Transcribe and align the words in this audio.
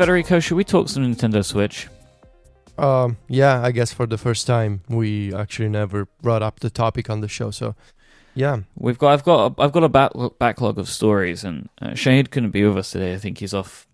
Federico, 0.00 0.40
should 0.40 0.54
we 0.54 0.64
talk 0.64 0.88
some 0.88 1.04
Nintendo 1.04 1.44
Switch? 1.44 1.86
Um, 2.78 3.18
yeah, 3.28 3.60
I 3.60 3.70
guess 3.70 3.92
for 3.92 4.06
the 4.06 4.16
first 4.16 4.46
time 4.46 4.80
we 4.88 5.34
actually 5.34 5.68
never 5.68 6.08
brought 6.22 6.42
up 6.42 6.60
the 6.60 6.70
topic 6.70 7.10
on 7.10 7.20
the 7.20 7.28
show. 7.28 7.50
So, 7.50 7.74
yeah, 8.34 8.60
We've 8.76 8.96
got 8.96 9.12
I've 9.12 9.24
got 9.24 9.56
I've 9.58 9.72
got 9.72 9.84
a 9.84 9.90
back, 9.90 10.12
backlog 10.38 10.78
of 10.78 10.88
stories, 10.88 11.44
and 11.44 11.68
uh, 11.82 11.88
Shahid 11.88 12.30
couldn't 12.30 12.52
be 12.52 12.64
with 12.64 12.78
us 12.78 12.92
today. 12.92 13.12
I 13.12 13.18
think 13.18 13.36
he's 13.36 13.52
off 13.52 13.86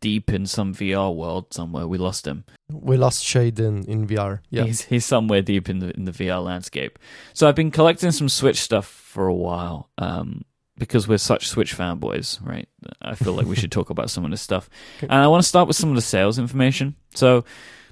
deep 0.00 0.28
in 0.32 0.44
some 0.44 0.74
VR 0.74 1.14
world 1.14 1.54
somewhere. 1.54 1.86
We 1.86 1.98
lost 1.98 2.26
him. 2.26 2.42
we 2.68 2.96
lost 2.96 3.22
Shade 3.22 3.60
in, 3.60 3.84
in 3.84 4.08
VR. 4.08 4.40
Yeah, 4.50 4.64
He's 4.64 4.82
he's 4.86 5.04
somewhere 5.04 5.40
deep 5.40 5.68
in 5.68 5.78
the 5.78 5.90
in 5.94 6.04
the 6.04 6.10
VR 6.10 6.42
landscape. 6.42 6.98
So 7.32 7.48
I've 7.48 7.54
been 7.54 7.70
collecting 7.70 8.10
some 8.10 8.28
Switch 8.28 8.60
stuff 8.60 8.86
for 8.86 9.28
a 9.28 9.34
while. 9.34 9.88
Um, 9.98 10.44
because 10.78 11.06
we're 11.06 11.18
such 11.18 11.48
Switch 11.48 11.76
fanboys, 11.76 12.44
right? 12.46 12.68
I 13.00 13.14
feel 13.14 13.34
like 13.34 13.46
we 13.46 13.56
should 13.56 13.72
talk 13.72 13.90
about 13.90 14.10
some 14.10 14.24
of 14.24 14.30
this 14.30 14.42
stuff. 14.42 14.68
And 15.02 15.12
I 15.12 15.26
want 15.26 15.42
to 15.42 15.48
start 15.48 15.68
with 15.68 15.76
some 15.76 15.90
of 15.90 15.96
the 15.96 16.02
sales 16.02 16.38
information. 16.38 16.96
So 17.14 17.44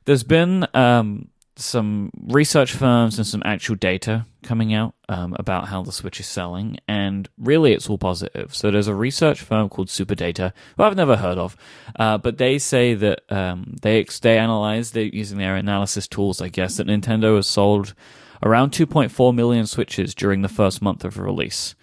there's 0.04 0.22
been 0.22 0.66
um, 0.74 1.28
some 1.56 2.10
research 2.28 2.72
firms 2.72 3.18
and 3.18 3.26
some 3.26 3.42
actual 3.44 3.76
data 3.76 4.26
coming 4.42 4.72
out 4.72 4.94
um, 5.08 5.36
about 5.38 5.68
how 5.68 5.82
the 5.82 5.92
Switch 5.92 6.20
is 6.20 6.26
selling, 6.26 6.78
and 6.88 7.28
really 7.38 7.72
it's 7.72 7.88
all 7.88 7.98
positive. 7.98 8.54
So 8.54 8.70
there's 8.70 8.88
a 8.88 8.94
research 8.94 9.40
firm 9.42 9.68
called 9.68 9.88
Superdata, 9.88 10.52
who 10.76 10.82
I've 10.82 10.96
never 10.96 11.16
heard 11.16 11.38
of, 11.38 11.56
uh, 11.96 12.18
but 12.18 12.38
they 12.38 12.58
say 12.58 12.94
that 12.94 13.20
um, 13.30 13.76
they 13.82 14.04
they 14.22 14.38
analyze 14.38 14.92
they 14.92 15.10
using 15.12 15.38
their 15.38 15.56
analysis 15.56 16.08
tools, 16.08 16.40
I 16.40 16.48
guess, 16.48 16.76
that 16.78 16.86
Nintendo 16.86 17.36
has 17.36 17.46
sold 17.46 17.94
around 18.42 18.72
2.4 18.72 19.34
million 19.34 19.66
Switches 19.66 20.15
during 20.15 20.42
the 20.42 20.48
first 20.48 20.80
month 20.80 21.04
of 21.04 21.18
release. 21.18 21.74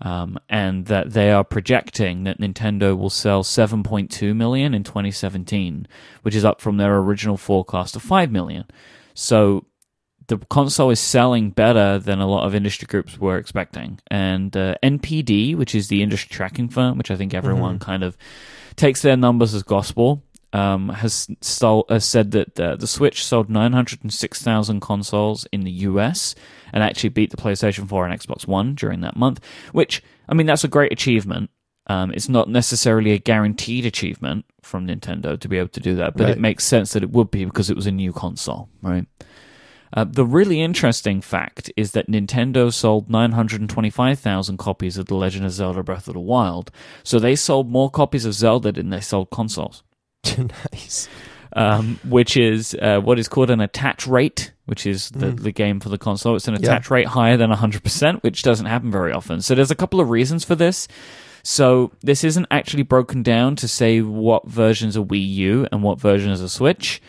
Um, 0.00 0.38
and 0.48 0.86
that 0.86 1.10
they 1.10 1.32
are 1.32 1.42
projecting 1.42 2.22
that 2.22 2.38
Nintendo 2.38 2.96
will 2.96 3.10
sell 3.10 3.42
7.2 3.42 4.36
million 4.36 4.72
in 4.72 4.84
2017, 4.84 5.88
which 6.22 6.36
is 6.36 6.44
up 6.44 6.60
from 6.60 6.76
their 6.76 6.98
original 6.98 7.36
forecast 7.36 7.96
of 7.96 8.02
5 8.02 8.30
million. 8.30 8.64
So 9.14 9.66
the 10.28 10.38
console 10.38 10.90
is 10.90 11.00
selling 11.00 11.50
better 11.50 11.98
than 11.98 12.20
a 12.20 12.28
lot 12.28 12.46
of 12.46 12.54
industry 12.54 12.86
groups 12.86 13.18
were 13.18 13.38
expecting. 13.38 13.98
And 14.10 14.56
uh, 14.56 14.76
NPD, 14.82 15.56
which 15.56 15.74
is 15.74 15.88
the 15.88 16.02
industry 16.02 16.28
tracking 16.32 16.68
firm, 16.68 16.98
which 16.98 17.10
I 17.10 17.16
think 17.16 17.34
everyone 17.34 17.78
kind 17.78 18.04
of 18.04 18.16
takes 18.76 19.02
their 19.02 19.16
numbers 19.16 19.54
as 19.54 19.62
gospel, 19.62 20.22
um, 20.52 20.90
has, 20.90 21.28
sold, 21.40 21.86
has 21.88 22.04
said 22.04 22.30
that 22.32 22.60
uh, 22.60 22.76
the 22.76 22.86
Switch 22.86 23.24
sold 23.24 23.50
906,000 23.50 24.80
consoles 24.80 25.46
in 25.50 25.64
the 25.64 25.70
US 25.70 26.34
and 26.72 26.82
actually 26.82 27.10
beat 27.10 27.30
the 27.30 27.36
PlayStation 27.36 27.88
4 27.88 28.06
and 28.06 28.20
Xbox 28.20 28.46
One 28.46 28.74
during 28.74 29.00
that 29.02 29.16
month, 29.16 29.40
which, 29.72 30.02
I 30.28 30.34
mean, 30.34 30.46
that's 30.46 30.64
a 30.64 30.68
great 30.68 30.92
achievement. 30.92 31.50
Um, 31.90 32.10
it's 32.12 32.28
not 32.28 32.50
necessarily 32.50 33.12
a 33.12 33.18
guaranteed 33.18 33.86
achievement 33.86 34.44
from 34.62 34.86
Nintendo 34.86 35.40
to 35.40 35.48
be 35.48 35.56
able 35.56 35.68
to 35.70 35.80
do 35.80 35.96
that, 35.96 36.16
but 36.16 36.24
Right. 36.24 36.32
it 36.32 36.38
makes 36.40 36.64
sense 36.64 36.92
that 36.92 37.02
it 37.02 37.10
would 37.10 37.30
be 37.30 37.44
because 37.46 37.70
it 37.70 37.76
was 37.76 37.86
a 37.86 37.92
new 37.92 38.12
console, 38.12 38.68
right? 38.82 39.06
Uh, 39.94 40.04
the 40.04 40.26
really 40.26 40.60
interesting 40.60 41.22
fact 41.22 41.72
is 41.74 41.92
that 41.92 42.10
Nintendo 42.10 42.70
sold 42.70 43.08
925,000 43.08 44.58
copies 44.58 44.98
of 44.98 45.06
The 45.06 45.14
Legend 45.14 45.46
of 45.46 45.52
Zelda 45.52 45.82
Breath 45.82 46.08
of 46.08 46.12
the 46.14 46.20
Wild. 46.20 46.70
So 47.04 47.18
they 47.18 47.34
sold 47.34 47.70
more 47.70 47.88
copies 47.90 48.26
of 48.26 48.34
Zelda 48.34 48.70
than 48.72 48.90
they 48.90 49.00
sold 49.00 49.30
consoles, 49.30 49.82
nice. 50.72 51.08
Um, 51.54 51.98
which 52.08 52.36
is 52.36 52.74
uh, 52.80 53.00
what 53.00 53.18
is 53.18 53.28
called 53.28 53.50
an 53.50 53.60
attach 53.60 54.06
rate, 54.06 54.52
which 54.66 54.86
is 54.86 55.10
the, 55.10 55.30
the 55.30 55.52
game 55.52 55.80
for 55.80 55.88
the 55.88 55.98
console. 55.98 56.36
It's 56.36 56.48
an 56.48 56.54
Yeah. 56.54 56.60
attach 56.70 56.90
rate 56.90 57.06
higher 57.06 57.36
than 57.36 57.50
100%, 57.50 58.22
which 58.22 58.42
doesn't 58.42 58.66
happen 58.66 58.90
very 58.90 59.12
often. 59.12 59.40
So 59.40 59.54
there's 59.54 59.70
a 59.70 59.74
couple 59.76 60.00
of 60.00 60.10
reasons 60.10 60.44
for 60.44 60.54
this. 60.54 60.88
So 61.42 61.92
this 62.02 62.24
isn't 62.24 62.46
actually 62.50 62.82
broken 62.82 63.22
down 63.22 63.56
to 63.56 63.68
say 63.68 64.00
what 64.02 64.46
versions 64.46 64.96
are 64.96 65.02
Wii 65.04 65.26
U 65.36 65.66
and 65.72 65.82
what 65.82 65.98
versions 66.00 66.42
are 66.42 66.48
Switch. 66.48 67.00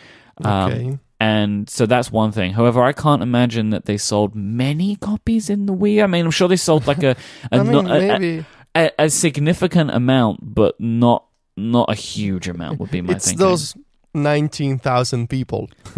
Um, 0.42 0.70
Okay. 0.72 0.98
and 1.20 1.68
so 1.68 1.84
that's 1.84 2.10
one 2.10 2.32
thing. 2.32 2.52
However, 2.54 2.82
I 2.82 2.92
can't 2.92 3.22
imagine 3.22 3.70
that 3.70 3.84
they 3.84 3.98
sold 3.98 4.34
many 4.34 4.96
copies 4.96 5.50
in 5.50 5.66
the 5.66 5.74
Wii. 5.74 6.02
I 6.02 6.06
mean, 6.06 6.24
I'm 6.24 6.30
sure 6.30 6.48
they 6.48 6.56
sold 6.56 6.86
like 6.86 7.02
a 7.02 7.10
a, 7.52 7.56
I 7.58 7.62
mean, 7.62 7.72
not- 7.72 7.90
a- 7.90 8.44
a, 8.74 8.90
a 9.00 9.10
significant 9.10 9.90
amount, 9.90 10.38
but 10.54 10.80
not 10.80 11.26
not 11.56 11.90
a 11.90 11.94
huge 11.94 12.48
amount 12.48 12.78
would 12.80 12.90
be 12.90 13.02
my 13.02 13.14
it's 13.14 13.26
thinking. 13.26 13.44
those 13.46 13.74
nineteen 14.14 14.78
thousand 14.78 15.28
people 15.28 15.70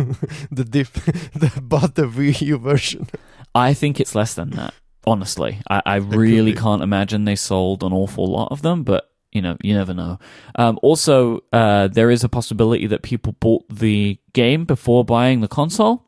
that 0.50 0.70
diff- 0.70 1.32
that 1.34 1.68
bought 1.68 1.94
the 1.94 2.02
Wii 2.02 2.40
U 2.42 2.58
version. 2.58 3.08
I 3.54 3.74
think 3.74 4.00
it's 4.00 4.14
less 4.14 4.34
than 4.34 4.50
that. 4.50 4.74
Honestly, 5.04 5.60
I, 5.68 5.82
I 5.84 5.96
really 5.96 6.54
can't 6.54 6.82
imagine 6.82 7.24
they 7.24 7.36
sold 7.36 7.82
an 7.82 7.92
awful 7.92 8.26
lot 8.26 8.52
of 8.52 8.62
them, 8.62 8.84
but 8.84 9.10
you 9.32 9.40
know, 9.42 9.56
you 9.62 9.74
never 9.74 9.94
know. 9.94 10.18
Um, 10.54 10.78
also, 10.82 11.40
uh, 11.52 11.88
there 11.88 12.10
is 12.10 12.22
a 12.22 12.28
possibility 12.28 12.86
that 12.86 13.02
people 13.02 13.34
bought 13.40 13.64
the 13.68 14.18
game 14.32 14.64
before 14.64 15.04
buying 15.04 15.40
the 15.40 15.48
console. 15.48 16.04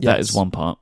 That 0.00 0.18
is 0.18 0.34
one 0.34 0.50
part. 0.50 0.78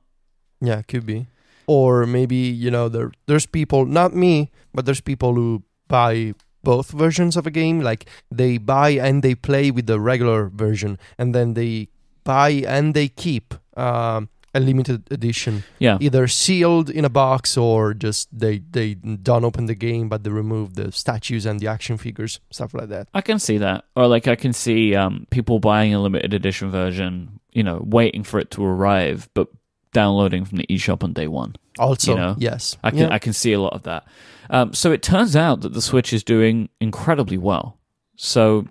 Yeah, 0.61 0.81
could 0.81 1.05
be. 1.05 1.27
Or 1.67 2.05
maybe 2.05 2.35
you 2.35 2.71
know 2.71 2.89
there 2.89 3.11
there's 3.27 3.45
people, 3.45 3.85
not 3.85 4.15
me, 4.15 4.51
but 4.73 4.85
there's 4.85 5.01
people 5.01 5.35
who 5.35 5.63
buy 5.87 6.33
both 6.63 6.91
versions 6.91 7.35
of 7.37 7.45
a 7.47 7.51
game. 7.51 7.81
Like 7.81 8.05
they 8.29 8.57
buy 8.57 8.91
and 8.91 9.23
they 9.23 9.35
play 9.35 9.71
with 9.71 9.85
the 9.87 9.99
regular 9.99 10.47
version, 10.49 10.97
and 11.17 11.33
then 11.35 11.53
they 11.53 11.89
buy 12.23 12.49
and 12.67 12.93
they 12.93 13.07
keep 13.07 13.53
um, 13.77 14.29
a 14.53 14.59
limited 14.59 15.07
edition, 15.11 15.63
Yeah, 15.79 15.97
either 16.01 16.27
sealed 16.27 16.89
in 16.89 17.05
a 17.05 17.09
box 17.09 17.57
or 17.57 17.93
just 17.93 18.27
they 18.37 18.59
they 18.71 18.95
don't 18.95 19.45
open 19.45 19.65
the 19.65 19.75
game, 19.75 20.09
but 20.09 20.23
they 20.23 20.29
remove 20.29 20.75
the 20.75 20.91
statues 20.91 21.45
and 21.45 21.59
the 21.59 21.67
action 21.67 21.97
figures, 21.97 22.39
stuff 22.51 22.73
like 22.73 22.89
that. 22.89 23.07
I 23.13 23.21
can 23.21 23.39
see 23.39 23.57
that. 23.59 23.85
Or 23.95 24.07
like 24.07 24.27
I 24.27 24.35
can 24.35 24.53
see 24.53 24.93
um, 24.95 25.25
people 25.29 25.59
buying 25.59 25.93
a 25.93 26.01
limited 26.01 26.33
edition 26.33 26.69
version, 26.69 27.39
you 27.53 27.63
know, 27.63 27.81
waiting 27.85 28.23
for 28.23 28.39
it 28.39 28.51
to 28.51 28.63
arrive, 28.65 29.29
but 29.33 29.47
downloading 29.93 30.45
from 30.45 30.57
the 30.57 30.65
eShop 30.67 31.03
on 31.03 31.13
day 31.13 31.27
one. 31.27 31.55
Also, 31.79 32.11
You 32.11 32.17
know, 32.17 32.35
yes, 32.37 32.77
I 32.83 32.91
can 32.91 32.99
Yeah. 32.99 33.09
I 33.13 33.19
can 33.19 33.33
see 33.33 33.53
a 33.53 33.59
lot 33.59 33.73
of 33.73 33.83
that. 33.83 34.03
Um, 34.51 34.73
so 34.73 34.91
it 34.91 35.01
turns 35.01 35.35
out 35.35 35.61
that 35.61 35.73
the 35.73 35.81
Switch 35.81 36.11
is 36.13 36.23
doing 36.23 36.69
incredibly 36.79 37.37
well. 37.37 37.77
So 38.17 38.67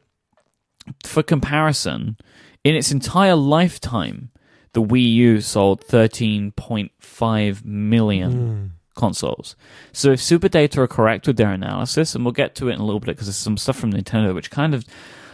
for 1.04 1.22
comparison, 1.22 2.16
in 2.62 2.74
its 2.76 2.92
entire 2.92 3.34
lifetime, 3.34 4.30
the 4.74 4.82
Wii 4.82 5.12
U 5.14 5.40
sold 5.40 5.80
13.5 5.84 7.64
million 7.64 8.32
Mm. 8.32 8.70
consoles. 8.94 9.56
So 9.92 10.12
if 10.12 10.22
Super 10.22 10.48
Data 10.48 10.82
are 10.82 10.86
correct 10.86 11.26
with 11.26 11.36
their 11.38 11.50
analysis, 11.50 12.14
and 12.14 12.24
we'll 12.24 12.32
get 12.32 12.54
to 12.56 12.68
it 12.68 12.74
in 12.74 12.80
a 12.80 12.84
little 12.84 13.00
bit 13.00 13.06
because 13.16 13.26
there's 13.26 13.36
some 13.36 13.56
stuff 13.56 13.76
from 13.76 13.92
Nintendo 13.92 14.34
which 14.34 14.50
kind 14.50 14.74
of 14.74 14.84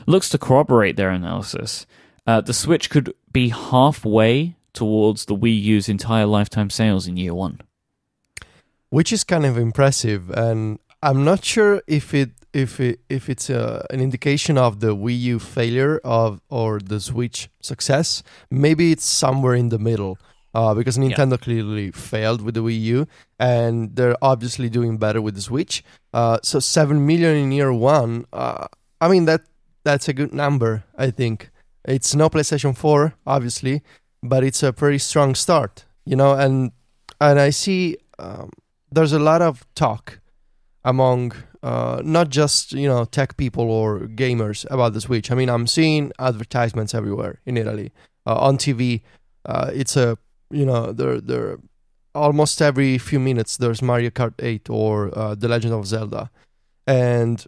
looks 0.07 0.29
to 0.31 0.39
corroborate 0.39 0.97
their 0.97 1.11
analysis, 1.11 1.87
uh, 2.27 2.41
the 2.41 2.55
Switch 2.55 2.89
could 2.91 3.13
be 3.33 3.49
halfway 3.49 4.55
towards 4.73 5.25
the 5.25 5.35
Wii 5.37 5.61
U's 5.63 5.89
entire 5.89 6.27
lifetime 6.27 6.71
sales 6.71 7.07
in 7.07 7.17
year 7.17 7.35
one. 7.35 7.61
Which 8.97 9.13
is 9.13 9.23
kind 9.25 9.45
of 9.45 9.55
impressive 9.69 10.23
and 10.31 10.79
i'm 11.03 11.23
not 11.31 11.45
sure 11.45 11.75
if 11.87 12.15
it 12.15 12.31
if 12.57 12.81
it 12.81 13.01
if 13.11 13.29
it's 13.29 13.51
a, 13.51 13.87
an 13.91 14.01
indication 14.01 14.57
of 14.57 14.81
the 14.81 14.97
wii 14.97 15.21
u 15.35 15.39
failure 15.39 16.01
of 16.03 16.41
or 16.49 16.81
the 16.93 16.99
switch 16.99 17.51
success. 17.61 18.23
Maybe 18.51 18.93
it's 18.93 19.05
somewhere 19.05 19.55
in 19.55 19.69
the 19.69 19.79
middle 19.79 20.19
uh, 20.55 20.73
because 20.79 20.97
nintendo 20.97 21.37
clearly 21.39 21.91
failed 21.91 22.41
with 22.41 22.55
the 22.55 22.63
wii 22.63 22.81
u 22.97 23.07
and 23.39 23.95
they're 23.97 24.17
obviously 24.23 24.69
doing 24.71 24.97
better 24.97 25.21
with 25.21 25.35
the 25.35 25.43
switch. 25.43 25.85
Uh, 26.15 26.39
so 26.43 26.59
7 26.59 27.07
million 27.07 27.37
in 27.37 27.53
year 27.53 27.73
one 27.75 28.25
uh, 28.33 28.67
i 29.03 29.07
mean 29.13 29.27
that 29.27 29.43
that's 29.85 30.09
a 30.09 30.15
good 30.15 30.33
number 30.33 30.85
i 31.07 31.11
think. 31.11 31.51
It's 31.97 32.15
no 32.15 32.27
playstation 32.31 32.75
4 32.75 33.13
obviously 33.27 33.83
but 34.23 34.43
it's 34.43 34.63
a 34.63 34.73
pretty 34.73 34.99
strong 34.99 35.35
start 35.35 35.85
you 36.11 36.17
know 36.17 36.33
and 36.33 36.73
and 37.21 37.39
i 37.39 37.51
see 37.51 37.99
um, 38.19 38.51
there's 38.91 39.13
a 39.13 39.19
lot 39.19 39.43
of 39.43 39.67
talk 39.75 40.21
among 40.85 41.33
uh, 41.63 42.01
not 42.05 42.29
just 42.29 42.73
you 42.73 42.89
know 42.89 43.05
tech 43.05 43.37
people 43.37 43.71
or 43.71 44.01
gamers 44.01 44.65
about 44.71 44.93
the 44.93 45.01
Switch. 45.01 45.31
I 45.31 45.35
mean, 45.35 45.49
I'm 45.49 45.67
seeing 45.67 46.13
advertisements 46.19 46.95
everywhere 46.95 47.41
in 47.45 47.57
Italy 47.57 47.93
uh, 48.27 48.37
on 48.37 48.57
TV. 48.57 49.03
Uh, 49.45 49.71
it's 49.75 49.97
a 49.97 50.17
you 50.51 50.65
know 50.65 50.93
there 50.93 51.21
there 51.21 51.59
almost 52.15 52.63
every 52.63 52.99
few 52.99 53.21
minutes 53.21 53.59
there's 53.59 53.83
Mario 53.83 54.11
Kart 54.11 54.33
8 54.39 54.71
or 54.71 55.17
uh, 55.19 55.35
The 55.35 55.49
Legend 55.49 55.75
of 55.75 55.87
Zelda, 55.87 56.31
and 56.87 57.45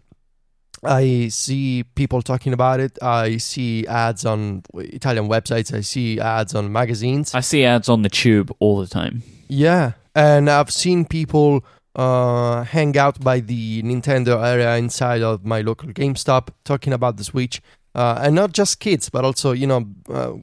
I 0.83 1.29
see 1.29 1.83
people 1.95 2.21
talking 2.21 2.53
about 2.53 2.79
it. 2.79 2.97
I 3.01 3.37
see 3.37 3.85
ads 3.87 4.25
on 4.25 4.63
Italian 4.75 5.27
websites. 5.27 5.73
I 5.73 5.81
see 5.81 6.19
ads 6.19 6.55
on 6.55 6.71
magazines. 6.71 7.35
I 7.35 7.41
see 7.41 7.65
ads 7.65 7.89
on 7.89 8.01
the 8.01 8.09
tube 8.09 8.55
all 8.59 8.79
the 8.79 8.87
time. 8.87 9.23
Yeah, 9.47 9.93
and 10.15 10.49
I've 10.49 10.71
seen 10.71 11.05
people 11.05 11.63
uh, 11.95 12.63
hang 12.63 12.97
out 12.97 13.19
by 13.19 13.39
the 13.39 13.81
Nintendo 13.83 14.43
area 14.43 14.75
inside 14.77 15.21
of 15.21 15.45
my 15.45 15.61
local 15.61 15.89
GameStop 15.89 16.49
talking 16.63 16.93
about 16.93 17.17
the 17.17 17.23
Switch, 17.23 17.61
uh, 17.95 18.19
and 18.21 18.35
not 18.35 18.53
just 18.53 18.79
kids, 18.79 19.09
but 19.09 19.25
also 19.25 19.51
you 19.51 19.67
know 19.67 19.85
uh, 20.09 20.33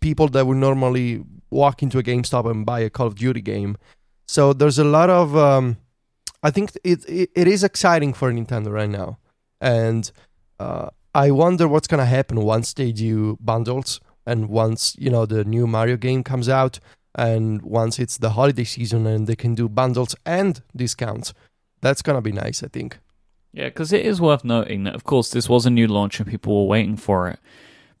people 0.00 0.28
that 0.28 0.46
would 0.46 0.56
normally 0.56 1.22
walk 1.50 1.82
into 1.82 1.98
a 1.98 2.02
GameStop 2.02 2.50
and 2.50 2.64
buy 2.64 2.80
a 2.80 2.90
Call 2.90 3.06
of 3.06 3.16
Duty 3.16 3.40
game. 3.40 3.76
So 4.26 4.52
there's 4.52 4.78
a 4.78 4.84
lot 4.84 5.10
of 5.10 5.36
um, 5.36 5.76
I 6.42 6.50
think 6.50 6.72
it, 6.84 7.04
it 7.08 7.30
it 7.34 7.48
is 7.48 7.64
exciting 7.64 8.12
for 8.14 8.32
Nintendo 8.32 8.72
right 8.72 8.90
now, 8.90 9.18
and 9.60 10.10
uh, 10.58 10.90
I 11.14 11.30
wonder 11.30 11.66
what's 11.66 11.88
gonna 11.88 12.06
happen 12.06 12.40
once 12.40 12.72
they 12.72 12.92
do 12.92 13.36
bundles 13.40 14.00
and 14.26 14.48
once 14.48 14.96
you 14.98 15.10
know 15.10 15.26
the 15.26 15.44
new 15.44 15.66
Mario 15.66 15.96
game 15.96 16.22
comes 16.22 16.48
out 16.48 16.78
and 17.14 17.62
once 17.62 17.98
it's 17.98 18.18
the 18.18 18.30
holiday 18.30 18.64
season 18.64 19.06
and 19.06 19.26
they 19.26 19.36
can 19.36 19.54
do 19.54 19.68
bundles 19.68 20.14
and 20.24 20.62
discounts. 20.74 21.32
That's 21.80 22.02
gonna 22.02 22.20
be 22.20 22.32
nice, 22.32 22.62
I 22.62 22.68
think. 22.68 22.98
Yeah, 23.52 23.64
because 23.68 23.92
it 23.92 24.04
is 24.06 24.20
worth 24.20 24.44
noting 24.44 24.84
that, 24.84 24.94
of 24.94 25.04
course, 25.04 25.30
this 25.30 25.48
was 25.48 25.66
a 25.66 25.70
new 25.70 25.88
launch 25.88 26.20
and 26.20 26.28
people 26.28 26.54
were 26.62 26.68
waiting 26.68 26.96
for 26.96 27.28
it. 27.28 27.38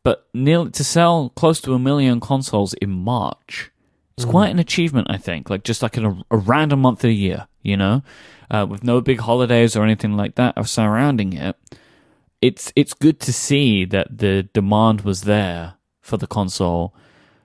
But 0.04 0.28
nearly 0.32 0.70
to 0.70 0.84
sell 0.84 1.30
close 1.30 1.60
to 1.62 1.74
a 1.74 1.78
million 1.78 2.20
consoles 2.20 2.72
in 2.74 2.90
March, 2.90 3.70
it's 4.16 4.24
Mhm. 4.26 4.30
quite 4.30 4.50
an 4.50 4.58
achievement, 4.58 5.08
I 5.10 5.16
think. 5.16 5.50
Like 5.50 5.64
just 5.64 5.82
like 5.82 5.96
in 5.96 6.04
a, 6.04 6.16
a 6.30 6.36
random 6.36 6.80
month 6.80 6.98
of 6.98 7.08
the 7.08 7.14
year, 7.14 7.48
you 7.62 7.76
know, 7.76 8.02
uh, 8.50 8.66
with 8.68 8.84
no 8.84 9.00
big 9.00 9.20
holidays 9.20 9.74
or 9.76 9.82
anything 9.84 10.16
like 10.16 10.36
that 10.36 10.54
surrounding 10.68 11.32
it. 11.32 11.56
It's 12.40 12.72
it's 12.76 12.94
good 12.94 13.20
to 13.20 13.32
see 13.32 13.84
that 13.86 14.18
the 14.18 14.44
demand 14.54 15.02
was 15.02 15.22
there 15.22 15.74
for 16.00 16.16
the 16.16 16.26
console 16.26 16.94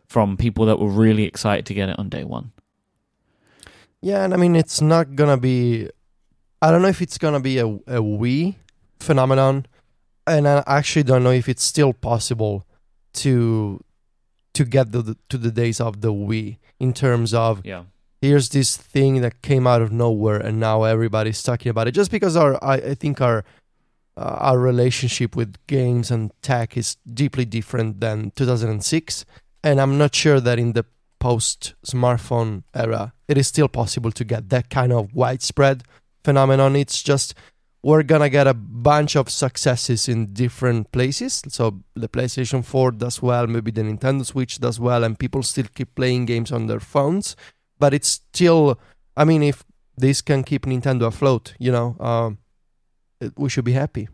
from 0.08 0.38
people 0.38 0.66
that 0.66 0.80
were 0.80 0.90
really 0.90 1.24
excited 1.24 1.66
to 1.68 1.74
get 1.74 1.90
it 1.90 1.98
on 2.00 2.10
day 2.10 2.24
one. 2.24 2.52
Yeah, 4.02 4.24
and 4.24 4.34
I 4.34 4.38
mean 4.38 4.56
it's 4.56 4.82
not 4.82 5.16
gonna 5.16 5.38
be. 5.38 5.90
I 6.62 6.72
don't 6.72 6.82
know 6.82 6.88
if 6.90 7.02
it's 7.02 7.18
gonna 7.18 7.40
be 7.40 7.58
a 7.58 7.68
a 7.68 8.02
Wii 8.02 8.56
phenomenon, 9.00 9.66
and 10.28 10.48
I 10.48 10.64
actually 10.68 11.04
don't 11.04 11.24
know 11.24 11.32
if 11.32 11.50
it's 11.50 11.64
still 11.64 11.94
possible 11.94 12.66
to 13.14 13.84
to 14.54 14.64
get 14.66 14.92
the, 14.92 15.02
the 15.02 15.18
to 15.30 15.38
the 15.38 15.52
days 15.52 15.80
of 15.82 16.02
the 16.02 16.14
Wii 16.14 16.58
in 16.80 16.94
terms 16.94 17.34
of 17.34 17.66
Yeah. 17.66 17.84
here's 18.22 18.50
this 18.50 18.78
thing 18.78 19.22
that 19.22 19.42
came 19.42 19.66
out 19.68 19.82
of 19.82 19.92
nowhere 19.92 20.38
and 20.38 20.60
now 20.60 20.84
everybody's 20.84 21.42
talking 21.44 21.70
about 21.70 21.88
it 21.88 21.92
just 21.94 22.12
because 22.12 22.36
our 22.36 22.62
I, 22.64 22.76
I 22.76 22.94
think 22.96 23.22
our 23.22 23.44
uh, 24.18 24.38
our 24.50 24.60
relationship 24.60 25.36
with 25.36 25.56
games 25.68 26.12
and 26.12 26.32
tech 26.42 26.78
is 26.78 26.96
deeply 27.14 27.46
different 27.46 28.00
than 28.02 28.32
2006 28.36 29.26
and 29.66 29.82
I'm 29.82 29.98
not 29.98 30.14
sure 30.16 30.40
that 30.40 30.60
in 30.60 30.74
the 30.74 30.86
post 31.20 31.74
smartphone 31.86 32.64
era 32.74 33.14
it 33.28 33.38
is 33.38 33.48
still 33.48 33.68
possible 33.68 34.12
to 34.12 34.24
get 34.24 34.50
that 34.50 34.70
kind 34.70 34.94
of 34.94 35.14
widespread 35.14 35.84
phenomenon. 36.24 36.76
It's 36.76 37.02
just 37.02 37.34
we're 37.82 38.04
gonna 38.04 38.30
get 38.30 38.48
a 38.48 38.54
bunch 38.54 39.16
of 39.16 39.30
successes 39.30 40.08
in 40.08 40.34
different 40.34 40.92
places. 40.92 41.42
So 41.50 41.82
the 41.96 42.08
PlayStation 42.08 42.64
4 42.64 42.92
does 42.92 43.22
well 43.22 43.48
maybe 43.48 43.72
the 43.72 43.82
Nintendo 43.82 44.24
Switch 44.24 44.60
does 44.60 44.80
well 44.80 45.04
and 45.04 45.18
people 45.18 45.42
still 45.42 45.68
keep 45.74 45.96
playing 45.96 46.26
games 46.26 46.52
on 46.52 46.68
their 46.68 46.80
phones. 46.80 47.36
But 47.80 47.94
it's 47.94 48.08
still 48.08 48.80
i 49.18 49.26
mean 49.26 49.44
if 49.44 49.64
this 49.98 50.22
can 50.22 50.44
keep 50.44 50.66
nintendo 50.66 51.08
afloat 51.08 51.54
you 51.60 51.72
know 51.72 51.96
uh, 52.00 52.32
it, 53.22 53.34
we 53.38 53.50
should 53.50 53.66
be 53.66 53.72
happy 53.72 54.08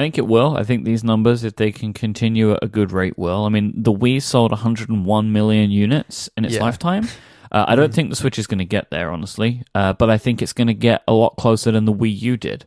I 0.00 0.04
think 0.04 0.16
it 0.18 0.26
will. 0.26 0.56
I 0.56 0.64
think 0.64 0.84
these 0.84 1.04
numbers, 1.04 1.44
if 1.44 1.56
they 1.56 1.70
can 1.72 1.92
continue 1.92 2.52
at 2.52 2.60
a 2.62 2.68
good 2.68 2.90
rate, 2.90 3.18
will. 3.18 3.44
I 3.44 3.50
mean, 3.50 3.72
the 3.76 3.92
Wii 3.92 4.22
sold 4.22 4.50
101 4.50 5.32
million 5.32 5.70
units 5.70 6.30
in 6.36 6.44
its 6.46 6.54
Yeah. 6.54 6.62
lifetime. 6.62 7.06
Uh, 7.52 7.64
I 7.68 7.74
don't 7.76 7.90
Mhm. 7.90 7.94
think 7.94 8.10
the 8.10 8.16
Switch 8.16 8.38
is 8.38 8.46
going 8.46 8.58
to 8.60 8.64
get 8.64 8.90
there, 8.90 9.10
honestly, 9.10 9.62
uh, 9.74 9.92
but 9.92 10.08
I 10.08 10.16
think 10.18 10.40
it's 10.40 10.52
going 10.54 10.68
to 10.68 10.74
get 10.74 11.02
a 11.06 11.12
lot 11.12 11.36
closer 11.36 11.70
than 11.72 11.84
the 11.84 11.92
Wii 11.92 12.18
U 12.22 12.36
did. 12.36 12.64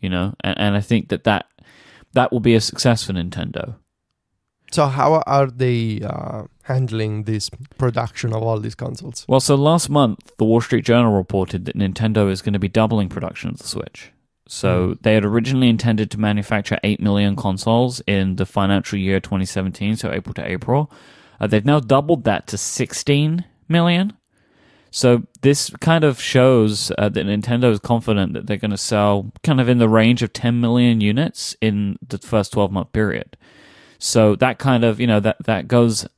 You 0.00 0.08
know, 0.08 0.32
and, 0.42 0.58
and 0.58 0.76
I 0.76 0.80
think 0.80 1.08
that, 1.10 1.24
that 1.24 1.46
that 2.14 2.32
will 2.32 2.40
be 2.40 2.54
a 2.54 2.60
success 2.60 3.04
for 3.04 3.12
Nintendo. 3.12 3.74
so 4.72 4.86
how 4.86 5.20
are 5.26 5.48
they 5.50 6.00
uh, 6.00 6.44
handling 6.62 7.24
this 7.24 7.50
production 7.76 8.32
of 8.32 8.40
all 8.42 8.58
these 8.60 8.76
consoles 8.76 9.24
Well, 9.28 9.40
so 9.40 9.56
last 9.56 9.90
month, 9.90 10.32
the 10.38 10.44
Wall 10.44 10.60
Street 10.60 10.84
Journal 10.84 11.12
reported 11.12 11.64
that 11.66 11.76
Nintendo 11.76 12.30
is 12.30 12.40
going 12.40 12.52
to 12.52 12.58
be 12.60 12.68
doubling 12.68 13.08
production 13.08 13.50
of 13.50 13.58
the 13.58 13.66
Switch. 13.66 14.12
So 14.52 14.96
they 15.02 15.14
had 15.14 15.24
originally 15.24 15.68
intended 15.68 16.10
to 16.10 16.18
manufacture 16.18 16.76
8 16.82 16.98
million 16.98 17.36
consoles 17.36 18.02
in 18.08 18.34
the 18.34 18.44
financial 18.44 18.98
year 18.98 19.20
2017, 19.20 19.94
so 19.94 20.10
April 20.10 20.34
to 20.34 20.44
April. 20.44 20.90
Uh, 21.40 21.46
they've 21.46 21.64
now 21.64 21.78
doubled 21.78 22.24
that 22.24 22.48
to 22.48 22.58
16 22.58 23.44
million. 23.68 24.12
So 24.90 25.22
this 25.42 25.70
kind 25.80 26.02
of 26.02 26.20
shows 26.20 26.90
uh, 26.98 27.08
that 27.10 27.26
Nintendo 27.26 27.70
is 27.70 27.78
confident 27.78 28.32
that 28.32 28.48
they're 28.48 28.56
going 28.56 28.72
to 28.72 28.76
sell 28.76 29.30
kind 29.44 29.60
of 29.60 29.68
in 29.68 29.78
the 29.78 29.88
range 29.88 30.20
of 30.20 30.32
10 30.32 30.60
million 30.60 31.00
units 31.00 31.54
in 31.60 31.96
the 32.08 32.18
first 32.18 32.52
12 32.52 32.72
month 32.72 32.92
period. 32.92 33.36
So 34.00 34.34
that 34.34 34.58
kind 34.58 34.82
of, 34.82 34.98
you 34.98 35.06
know, 35.06 35.20
that, 35.20 35.36
that 35.44 35.68
goes 35.68 36.08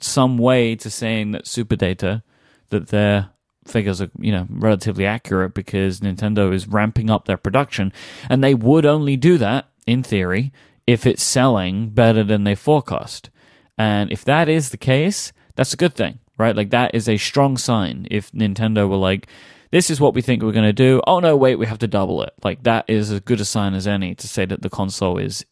some 0.00 0.36
way 0.36 0.74
to 0.74 0.90
saying 0.90 1.30
that 1.30 1.46
Super 1.46 1.76
Data, 1.76 2.24
that 2.70 2.88
their 2.88 3.30
figures 3.64 4.00
are, 4.00 4.10
you 4.18 4.32
know, 4.32 4.46
relatively 4.50 5.06
accurate 5.06 5.54
because 5.54 6.00
Nintendo 6.00 6.52
is 6.52 6.66
ramping 6.66 7.10
up 7.10 7.24
their 7.26 7.36
production. 7.36 7.92
And 8.28 8.42
they 8.42 8.54
would 8.54 8.86
only 8.86 9.16
do 9.16 9.38
that, 9.38 9.68
in 9.86 10.02
theory, 10.02 10.52
if 10.86 11.06
it's 11.06 11.22
selling 11.22 11.90
better 11.90 12.24
than 12.24 12.44
they 12.44 12.54
forecast. 12.54 13.30
And 13.78 14.10
if 14.12 14.24
that 14.24 14.48
is 14.48 14.70
the 14.70 14.76
case, 14.76 15.32
that's 15.54 15.72
a 15.72 15.76
good 15.76 15.94
thing, 15.94 16.18
right? 16.38 16.56
Like 16.56 16.70
that 16.70 16.94
is 16.94 17.08
a 17.08 17.16
strong 17.16 17.56
sign. 17.56 18.06
If 18.10 18.32
Nintendo 18.32 18.88
were 18.88 18.96
like, 18.96 19.26
this 19.70 19.90
is 19.90 20.00
what 20.00 20.14
we 20.14 20.20
think 20.22 20.42
we're 20.42 20.52
going 20.52 20.64
to 20.64 20.72
do. 20.72 21.00
Oh 21.06 21.20
no, 21.20 21.36
wait, 21.36 21.56
we 21.56 21.66
have 21.66 21.78
to 21.78 21.88
double 21.88 22.22
it. 22.22 22.34
Like 22.44 22.62
that 22.64 22.84
is 22.88 23.10
as 23.10 23.20
good 23.20 23.40
a 23.40 23.44
sign 23.44 23.74
as 23.74 23.86
any 23.86 24.14
to 24.14 24.28
say 24.28 24.44
that 24.44 24.62
the 24.62 24.70
console 24.70 25.18
is 25.18 25.46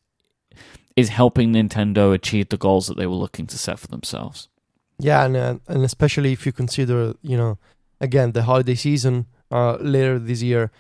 is 0.97 1.09
helping 1.09 1.53
Nintendo 1.53 2.13
achieve 2.13 2.49
the 2.49 2.59
goals 2.59 2.89
that 2.89 2.97
they 2.99 3.07
were 3.07 3.15
looking 3.15 3.47
to 3.47 3.57
set 3.57 3.79
for 3.79 3.87
themselves. 3.87 4.49
yeah 4.99 5.25
and 5.25 5.37
uh, 5.37 5.57
and 5.69 5.85
especially 5.85 6.33
if 6.33 6.45
you 6.45 6.53
consider 6.53 7.15
you 7.23 7.37
know 7.37 7.57
again 8.01 8.33
the 8.33 8.43
holiday 8.45 8.75
season 8.75 9.27
uh, 9.51 9.77
later 9.81 10.19
this 10.19 10.43
year 10.43 10.71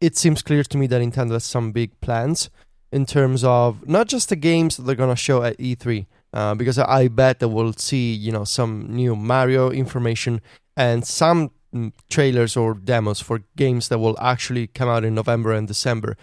it 0.00 0.16
seems 0.16 0.42
clear 0.42 0.62
to 0.62 0.76
me 0.78 0.86
that 0.86 1.00
nintendo 1.00 1.32
has 1.32 1.44
some 1.44 1.72
big 1.72 1.98
plans 2.00 2.50
in 2.92 3.04
terms 3.04 3.44
of 3.44 3.86
not 3.86 4.08
just 4.08 4.28
the 4.28 4.36
games 4.36 4.76
that 4.76 4.82
they're 4.84 4.94
going 4.94 5.10
to 5.10 5.16
show 5.16 5.42
at 5.42 5.56
e3 5.58 6.06
uh, 6.32 6.54
because 6.54 6.78
I, 6.78 6.84
I 7.00 7.08
bet 7.08 7.40
that 7.40 7.48
we'll 7.48 7.72
see 7.74 8.12
you 8.12 8.32
know 8.32 8.44
some 8.44 8.86
new 8.88 9.16
mario 9.16 9.70
information 9.70 10.40
and 10.76 11.06
some 11.06 11.50
mm, 11.74 11.92
trailers 12.10 12.56
or 12.56 12.74
demos 12.74 13.20
for 13.20 13.42
games 13.56 13.88
that 13.88 13.98
will 13.98 14.18
actually 14.20 14.66
come 14.66 14.88
out 14.88 15.04
in 15.04 15.14
november 15.14 15.52
and 15.52 15.66
december. 15.66 16.16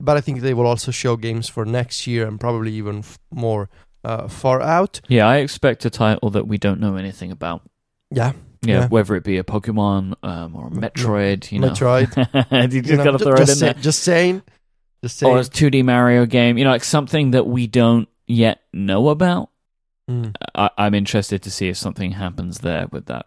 But 0.00 0.16
i 0.16 0.20
think 0.20 0.40
they 0.40 0.54
will 0.54 0.66
also 0.66 0.90
show 0.90 1.16
games 1.16 1.48
for 1.48 1.64
next 1.64 2.06
year 2.06 2.26
and 2.26 2.38
probably 2.40 2.72
even 2.74 2.98
f- 2.98 3.18
more 3.30 3.68
uh, 4.04 4.28
far 4.28 4.60
out. 4.60 5.00
Yeah, 5.08 5.26
I 5.26 5.38
expect 5.38 5.84
a 5.86 5.90
title 5.90 6.28
that 6.30 6.46
we 6.46 6.58
don't 6.58 6.78
know 6.80 6.96
anything 6.96 7.30
about. 7.30 7.62
yeah 8.10 8.32
Yeah, 8.66 8.80
Yeah. 8.80 8.88
whether 8.88 9.14
it 9.16 9.24
be 9.24 9.38
a 9.38 9.44
Pokemon 9.44 10.14
um, 10.22 10.54
or 10.56 10.68
a 10.68 10.70
Metroid, 10.70 11.50
you 11.52 11.58
know. 11.60 11.70
Metroid. 11.70 12.08
you 12.72 12.80
just 12.82 12.90
You 12.90 12.96
know, 12.96 13.04
gotta 13.04 13.18
throw 13.18 13.36
just 13.36 13.50
it 13.50 13.52
in 13.52 13.58
say- 13.58 13.72
there. 13.72 13.82
Just 13.82 14.02
saying. 14.02 14.42
Just 15.02 15.22
Or 15.22 15.42
saying. 15.42 15.70
a 15.70 15.72
2D 15.80 15.84
Mario 15.84 16.24
game, 16.26 16.56
you 16.58 16.64
know, 16.64 16.70
like 16.70 16.84
something 16.84 17.32
that 17.32 17.46
we 17.46 17.66
don't 17.66 18.08
yet 18.26 18.60
know 18.72 19.08
about. 19.10 19.50
Mm. 20.10 20.34
I- 20.54 20.70
I'm 20.78 20.94
interested 20.94 21.42
to 21.42 21.50
see 21.50 21.68
if 21.68 21.76
something 21.76 22.12
happens 22.12 22.58
there 22.58 22.86
with 22.90 23.06
that. 23.06 23.26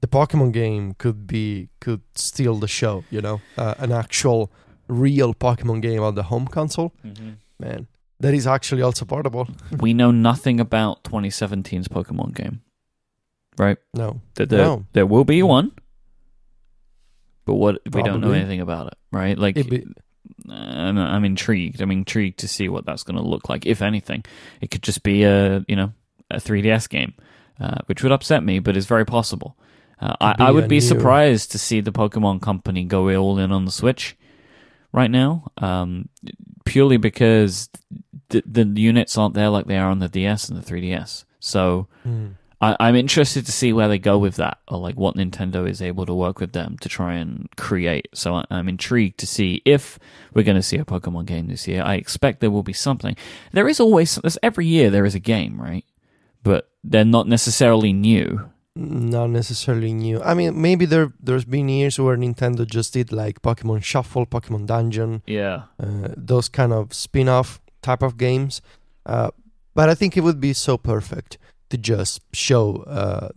The 0.00 0.06
Pokemon 0.08 0.52
game 0.52 0.94
could 0.94 1.26
be 1.26 1.68
could 1.80 2.00
steal 2.14 2.54
the 2.56 2.66
show. 2.68 3.04
You 3.10 3.20
know, 3.20 3.40
uh, 3.58 3.74
an 3.78 3.92
actual 3.92 4.50
real 4.88 5.34
Pokemon 5.34 5.82
game 5.82 6.02
on 6.02 6.14
the 6.14 6.22
home 6.24 6.46
console. 6.48 6.94
Man, 7.58 7.86
that 8.18 8.32
is 8.32 8.46
actually 8.46 8.80
also 8.82 9.04
portable. 9.04 9.46
we 9.78 9.92
know 9.92 10.10
nothing 10.10 10.58
about 10.58 11.04
2017's 11.04 11.88
Pokemon 11.88 12.34
game, 12.34 12.62
right? 13.60 13.78
No, 13.94 14.20
That 14.34 14.48
there, 14.48 14.64
No. 14.64 14.84
there 14.92 15.06
will 15.06 15.24
be 15.24 15.42
one, 15.42 15.70
but 17.44 17.54
what 17.54 17.78
we 17.92 18.02
don't 18.02 18.20
know 18.20 18.32
anything 18.32 18.60
about 18.60 18.88
it, 18.88 18.94
right? 19.12 19.36
Like, 19.38 19.54
be- 19.54 19.86
I'm, 20.48 20.98
I'm 20.98 21.24
intrigued. 21.24 21.80
I'm 21.80 21.90
intrigued 21.90 22.38
to 22.40 22.48
see 22.48 22.68
what 22.68 22.84
that's 22.86 23.02
going 23.02 23.16
to 23.16 23.22
look 23.22 23.48
like. 23.48 23.66
If 23.66 23.82
anything, 23.82 24.24
it 24.60 24.70
could 24.70 24.82
just 24.82 25.02
be 25.02 25.22
a 25.24 25.64
you 25.68 25.76
know 25.76 25.92
a 26.30 26.36
3DS 26.36 26.88
game, 26.88 27.14
uh, 27.60 27.78
which 27.86 28.02
would 28.02 28.12
upset 28.12 28.42
me, 28.42 28.58
but 28.58 28.76
it's 28.76 28.86
very 28.86 29.04
possible. 29.06 29.56
Uh, 30.00 30.16
I, 30.20 30.34
I 30.38 30.50
would 30.50 30.68
be 30.68 30.76
new- 30.76 30.80
surprised 30.80 31.52
to 31.52 31.58
see 31.58 31.80
the 31.80 31.92
Pokemon 31.92 32.40
Company 32.40 32.84
go 32.84 33.10
all 33.16 33.38
in 33.38 33.52
on 33.52 33.64
the 33.66 33.70
Switch 33.70 34.16
right 34.92 35.10
now, 35.10 35.50
um, 35.58 36.08
purely 36.64 36.96
because 36.96 37.68
the, 38.30 38.42
the 38.46 38.64
units 38.80 39.18
aren't 39.18 39.34
there 39.34 39.50
like 39.50 39.66
they 39.66 39.76
are 39.76 39.90
on 39.90 39.98
the 39.98 40.08
DS 40.08 40.48
and 40.48 40.60
the 40.62 40.64
3DS. 40.72 41.24
So 41.40 41.88
Mm. 42.06 42.34
I, 42.60 42.76
I'm 42.78 42.94
interested 42.94 43.46
to 43.46 43.52
see 43.52 43.72
where 43.72 43.88
they 43.88 43.98
go 43.98 44.18
with 44.18 44.36
that, 44.36 44.58
or 44.68 44.78
like 44.78 44.96
what 44.96 45.16
Nintendo 45.16 45.68
is 45.68 45.80
able 45.80 46.04
to 46.06 46.14
work 46.14 46.40
with 46.40 46.52
them 46.52 46.76
to 46.80 46.88
try 46.88 47.14
and 47.14 47.48
create. 47.56 48.08
So 48.14 48.34
I, 48.34 48.44
I'm 48.50 48.68
intrigued 48.68 49.18
to 49.20 49.26
see 49.26 49.62
if 49.64 49.98
we're 50.34 50.42
going 50.44 50.56
to 50.56 50.62
see 50.62 50.76
a 50.76 50.84
Pokemon 50.84 51.26
game 51.26 51.48
this 51.48 51.66
year. 51.66 51.82
I 51.82 51.94
expect 51.94 52.40
there 52.40 52.50
will 52.50 52.62
be 52.62 52.74
something. 52.74 53.16
There 53.52 53.68
is 53.68 53.80
always 53.80 54.18
every 54.42 54.66
year 54.66 54.90
there 54.90 55.06
is 55.06 55.14
a 55.14 55.20
game, 55.20 55.60
right? 55.60 55.84
But 56.42 56.70
they're 56.84 57.04
not 57.04 57.26
necessarily 57.26 57.92
new. 57.92 58.50
not 58.76 59.28
necessarily 59.30 59.92
new. 59.92 60.22
I 60.22 60.34
mean, 60.34 60.60
maybe 60.60 60.86
there 60.86 61.12
there's 61.18 61.44
been 61.44 61.68
years 61.68 61.98
where 61.98 62.16
Nintendo 62.16 62.66
just 62.66 62.92
did 62.92 63.10
like 63.12 63.42
Pokemon 63.42 63.82
Shuffle, 63.82 64.26
Pokemon 64.26 64.66
Dungeon, 64.66 65.22
Yeah, 65.26 65.62
uh, 65.82 66.14
those 66.16 66.48
kind 66.48 66.72
of 66.72 66.94
spin-off 66.94 67.60
type 67.82 68.02
of 68.02 68.16
games. 68.16 68.62
Uh, 69.04 69.30
but 69.74 69.88
I 69.88 69.94
think 69.94 70.16
it 70.16 70.20
would 70.20 70.40
be 70.40 70.52
so 70.52 70.76
perfect 70.76 71.38
to 71.70 71.78
just 71.78 72.20
show 72.32 72.76
uh, 72.86 73.28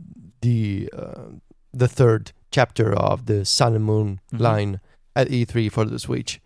the 0.41 0.89
uh, 0.97 1.29
the 1.73 1.87
third 1.87 2.31
chapter 2.51 2.93
of 2.93 3.25
the 3.25 3.45
Sun 3.45 3.75
and 3.75 3.85
Moon 3.85 4.19
Mhm. 4.31 4.39
line 4.39 4.79
at 5.15 5.27
E3 5.29 5.69
for 5.71 5.85
the 5.85 5.97
Switch. 5.99 6.39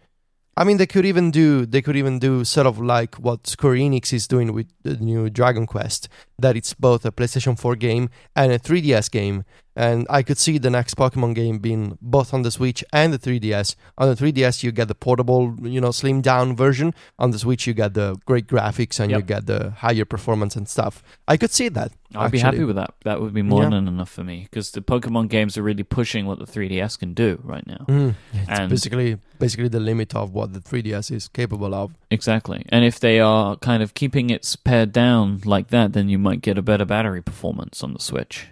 I 0.56 0.64
mean, 0.64 0.78
they 0.78 0.88
could 0.88 1.06
even 1.06 1.32
do 1.32 1.66
they 1.66 1.82
could 1.82 1.96
even 1.98 2.20
do 2.20 2.44
sort 2.44 2.68
of 2.68 2.80
like 2.80 3.16
what 3.16 3.46
Square 3.48 3.76
Enix 3.76 4.12
is 4.14 4.28
doing 4.28 4.54
with 4.54 4.68
the 4.84 4.96
new 4.98 5.30
Dragon 5.30 5.66
Quest, 5.68 6.08
that 6.40 6.56
it's 6.56 6.74
both 6.74 7.06
a 7.06 7.12
PlayStation 7.12 7.58
4 7.60 7.76
game 7.76 8.10
and 8.36 8.52
a 8.52 8.60
3DS 8.60 9.10
game. 9.12 9.44
And 9.76 10.08
I 10.10 10.24
could 10.24 10.40
see 10.40 10.58
the 10.58 10.72
next 10.72 10.96
Pokemon 10.96 11.36
game 11.36 11.60
being 11.60 12.00
both 12.02 12.34
on 12.34 12.42
the 12.42 12.50
Switch 12.50 12.84
and 12.92 13.14
the 13.14 13.20
3DS. 13.20 13.76
On 14.00 14.10
the 14.10 14.16
3DS, 14.16 14.64
you 14.64 14.72
get 14.72 14.88
the 14.88 14.96
portable, 14.96 15.56
you 15.62 15.80
know, 15.80 15.92
slim 15.92 16.20
down 16.22 16.56
version. 16.56 16.96
On 17.20 17.30
the 17.30 17.38
Switch, 17.38 17.68
you 17.68 17.76
get 17.76 17.94
the 17.94 18.16
great 18.26 18.48
graphics 18.48 19.00
and 19.00 19.12
Yep. 19.12 19.20
you 19.20 19.26
get 19.26 19.46
the 19.46 19.72
higher 19.78 20.04
performance 20.04 20.56
and 20.56 20.68
stuff. 20.68 21.04
I 21.28 21.38
could 21.38 21.52
see 21.52 21.70
that. 21.70 21.92
I'd 22.16 22.32
be 22.32 22.40
happy 22.40 22.64
with 22.64 22.78
that. 22.78 22.94
That 23.04 23.22
would 23.22 23.34
be 23.36 23.44
more 23.44 23.64
Yeah. 23.64 23.70
than 23.70 23.88
enough 23.88 24.10
for 24.10 24.24
me 24.24 24.48
because 24.50 24.72
the 24.72 24.82
Pokemon 24.82 25.30
games 25.30 25.58
are 25.60 25.62
really 25.64 25.84
pushing 25.84 26.26
what 26.26 26.40
the 26.40 26.46
3DS 26.48 26.98
can 26.98 27.14
do 27.14 27.40
right 27.44 27.68
now. 27.68 27.86
Mm, 27.88 28.16
it's 28.34 28.50
And- 28.50 28.70
basically 28.70 29.18
basically 29.40 29.68
the 29.68 29.80
limit 29.80 30.16
of 30.16 30.34
what 30.34 30.54
the 30.54 30.60
3DS 30.60 31.12
is 31.12 31.28
capable 31.28 31.76
of. 31.76 31.92
Exactly. 32.10 32.66
And 32.70 32.84
if 32.84 33.00
they 33.00 33.20
are 33.20 33.56
kind 33.58 33.84
of 33.84 33.94
keeping 33.94 34.32
it 34.32 34.56
pared 34.64 34.92
down 34.92 35.42
like 35.46 35.68
that, 35.68 35.94
then 35.94 36.10
you 36.10 36.18
might 36.28 36.42
get 36.42 36.58
a 36.58 36.62
better 36.62 36.86
battery 36.86 37.22
performance 37.22 37.84
on 37.86 37.94
the 37.94 38.00
Switch, 38.00 38.48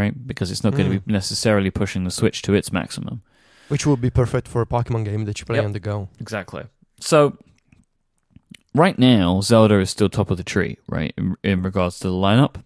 right? 0.00 0.14
Because 0.30 0.50
it's 0.52 0.64
not 0.64 0.72
going 0.76 0.90
to 0.90 0.98
Mm. 0.98 1.04
be 1.06 1.12
necessarily 1.12 1.70
pushing 1.70 2.04
the 2.04 2.10
Switch 2.20 2.42
to 2.42 2.54
its 2.54 2.72
maximum. 2.72 3.22
Which 3.68 3.84
would 3.86 4.00
be 4.00 4.10
perfect 4.10 4.46
for 4.48 4.60
a 4.62 4.66
Pokemon 4.66 5.04
game 5.04 5.24
that 5.26 5.38
you 5.40 5.46
play 5.46 5.56
Yep. 5.56 5.64
on 5.64 5.72
the 5.72 5.80
go. 5.80 6.08
Exactly. 6.18 6.64
So 7.00 7.36
right 8.74 8.98
now, 8.98 9.40
Zelda 9.40 9.78
is 9.80 9.90
still 9.90 10.08
top 10.08 10.30
of 10.30 10.36
the 10.36 10.44
tree, 10.44 10.78
right, 10.88 11.12
in, 11.16 11.36
in 11.42 11.62
regards 11.62 11.98
to 12.00 12.08
the 12.08 12.14
lineup. 12.14 12.56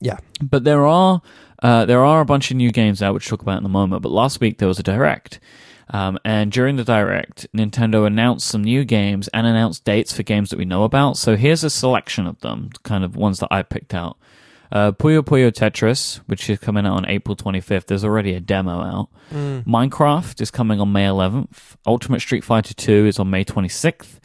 Yeah. 0.00 0.18
But 0.40 0.64
there 0.64 0.86
are 0.86 1.22
uh, 1.60 1.84
there 1.86 2.04
are 2.04 2.20
a 2.20 2.24
bunch 2.24 2.52
of 2.52 2.56
new 2.56 2.70
games 2.70 3.02
out 3.02 3.14
which 3.14 3.28
we'll 3.28 3.36
talk 3.36 3.42
about 3.42 3.58
in 3.58 3.66
a 3.66 3.68
moment. 3.80 4.00
But 4.02 4.12
last 4.12 4.40
week 4.40 4.58
there 4.58 4.68
was 4.68 4.78
a 4.78 4.82
direct, 4.84 5.40
um, 5.90 6.18
and 6.24 6.52
during 6.52 6.76
the 6.76 6.84
direct, 6.84 7.46
Nintendo 7.56 8.06
announced 8.06 8.46
some 8.46 8.62
new 8.62 8.84
games 8.84 9.28
and 9.28 9.46
announced 9.46 9.84
dates 9.84 10.12
for 10.12 10.22
games 10.22 10.50
that 10.50 10.58
we 10.58 10.64
know 10.64 10.84
about. 10.84 11.16
So 11.16 11.36
here's 11.36 11.64
a 11.64 11.70
selection 11.70 12.26
of 12.26 12.40
them, 12.40 12.70
kind 12.82 13.04
of 13.04 13.16
ones 13.16 13.38
that 13.40 13.48
I 13.50 13.62
picked 13.62 13.94
out. 13.94 14.18
Uh, 14.70 14.92
Puyo 14.92 15.22
Puyo 15.22 15.50
Tetris, 15.50 16.16
which 16.26 16.50
is 16.50 16.58
coming 16.58 16.84
out 16.84 16.92
on 16.98 17.06
April 17.08 17.34
25th. 17.34 17.86
There's 17.86 18.04
already 18.04 18.34
a 18.34 18.40
demo 18.40 18.82
out. 18.82 19.08
Mm. 19.32 19.64
Minecraft 19.64 20.42
is 20.42 20.50
coming 20.50 20.78
on 20.78 20.92
May 20.92 21.06
11th. 21.06 21.76
Ultimate 21.86 22.20
Street 22.20 22.44
Fighter 22.44 22.74
2 22.74 23.06
is 23.06 23.18
on 23.18 23.30
May 23.30 23.46
26th. 23.46 24.18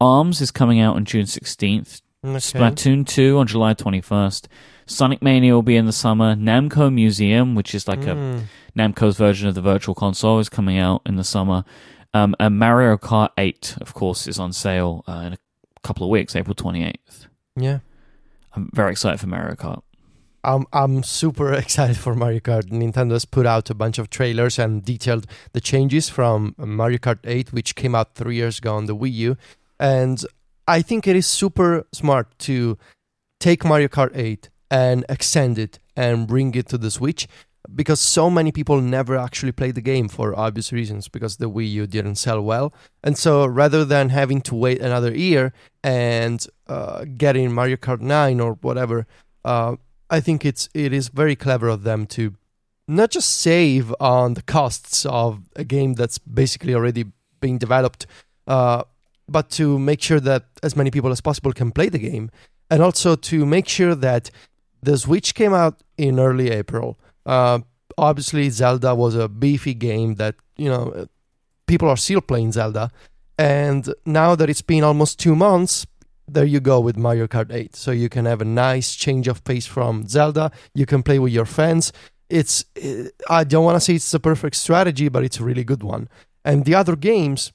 ARMS 0.00 0.40
is 0.40 0.52
coming 0.52 0.78
out 0.80 0.94
on 0.94 1.04
June 1.04 1.24
16th. 1.26 2.02
Okay. 2.24 2.36
Splatoon 2.36 3.04
2 3.06 3.38
on 3.38 3.48
July 3.48 3.74
21st. 3.74 4.46
Sonic 4.86 5.22
Mania 5.22 5.54
will 5.54 5.62
be 5.62 5.76
in 5.76 5.86
the 5.86 5.92
summer. 5.92 6.36
Namco 6.36 6.92
Museum, 6.92 7.54
which 7.56 7.74
is 7.74 7.88
like 7.88 8.02
a 8.06 8.14
Mm. 8.14 8.42
Namco's 8.76 9.16
version 9.16 9.48
of 9.48 9.54
the 9.54 9.62
Virtual 9.62 9.94
Console, 9.94 10.38
is 10.38 10.48
coming 10.48 10.78
out 10.78 11.02
in 11.06 11.16
the 11.16 11.24
summer. 11.24 11.64
Um, 12.12 12.34
and 12.40 12.58
Mario 12.58 12.96
Kart 12.96 13.30
8, 13.38 13.76
of 13.80 13.94
course, 13.94 14.26
is 14.26 14.38
on 14.38 14.52
sale 14.52 15.04
uh, 15.06 15.22
in 15.26 15.32
a 15.34 15.38
couple 15.82 16.04
of 16.04 16.10
weeks, 16.10 16.34
April 16.34 16.54
28th. 16.54 17.26
Yeah. 17.56 17.80
I'm 18.54 18.70
very 18.74 18.92
excited 18.92 19.20
for 19.20 19.28
Mario 19.28 19.54
Kart. 19.54 19.82
I'm 20.42 20.66
I'm 20.72 21.02
super 21.02 21.52
excited 21.64 21.96
for 21.96 22.14
Mario 22.14 22.40
Kart. 22.40 22.70
Nintendo 22.70 23.12
has 23.12 23.24
put 23.24 23.46
out 23.46 23.70
a 23.70 23.74
bunch 23.74 23.98
of 23.98 24.10
trailers 24.10 24.58
and 24.58 24.84
detailed 24.84 25.26
the 25.52 25.60
changes 25.60 26.08
from 26.08 26.54
Mario 26.58 26.98
Kart 26.98 27.18
8, 27.24 27.52
which 27.52 27.74
came 27.74 27.94
out 27.94 28.14
three 28.14 28.36
years 28.36 28.58
ago 28.58 28.74
on 28.74 28.86
the 28.86 28.96
Wii 28.96 29.12
U. 29.12 29.36
And 29.78 30.24
I 30.66 30.82
think 30.82 31.06
it 31.06 31.16
is 31.16 31.26
super 31.26 31.86
smart 31.92 32.38
to 32.40 32.78
take 33.38 33.64
Mario 33.64 33.88
Kart 33.88 34.10
8 34.14 34.48
and 34.70 35.04
extend 35.08 35.58
it 35.58 35.78
and 35.96 36.26
bring 36.26 36.54
it 36.54 36.68
to 36.68 36.78
the 36.78 36.90
Switch 36.90 37.26
because 37.74 38.00
so 38.00 38.30
many 38.30 38.52
people 38.52 38.80
never 38.80 39.16
actually 39.16 39.52
played 39.52 39.74
the 39.74 39.80
game 39.80 40.08
for 40.08 40.38
obvious 40.38 40.72
reasons 40.72 41.08
because 41.08 41.36
the 41.36 41.50
Wii 41.50 41.70
U 41.72 41.86
didn't 41.86 42.16
sell 42.16 42.40
well. 42.40 42.72
And 43.02 43.16
so 43.18 43.46
rather 43.46 43.84
than 43.84 44.08
having 44.08 44.40
to 44.42 44.54
wait 44.54 44.80
another 44.80 45.14
year 45.14 45.52
and 45.82 46.44
uh, 46.66 47.04
getting 47.16 47.52
Mario 47.52 47.76
Kart 47.76 48.00
9 48.00 48.40
or 48.40 48.54
whatever, 48.54 49.06
uh, 49.44 49.76
I 50.08 50.20
think 50.20 50.44
it's 50.44 50.68
it 50.74 50.92
is 50.92 51.08
very 51.08 51.36
clever 51.36 51.68
of 51.68 51.84
them 51.84 52.06
to 52.06 52.34
not 52.88 53.10
just 53.10 53.30
save 53.30 53.94
on 54.00 54.34
the 54.34 54.42
costs 54.42 55.06
of 55.06 55.42
a 55.54 55.62
game 55.62 55.94
that's 55.94 56.18
basically 56.18 56.74
already 56.74 57.04
being 57.40 57.56
developed, 57.58 58.06
uh, 58.48 58.82
but 59.28 59.48
to 59.50 59.78
make 59.78 60.02
sure 60.02 60.18
that 60.18 60.46
as 60.62 60.74
many 60.74 60.90
people 60.90 61.10
as 61.12 61.20
possible 61.20 61.52
can 61.52 61.70
play 61.70 61.88
the 61.88 61.98
game, 61.98 62.30
and 62.68 62.82
also 62.82 63.14
to 63.14 63.46
make 63.46 63.68
sure 63.68 63.94
that 63.94 64.30
the 64.82 64.98
Switch 64.98 65.34
came 65.34 65.54
out 65.54 65.82
in 65.96 66.18
early 66.18 66.50
April. 66.50 66.98
Uh, 67.30 67.60
obviously, 67.96 68.50
Zelda 68.50 68.92
was 68.92 69.14
a 69.14 69.28
beefy 69.28 69.72
game 69.72 70.16
that 70.16 70.34
you 70.56 70.68
know 70.68 71.06
people 71.66 71.88
are 71.88 71.96
still 71.96 72.20
playing 72.20 72.50
Zelda, 72.50 72.90
and 73.38 73.94
now 74.04 74.34
that 74.34 74.50
it's 74.50 74.62
been 74.62 74.82
almost 74.82 75.20
two 75.20 75.36
months, 75.36 75.86
there 76.26 76.44
you 76.44 76.58
go 76.58 76.80
with 76.80 76.96
Mario 76.96 77.28
Kart 77.28 77.52
8. 77.52 77.76
So 77.76 77.92
you 77.92 78.08
can 78.08 78.24
have 78.24 78.40
a 78.40 78.44
nice 78.44 78.96
change 78.96 79.28
of 79.28 79.44
pace 79.44 79.66
from 79.66 80.08
Zelda. 80.08 80.50
You 80.74 80.86
can 80.86 81.04
play 81.04 81.20
with 81.20 81.32
your 81.32 81.44
friends. 81.44 81.92
It's 82.28 82.64
uh, 82.84 83.04
I 83.28 83.44
don't 83.44 83.64
want 83.64 83.76
to 83.76 83.80
say 83.80 83.94
it's 83.94 84.10
the 84.10 84.18
perfect 84.18 84.56
strategy, 84.56 85.08
but 85.08 85.22
it's 85.22 85.38
a 85.38 85.44
really 85.44 85.64
good 85.64 85.84
one. 85.84 86.08
And 86.44 86.64
the 86.64 86.74
other 86.74 86.96
games, 86.96 87.52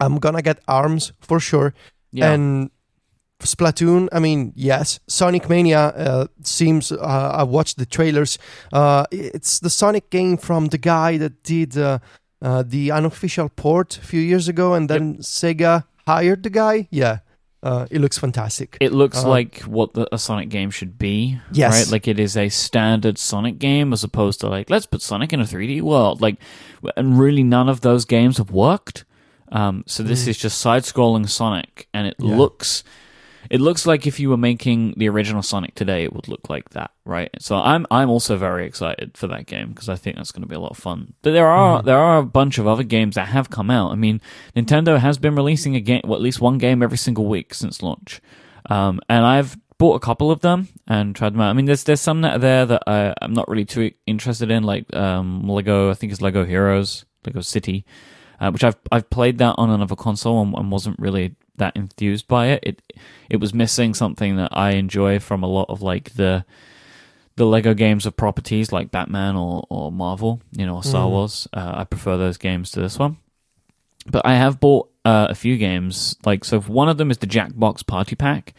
I'm 0.00 0.18
gonna 0.18 0.42
get 0.42 0.60
Arms 0.68 1.12
for 1.20 1.40
sure. 1.40 1.74
Yeah. 2.12 2.32
And 2.32 2.70
Splatoon, 3.44 4.08
I 4.12 4.18
mean, 4.18 4.52
yes. 4.56 5.00
Sonic 5.06 5.48
Mania 5.48 5.78
uh, 5.96 6.26
seems. 6.42 6.90
Uh, 6.92 6.98
I 6.98 7.42
watched 7.44 7.78
the 7.78 7.86
trailers. 7.86 8.38
Uh, 8.72 9.04
it's 9.10 9.60
the 9.60 9.70
Sonic 9.70 10.10
game 10.10 10.36
from 10.36 10.66
the 10.68 10.78
guy 10.78 11.16
that 11.18 11.42
did 11.42 11.76
uh, 11.78 11.98
uh, 12.42 12.62
the 12.66 12.90
unofficial 12.90 13.48
port 13.48 13.96
a 13.98 14.00
few 14.00 14.20
years 14.20 14.48
ago, 14.48 14.74
and 14.74 14.88
then 14.90 15.16
Sega 15.18 15.84
hired 16.06 16.42
the 16.42 16.50
guy. 16.50 16.88
Yeah, 16.90 17.18
uh, 17.62 17.86
it 17.90 18.00
looks 18.00 18.18
fantastic. 18.18 18.76
It 18.80 18.92
looks 18.92 19.24
like 19.24 19.60
what 19.60 19.94
the, 19.94 20.06
a 20.14 20.18
Sonic 20.18 20.48
game 20.50 20.70
should 20.70 20.98
be. 20.98 21.38
Yes. 21.52 21.72
Right? 21.86 21.92
Like 21.92 22.08
it 22.08 22.18
is 22.18 22.36
a 22.36 22.48
standard 22.50 23.16
Sonic 23.18 23.58
game 23.58 23.92
as 23.92 24.04
opposed 24.04 24.40
to 24.40 24.48
like, 24.48 24.68
let's 24.68 24.84
put 24.86 25.00
Sonic 25.02 25.32
in 25.32 25.40
a 25.40 25.44
3D 25.44 25.80
world. 25.82 26.20
Like, 26.20 26.36
and 26.96 27.18
really 27.18 27.42
none 27.42 27.68
of 27.70 27.80
those 27.80 28.04
games 28.04 28.36
have 28.38 28.50
worked. 28.50 29.04
Um, 29.52 29.84
so 29.86 30.02
this 30.02 30.24
Mm. 30.24 30.28
is 30.28 30.38
just 30.38 30.58
side 30.58 30.82
scrolling 30.82 31.28
Sonic 31.28 31.86
and 31.94 32.06
it 32.06 32.16
Yeah. 32.18 32.36
looks, 32.36 32.82
it 33.50 33.60
looks 33.60 33.86
like 33.86 34.06
if 34.06 34.18
you 34.20 34.30
were 34.30 34.36
making 34.36 34.94
the 34.96 35.08
original 35.08 35.42
Sonic 35.42 35.74
today, 35.74 36.04
it 36.04 36.12
would 36.12 36.28
look 36.28 36.48
like 36.48 36.70
that. 36.70 36.90
Right. 37.04 37.30
So 37.38 37.56
I'm, 37.56 37.86
I'm 37.90 38.10
also 38.10 38.36
very 38.36 38.66
excited 38.66 39.16
for 39.16 39.26
that 39.28 39.46
game 39.46 39.70
because 39.70 39.88
I 39.88 39.96
think 39.96 40.16
that's 40.16 40.32
going 40.32 40.42
to 40.42 40.48
be 40.48 40.54
a 40.54 40.60
lot 40.60 40.70
of 40.72 40.78
fun. 40.78 41.14
But 41.22 41.32
there 41.32 41.46
are, 41.48 41.80
Mhm. 41.80 41.84
there 41.84 41.98
are 41.98 42.18
a 42.18 42.24
bunch 42.24 42.58
of 42.58 42.66
other 42.66 42.82
games 42.84 43.14
that 43.16 43.28
have 43.28 43.50
come 43.50 43.70
out. 43.70 43.92
I 43.92 43.96
mean, 43.96 44.20
Nintendo 44.56 44.98
has 44.98 45.18
been 45.18 45.34
releasing 45.34 45.76
a 45.76 45.80
game, 45.80 46.02
well, 46.04 46.14
at 46.14 46.22
least 46.22 46.40
one 46.40 46.58
game 46.58 46.82
every 46.82 46.98
single 46.98 47.26
week 47.26 47.52
since 47.54 47.82
launch. 47.82 48.20
Um, 48.70 49.00
and 49.08 49.24
I've 49.24 49.56
bought 49.76 49.96
a 49.96 50.00
couple 50.00 50.30
of 50.30 50.40
them 50.40 50.68
and 50.86 51.14
tried 51.14 51.34
them 51.34 51.40
out. 51.40 51.50
I 51.50 51.52
mean, 51.52 51.66
there's 51.66 51.84
there's 51.84 52.00
some 52.00 52.22
that 52.22 52.36
are 52.36 52.38
there 52.38 52.64
that 52.66 52.82
I, 52.86 53.12
I'm 53.20 53.34
not 53.34 53.48
really 53.48 53.64
too 53.66 53.90
interested 54.06 54.50
in, 54.50 54.62
like 54.62 54.94
um, 54.94 55.46
Lego. 55.48 55.90
I 55.90 55.94
think 55.94 56.12
it's 56.12 56.22
Lego 56.22 56.44
Heroes, 56.44 57.04
Lego 57.26 57.40
City, 57.40 57.84
uh, 58.40 58.50
which 58.50 58.64
I've 58.64 58.76
I've 58.92 59.10
played 59.10 59.38
that 59.38 59.56
on 59.58 59.70
another 59.70 59.96
console 59.96 60.40
and, 60.40 60.54
and 60.54 60.70
wasn't 60.70 60.98
really 60.98 61.34
that 61.56 61.76
enthused 61.76 62.26
by 62.28 62.46
it. 62.48 62.60
It 62.62 62.82
it 63.30 63.36
was 63.36 63.54
missing 63.54 63.94
something 63.94 64.36
that 64.36 64.50
I 64.56 64.72
enjoy 64.72 65.18
from 65.20 65.42
a 65.42 65.46
lot 65.48 65.66
of 65.68 65.82
like 65.82 66.14
the 66.14 66.44
the 67.36 67.44
Lego 67.46 67.74
games 67.74 68.06
of 68.06 68.16
properties 68.16 68.70
like 68.70 68.90
Batman 68.92 69.34
or, 69.34 69.64
or 69.68 69.90
Marvel, 69.90 70.40
you 70.52 70.64
know, 70.66 70.76
or 70.76 70.84
Star 70.84 71.06
Mhm. 71.06 71.10
Wars. 71.10 71.48
Uh, 71.52 71.72
I 71.78 71.84
prefer 71.84 72.16
those 72.16 72.36
games 72.36 72.70
to 72.72 72.80
this 72.80 72.96
one. 72.98 73.16
But 74.06 74.24
I 74.24 74.34
have 74.36 74.60
bought 74.60 74.88
uh, 75.04 75.26
a 75.30 75.34
few 75.34 75.56
games. 75.56 76.16
Like, 76.24 76.44
so 76.44 76.60
one 76.60 76.88
of 76.88 76.96
them 76.96 77.10
is 77.10 77.18
the 77.18 77.26
Jackbox 77.26 77.84
Party 77.86 78.14
Pack, 78.14 78.54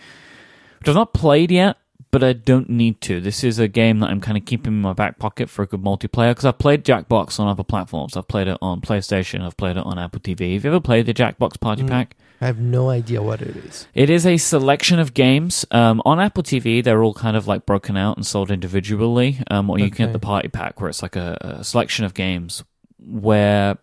which 0.80 0.90
I've 0.90 0.96
not 0.96 1.14
played 1.14 1.52
yet, 1.52 1.78
but 2.12 2.22
I 2.24 2.34
don't 2.34 2.70
need 2.70 3.00
to. 3.02 3.22
This 3.22 3.44
is 3.46 3.60
a 3.60 3.68
game 3.70 4.00
that 4.00 4.10
I'm 4.10 4.20
kind 4.22 4.38
of 4.38 4.46
keeping 4.46 4.74
in 4.74 4.82
my 4.82 4.94
back 4.94 5.20
pocket 5.20 5.50
for 5.50 5.64
a 5.64 5.68
good 5.68 5.82
multiplayer 5.82 6.32
because 6.32 6.46
I've 6.46 6.58
played 6.60 6.84
Jackbox 6.84 7.40
on 7.40 7.48
other 7.48 7.64
platforms. 7.64 8.18
I've 8.18 8.28
played 8.28 8.48
it 8.50 8.58
on 8.62 8.82
PlayStation, 8.82 9.42
I've 9.42 9.56
played 9.58 9.78
it 9.78 9.86
on 9.86 9.98
Apple 9.98 10.20
TV. 10.20 10.54
Have 10.56 10.66
you 10.66 10.72
ever 10.72 10.80
played 10.82 11.06
the 11.06 11.14
Jackbox 11.14 11.60
Party 11.60 11.84
Mm. 11.84 11.90
Pack? 11.90 12.16
I 12.42 12.48
have 12.48 12.60
no 12.60 12.90
idea 12.90 13.22
what 13.24 13.42
it 13.42 13.56
is. 13.56 13.88
It 13.94 14.10
is 14.10 14.26
a 14.26 14.38
selection 14.38 15.00
of 15.00 15.14
games. 15.14 15.66
Um, 15.72 16.02
on 16.06 16.20
Apple 16.20 16.44
TV, 16.44 16.84
they're 16.84 17.02
all 17.04 17.14
kind 17.14 17.38
of 17.38 17.48
like 17.48 17.66
broken 17.66 17.96
out 17.98 18.18
and 18.18 18.26
sold 18.26 18.52
individually. 18.52 19.40
Um, 19.50 19.70
or 19.70 19.80
you 19.80 19.90
can 19.90 20.08
get 20.08 20.14
the 20.14 20.20
party 20.20 20.50
pack 20.50 20.80
where 20.82 20.90
it's 20.90 21.02
like 21.02 21.16
a, 21.16 21.38
a 21.60 21.64
selection 21.64 22.04
of 22.06 22.14
games 22.14 22.64
where 23.00 23.78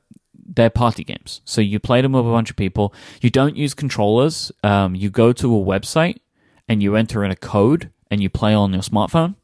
they're 0.54 0.71
party 0.71 1.04
games. 1.04 1.40
So 1.44 1.61
you 1.61 1.78
play 1.78 2.02
them 2.02 2.12
with 2.12 2.26
a 2.26 2.30
bunch 2.30 2.50
of 2.50 2.56
people. 2.56 2.92
You 3.21 3.30
don't 3.30 3.56
use 3.56 3.73
controllers. 3.75 4.52
Um, 4.62 4.94
you 4.94 5.09
go 5.09 5.32
to 5.32 5.56
a 5.56 5.64
website 5.64 6.18
and 6.68 6.82
you 6.82 6.94
enter 6.97 7.25
in 7.25 7.30
a 7.30 7.37
code 7.37 7.90
and 8.11 8.23
you 8.23 8.28
play 8.28 8.52
on 8.54 8.73
your 8.73 8.82
smartphone. 8.82 9.37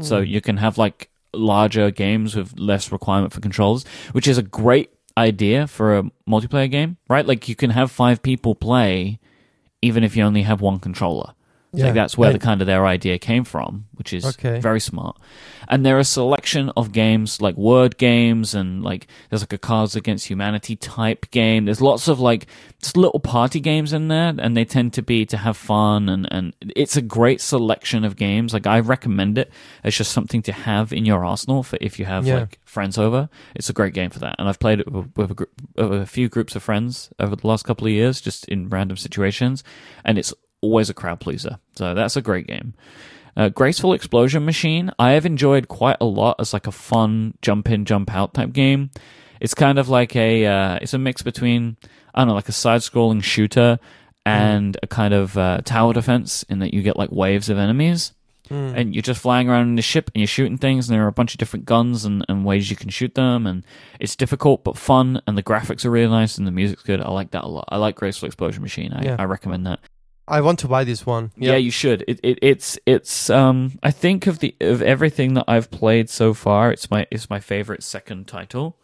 So 0.00 0.22
Mm. 0.22 0.28
you 0.28 0.40
can 0.40 0.56
have 0.58 0.78
like 0.78 1.10
larger 1.32 1.90
games 1.90 2.36
with 2.36 2.56
less 2.58 2.92
requirement 2.92 3.32
for 3.32 3.40
controls, 3.40 3.84
which 4.12 4.28
is 4.28 4.38
a 4.38 4.42
great 4.42 4.90
idea 5.16 5.66
for 5.66 5.98
a 5.98 6.04
multiplayer 6.28 6.70
game, 6.70 6.96
right? 7.08 7.26
Like 7.26 7.48
you 7.48 7.56
can 7.56 7.70
have 7.70 7.90
five 7.90 8.22
people 8.22 8.54
play 8.54 9.18
even 9.82 10.04
if 10.04 10.16
you 10.16 10.22
only 10.22 10.42
have 10.42 10.60
one 10.60 10.78
controller. 10.78 11.34
It's 11.72 11.82
like 11.82 11.94
that's 11.94 12.18
where 12.18 12.32
the 12.32 12.38
kind 12.40 12.60
of 12.60 12.66
their 12.66 12.84
idea 12.84 13.16
came 13.18 13.44
from, 13.44 13.86
which 13.94 14.12
is 14.12 14.24
Okay. 14.24 14.58
very 14.58 14.80
smart. 14.80 15.16
And 15.68 15.86
there 15.86 15.96
are 15.96 16.00
a 16.00 16.04
selection 16.04 16.70
of 16.76 16.90
games 16.90 17.40
like 17.40 17.56
word 17.56 17.96
games 17.96 18.54
and 18.56 18.82
like 18.82 19.06
there's 19.28 19.42
like 19.42 19.52
a 19.52 19.58
Cards 19.58 19.94
Against 19.94 20.26
Humanity 20.28 20.74
type 20.74 21.30
game. 21.30 21.66
There's 21.66 21.80
lots 21.80 22.08
of 22.08 22.18
like 22.18 22.46
just 22.82 22.96
little 22.96 23.20
party 23.20 23.60
games 23.60 23.92
in 23.92 24.08
there, 24.08 24.34
and 24.36 24.56
they 24.56 24.64
tend 24.64 24.94
to 24.94 25.02
be 25.02 25.24
to 25.26 25.36
have 25.36 25.56
fun 25.56 26.08
and 26.08 26.26
and 26.32 26.54
it's 26.74 26.96
a 26.96 27.02
great 27.02 27.40
selection 27.40 28.04
of 28.04 28.16
games. 28.16 28.52
Like 28.52 28.66
I 28.66 28.80
recommend 28.80 29.38
it 29.38 29.52
It's 29.84 29.96
just 29.96 30.10
something 30.10 30.42
to 30.42 30.52
have 30.52 30.92
in 30.92 31.04
your 31.04 31.24
arsenal 31.24 31.62
for 31.62 31.78
if 31.80 32.00
you 32.00 32.04
have 32.04 32.26
Yeah. 32.26 32.40
like 32.40 32.58
friends 32.64 32.98
over. 32.98 33.28
It's 33.54 33.70
a 33.70 33.72
great 33.72 33.94
game 33.94 34.10
for 34.10 34.18
that, 34.20 34.34
and 34.40 34.48
I've 34.48 34.58
played 34.58 34.80
it 34.80 34.90
with, 34.90 35.30
a, 35.30 35.34
group, 35.34 35.50
with 35.76 36.02
a 36.02 36.06
few 36.06 36.28
groups 36.28 36.56
of 36.56 36.64
friends 36.64 37.10
over 37.20 37.36
the 37.36 37.46
last 37.46 37.64
couple 37.64 37.86
of 37.86 37.92
years, 37.92 38.20
just 38.20 38.44
in 38.48 38.68
random 38.68 38.96
situations, 38.96 39.62
and 40.04 40.18
it's 40.18 40.34
always 40.62 40.90
a 40.90 40.94
crowd 40.94 41.20
pleaser. 41.20 41.58
So 41.76 41.94
that's 41.94 42.16
a 42.16 42.22
great 42.22 42.46
game. 42.46 42.74
Uh, 43.36 43.48
Graceful 43.48 43.92
Explosion 43.92 44.44
Machine, 44.44 44.90
I 44.98 45.12
have 45.12 45.24
enjoyed 45.24 45.68
quite 45.68 45.96
a 46.00 46.04
lot 46.04 46.36
as 46.40 46.52
like 46.52 46.66
a 46.66 46.72
fun 46.72 47.34
jump 47.42 47.70
in, 47.70 47.84
jump 47.84 48.12
out 48.12 48.34
type 48.34 48.52
game. 48.52 48.90
It's 49.40 49.54
kind 49.54 49.78
of 49.78 49.88
like 49.88 50.14
a, 50.16 50.44
uh, 50.46 50.78
it's 50.82 50.92
a 50.94 50.98
mix 50.98 51.22
between, 51.22 51.76
I 52.14 52.20
don't 52.20 52.28
know, 52.28 52.34
like 52.34 52.48
a 52.48 52.52
side 52.52 52.80
scrolling 52.80 53.22
shooter 53.22 53.78
and 54.26 54.76
a 54.82 54.86
kind 54.86 55.14
of 55.14 55.38
uh, 55.38 55.60
tower 55.64 55.94
defense 55.94 56.42
in 56.50 56.58
that 56.58 56.74
you 56.74 56.82
get 56.82 56.96
like 56.96 57.10
waves 57.12 57.48
of 57.48 57.58
enemies 57.58 58.12
Mm. 58.50 58.76
and 58.76 58.94
you're 58.96 59.02
just 59.02 59.20
flying 59.20 59.48
around 59.48 59.68
in 59.68 59.74
the 59.76 59.82
ship 59.82 60.10
and 60.12 60.20
you're 60.20 60.26
shooting 60.26 60.58
things 60.58 60.88
and 60.88 60.96
there 60.96 61.04
are 61.04 61.08
a 61.08 61.12
bunch 61.12 61.34
of 61.34 61.38
different 61.38 61.66
guns 61.66 62.04
and, 62.04 62.26
and 62.28 62.44
ways 62.44 62.68
you 62.68 62.74
can 62.74 62.88
shoot 62.88 63.14
them 63.14 63.46
and 63.46 63.64
it's 64.00 64.16
difficult 64.16 64.64
but 64.64 64.76
fun 64.76 65.22
and 65.28 65.38
the 65.38 65.42
graphics 65.44 65.84
are 65.84 65.90
really 65.90 66.10
nice 66.10 66.36
and 66.36 66.48
the 66.48 66.50
music's 66.50 66.82
good. 66.82 67.00
I 67.00 67.10
like 67.12 67.30
that 67.30 67.44
a 67.44 67.46
lot. 67.46 67.66
I 67.68 67.76
like 67.76 67.94
Graceful 67.94 68.26
Explosion 68.26 68.60
Machine. 68.60 68.92
I, 68.92 69.04
Yeah. 69.04 69.16
I 69.20 69.24
recommend 69.26 69.68
that. 69.68 69.78
I 70.30 70.40
want 70.40 70.58
to 70.60 70.68
buy 70.68 70.84
this 70.84 71.04
one. 71.04 71.32
Yeah, 71.36 71.56
you 71.56 71.70
should. 71.70 72.04
It, 72.08 72.20
it 72.22 72.38
it's 72.40 72.78
it's 72.86 73.28
um 73.30 73.78
I 73.82 73.90
think 73.90 74.26
of 74.26 74.38
the 74.38 74.54
of 74.60 74.80
everything 74.82 75.34
that 75.34 75.44
I've 75.48 75.70
played 75.70 76.08
so 76.08 76.32
far, 76.34 76.70
it's 76.72 76.90
my 76.90 77.06
it's 77.10 77.28
my 77.28 77.40
favorite 77.40 77.82
second 77.82 78.26
title. 78.28 78.76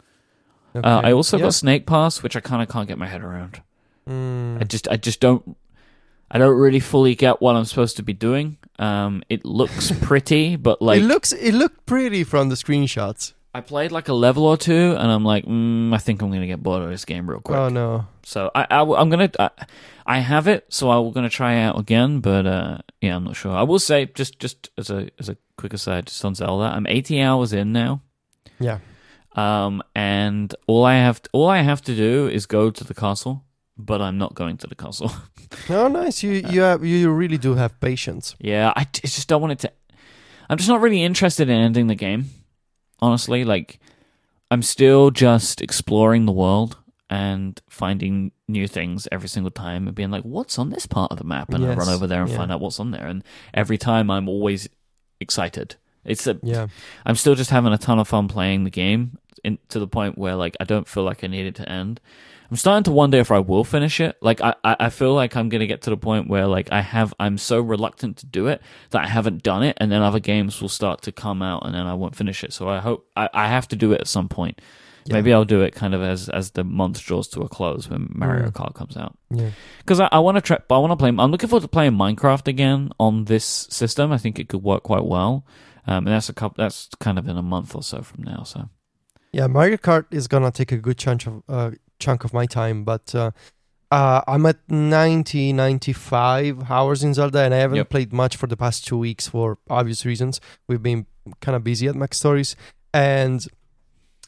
Okay. 0.75 0.87
Uh, 0.87 1.01
I 1.03 1.11
also 1.13 1.37
Yeah. 1.37 1.43
got 1.45 1.53
Snake 1.53 1.85
Pass, 1.87 2.21
which 2.21 2.35
I 2.35 2.39
kind 2.41 2.61
of 2.61 2.67
can't 2.69 2.87
get 2.87 2.97
my 2.97 3.07
head 3.07 3.23
around. 3.23 3.61
Mm. 4.07 4.61
I 4.61 4.63
just 4.65 4.87
I 4.89 4.97
just 4.97 5.19
don't 5.19 5.55
I 6.29 6.37
don't 6.37 6.57
really 6.57 6.81
fully 6.81 7.15
get 7.15 7.41
what 7.41 7.55
I'm 7.55 7.65
supposed 7.65 7.95
to 7.97 8.03
be 8.03 8.13
doing. 8.13 8.57
Um, 8.79 9.23
it 9.29 9.45
looks 9.45 9.91
pretty, 10.01 10.55
but 10.57 10.81
like 10.81 10.99
it 11.01 11.05
looks 11.05 11.31
it 11.31 11.53
looked 11.53 11.85
pretty 11.85 12.23
from 12.23 12.49
the 12.49 12.55
screenshots. 12.55 13.33
I 13.57 13.61
played 13.61 13.91
like 13.91 14.07
a 14.07 14.13
level 14.13 14.45
or 14.45 14.55
two, 14.55 14.95
and 14.95 15.11
I'm 15.11 15.25
like, 15.25 15.43
mm, 15.45 15.91
I 15.91 15.97
think 15.97 16.21
I'm 16.21 16.29
gonna 16.31 16.45
get 16.45 16.61
bored 16.61 16.83
of 16.83 16.91
this 16.91 17.05
game 17.05 17.27
real 17.27 17.39
quick. 17.39 17.57
Oh 17.57 17.69
no. 17.69 18.05
So 18.21 18.51
I, 18.53 18.67
I 18.69 18.81
am 19.01 19.09
gonna 19.09 19.31
I, 19.39 19.49
I 20.05 20.19
have 20.19 20.47
it, 20.47 20.65
so 20.69 20.91
I'm 20.91 21.11
gonna 21.11 21.27
try 21.27 21.55
it 21.55 21.63
out 21.63 21.79
again. 21.79 22.19
But 22.19 22.45
uh, 22.45 22.77
yeah, 23.01 23.15
I'm 23.15 23.23
not 23.23 23.35
sure. 23.35 23.51
I 23.51 23.63
will 23.63 23.79
say 23.79 24.05
just 24.13 24.37
just 24.37 24.69
as 24.77 24.91
a 24.91 25.09
as 25.17 25.27
a 25.27 25.37
quick 25.57 25.73
aside, 25.73 26.05
just 26.05 26.23
on 26.23 26.35
Zelda, 26.35 26.65
I'm 26.65 26.85
80 26.85 27.19
hours 27.19 27.51
in 27.51 27.71
now. 27.71 28.03
Yeah. 28.59 28.77
Um, 29.35 29.81
and 29.95 30.53
all 30.67 30.85
I 30.85 30.97
have 30.97 31.21
all 31.33 31.47
I 31.47 31.61
have 31.61 31.81
to 31.83 31.95
do 31.95 32.27
is 32.27 32.45
go 32.45 32.69
to 32.69 32.83
the 32.83 32.93
castle, 32.93 33.43
but 33.75 34.03
I'm 34.03 34.19
not 34.19 34.35
going 34.35 34.57
to 34.57 34.67
the 34.67 34.75
castle. 34.75 35.11
Oh 35.69 35.87
nice. 35.87 36.23
You 36.23 36.31
you 36.31 36.61
have 36.61 36.83
you 36.83 37.09
really 37.09 37.37
do 37.37 37.55
have 37.55 37.79
patience. 37.79 38.35
yeah, 38.37 38.73
I 38.75 38.85
just 38.93 39.29
don't 39.29 39.41
want 39.41 39.53
it 39.53 39.59
to. 39.59 39.71
I'm 40.49 40.57
just 40.57 40.67
not 40.69 40.81
really 40.81 41.01
interested 41.01 41.49
in 41.49 41.55
ending 41.57 41.87
the 41.87 41.95
game. 41.95 42.29
Honestly, 42.99 43.43
like 43.43 43.79
I'm 44.49 44.61
still 44.61 45.11
just 45.11 45.61
exploring 45.61 46.25
the 46.25 46.31
world 46.31 46.77
and 47.09 47.61
finding 47.69 48.31
new 48.47 48.67
things 48.67 49.07
every 49.11 49.29
single 49.29 49.51
time 49.51 49.87
and 49.87 49.95
being 49.95 50.11
like, 50.11 50.23
what's 50.23 50.59
on 50.59 50.69
this 50.69 50.85
part 50.85 51.11
of 51.11 51.17
the 51.17 51.23
map? 51.23 51.53
And 51.53 51.65
I 51.65 51.73
run 51.73 51.89
over 51.89 52.07
there 52.07 52.21
and 52.21 52.31
yeah. 52.31 52.37
find 52.37 52.51
out 52.51 52.59
what's 52.59 52.79
on 52.79 52.91
there. 52.91 53.07
And 53.07 53.23
every 53.53 53.77
time 53.77 54.09
I'm 54.09 54.27
always 54.27 54.67
excited. 55.19 55.75
It's 56.03 56.27
a, 56.27 56.39
Yeah. 56.43 56.67
I'm 57.05 57.15
still 57.15 57.35
just 57.35 57.49
having 57.49 57.73
a 57.73 57.77
ton 57.77 57.99
of 57.99 58.07
fun 58.07 58.27
playing 58.27 58.63
the 58.63 58.69
game 58.69 59.17
in, 59.43 59.57
to 59.69 59.79
the 59.79 59.87
point 59.87 60.17
where 60.17 60.35
like 60.35 60.55
I 60.59 60.63
don't 60.63 60.87
feel 60.87 61.03
like 61.03 61.23
I 61.23 61.27
need 61.27 61.45
it 61.45 61.55
to 61.55 61.69
end. 61.69 61.99
I'm 62.49 62.57
starting 62.57 62.83
to 62.85 62.91
wonder 62.91 63.17
if 63.17 63.31
I 63.31 63.39
will 63.39 63.63
finish 63.63 63.99
it. 63.99 64.15
Like 64.21 64.39
I, 64.41 64.55
I 64.63 64.89
feel 64.89 65.13
like 65.13 65.35
I'm 65.35 65.49
gonna 65.49 65.67
get 65.67 65.81
to 65.83 65.89
the 65.89 65.97
point 65.97 66.29
where 66.29 66.47
like 66.47 66.71
I 66.71 66.81
have 66.81 67.13
I'm 67.19 67.37
so 67.37 67.59
reluctant 67.59 68.17
to 68.17 68.25
do 68.25 68.47
it 68.47 68.61
that 68.91 69.03
I 69.03 69.07
haven't 69.07 69.43
done 69.43 69.63
it, 69.63 69.77
and 69.79 69.91
then 69.91 70.01
other 70.01 70.19
games 70.19 70.61
will 70.61 70.69
start 70.69 71.01
to 71.03 71.11
come 71.11 71.41
out, 71.41 71.65
and 71.65 71.73
then 71.75 71.85
I 71.87 71.93
won't 71.93 72.15
finish 72.15 72.43
it. 72.43 72.53
So 72.53 72.69
I 72.69 72.79
hope 72.79 73.07
I, 73.15 73.29
I 73.33 73.47
have 73.47 73.67
to 73.69 73.75
do 73.75 73.91
it 73.91 74.01
at 74.01 74.07
some 74.07 74.29
point. 74.29 74.61
Yeah. 75.05 75.13
Maybe 75.13 75.33
I'll 75.33 75.45
do 75.45 75.61
it 75.61 75.73
kind 75.73 75.93
of 75.93 76.01
as 76.01 76.27
as 76.29 76.51
the 76.51 76.63
month 76.65 77.01
draws 77.01 77.27
to 77.29 77.41
a 77.41 77.47
close 77.49 77.89
when 77.89 78.09
Mario 78.13 78.49
Mm. 78.49 78.53
Kart 78.53 78.73
comes 78.75 78.97
out. 78.97 79.17
Yeah. 79.29 79.51
Because 79.79 79.99
I, 80.01 80.09
I 80.11 80.19
want 80.19 80.35
to 80.35 80.41
try, 80.41 80.57
I 80.69 80.77
want 80.79 80.91
to 80.91 80.97
play. 80.97 81.09
I'm 81.09 81.31
looking 81.31 81.47
forward 81.49 81.61
to 81.61 81.67
playing 81.69 81.93
Minecraft 81.93 82.47
again 82.47 82.91
on 82.99 83.25
this 83.25 83.45
system. 83.45 84.11
I 84.11 84.17
think 84.17 84.37
it 84.39 84.49
could 84.49 84.63
work 84.63 84.83
quite 84.83 85.05
well. 85.05 85.45
Um, 85.85 86.05
and 86.05 86.07
that's 86.07 86.27
a 86.27 86.33
couple. 86.33 86.61
That's 86.61 86.89
kind 86.99 87.17
of 87.17 87.27
in 87.29 87.37
a 87.37 87.41
month 87.41 87.73
or 87.73 87.83
so 87.83 88.01
from 88.01 88.23
now. 88.23 88.43
So 88.43 88.69
Yeah, 89.31 89.47
Mario 89.47 89.77
Kart 89.77 90.05
is 90.11 90.27
gonna 90.27 90.51
take 90.51 90.73
a 90.73 90.77
good 90.77 90.97
chunk 90.97 91.25
of 91.25 91.43
uh, 91.47 91.71
chunk 91.99 92.23
of 92.23 92.33
my 92.33 92.45
time, 92.45 92.83
but 92.83 93.13
uh, 93.15 93.31
uh, 93.91 94.21
I'm 94.27 94.45
at 94.45 94.57
90, 94.69 95.53
95 95.53 96.69
hours 96.69 97.03
in 97.03 97.13
Zelda, 97.13 97.39
and 97.41 97.53
I 97.53 97.57
haven't 97.57 97.77
Yep. 97.77 97.89
played 97.89 98.13
much 98.13 98.35
for 98.35 98.47
the 98.47 98.57
past 98.57 98.85
two 98.85 98.97
weeks 98.97 99.27
for 99.27 99.57
obvious 99.69 100.05
reasons. 100.05 100.39
We've 100.67 100.83
been 100.83 101.05
kind 101.41 101.55
of 101.55 101.63
busy 101.63 101.87
at 101.87 101.95
MacStories, 101.95 102.55
and 102.93 103.45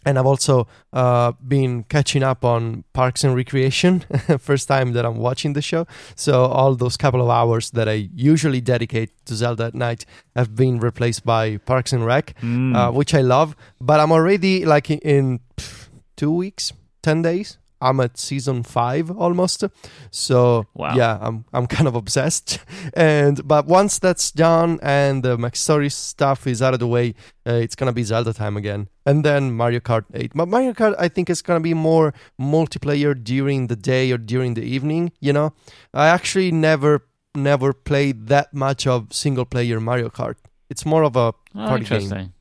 and 0.06 0.18
I've 0.18 0.26
also 0.26 0.66
uh, 0.94 1.34
been 1.46 1.84
catching 1.84 2.24
up 2.24 2.46
on 2.46 2.86
Parks 2.94 3.26
and 3.26 3.36
Recreation. 3.36 4.00
First 4.40 4.70
time 4.70 4.94
that 4.94 5.06
I'm 5.06 5.18
watching 5.18 5.52
the 5.54 5.62
show, 5.62 5.88
so 6.16 6.46
all 6.46 6.74
those 6.76 6.96
couple 6.96 7.22
of 7.22 7.30
hours 7.30 7.72
that 7.72 7.90
I 7.90 8.08
usually 8.16 8.62
dedicate 8.62 9.10
to 9.26 9.36
Zelda 9.36 9.66
at 9.66 9.76
night 9.76 10.06
have 10.38 10.56
been 10.56 10.80
replaced 10.80 11.26
by 11.26 11.58
Parks 11.58 11.92
and 11.92 12.06
Rec 12.06 12.34
Mm. 12.42 12.76
uh, 12.78 12.92
which 12.94 13.14
I 13.14 13.20
love. 13.22 13.58
But 13.82 14.00
I'm 14.00 14.14
already 14.14 14.64
like 14.66 14.90
in, 14.90 15.00
in 15.00 15.40
pff, 15.58 15.90
two 16.16 16.32
weeks, 16.32 16.72
ten 17.04 17.22
days. 17.22 17.58
I'm 17.82 18.00
at 18.00 18.18
season 18.18 18.64
five 18.64 19.10
almost. 19.12 19.64
So 20.12 20.66
Wow. 20.74 20.96
yeah, 20.96 21.18
I'm 21.22 21.46
I'm 21.54 21.68
kind 21.68 21.88
of 21.88 21.96
obsessed. 21.96 22.60
And 22.94 23.48
but 23.48 23.68
once 23.68 24.00
that's 24.00 24.32
done 24.32 24.80
and 24.82 25.24
the 25.24 25.38
Max 25.38 25.60
Story 25.60 25.90
stuff 25.90 26.48
is 26.48 26.62
out 26.62 26.74
of 26.74 26.80
the 26.80 26.88
way, 26.88 27.14
uh, 27.48 27.54
it's 27.54 27.76
gonna 27.76 27.94
be 27.94 28.04
Zelda 28.04 28.34
time 28.34 28.58
again, 28.58 28.90
and 29.06 29.24
then 29.24 29.52
Mario 29.54 29.80
Kart 29.80 30.06
8. 30.14 30.32
But 30.36 30.48
Mario 30.48 30.74
Kart, 30.74 30.96
I 31.00 31.08
think, 31.08 31.30
is 31.30 31.42
gonna 31.42 31.60
be 31.60 31.74
more 31.74 32.14
multiplayer 32.40 33.14
during 33.22 33.68
the 33.68 33.76
day 33.76 34.12
or 34.12 34.18
during 34.18 34.56
the 34.56 34.64
evening. 34.64 35.12
You 35.20 35.34
know, 35.34 35.54
I 35.94 36.08
actually 36.08 36.52
never 36.52 37.06
never 37.36 37.74
played 37.74 38.28
that 38.28 38.54
much 38.54 38.88
of 38.88 39.14
single 39.14 39.46
player 39.46 39.80
Mario 39.80 40.10
Kart. 40.10 40.36
It's 40.70 40.86
more 40.86 41.04
of 41.04 41.16
a 41.16 41.20
oh, 41.20 41.34
party 41.54 41.86
game. 41.86 42.02
interesting. 42.02 42.34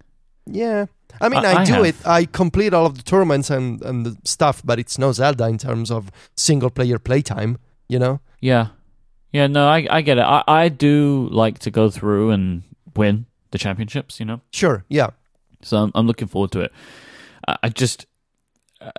yeah. 0.47 0.87
I 1.21 1.29
mean, 1.29 1.45
I- 1.45 1.53
I, 1.53 1.61
I 1.61 1.65
do 1.65 1.73
have. 1.75 1.85
it. 1.87 1.97
I 2.07 2.25
complete 2.27 2.73
all 2.75 2.87
of 2.87 2.97
the 2.97 3.03
tournaments 3.03 3.51
and, 3.51 3.83
and 3.83 4.07
the 4.07 4.17
stuff, 4.25 4.63
but 4.65 4.79
it's 4.79 4.99
no 4.99 5.13
Zelda 5.13 5.47
in 5.49 5.59
terms 5.59 5.91
of 5.91 6.11
single 6.37 6.71
player 6.71 6.99
playtime, 6.99 7.59
you 7.89 7.99
know? 7.99 8.21
Yeah, 8.41 8.69
yeah. 9.33 9.47
No, 9.49 9.67
I 9.69 9.87
I 9.91 10.01
get 10.03 10.19
it. 10.19 10.23
I 10.25 10.43
I 10.47 10.69
do 10.69 11.29
like 11.33 11.59
to 11.61 11.71
go 11.71 11.91
through 11.91 12.31
and 12.31 12.63
win 12.97 13.27
the 13.51 13.59
championships. 13.59 14.21
You 14.21 14.27
know. 14.27 14.41
Sure, 14.53 14.85
yeah. 14.89 15.11
So 15.63 15.77
I'm, 15.79 15.91
I'm 15.95 16.07
looking 16.07 16.29
forward 16.29 16.53
to 16.53 16.61
it. 16.61 16.73
I, 17.49 17.57
I 17.65 17.69
just, 17.71 18.07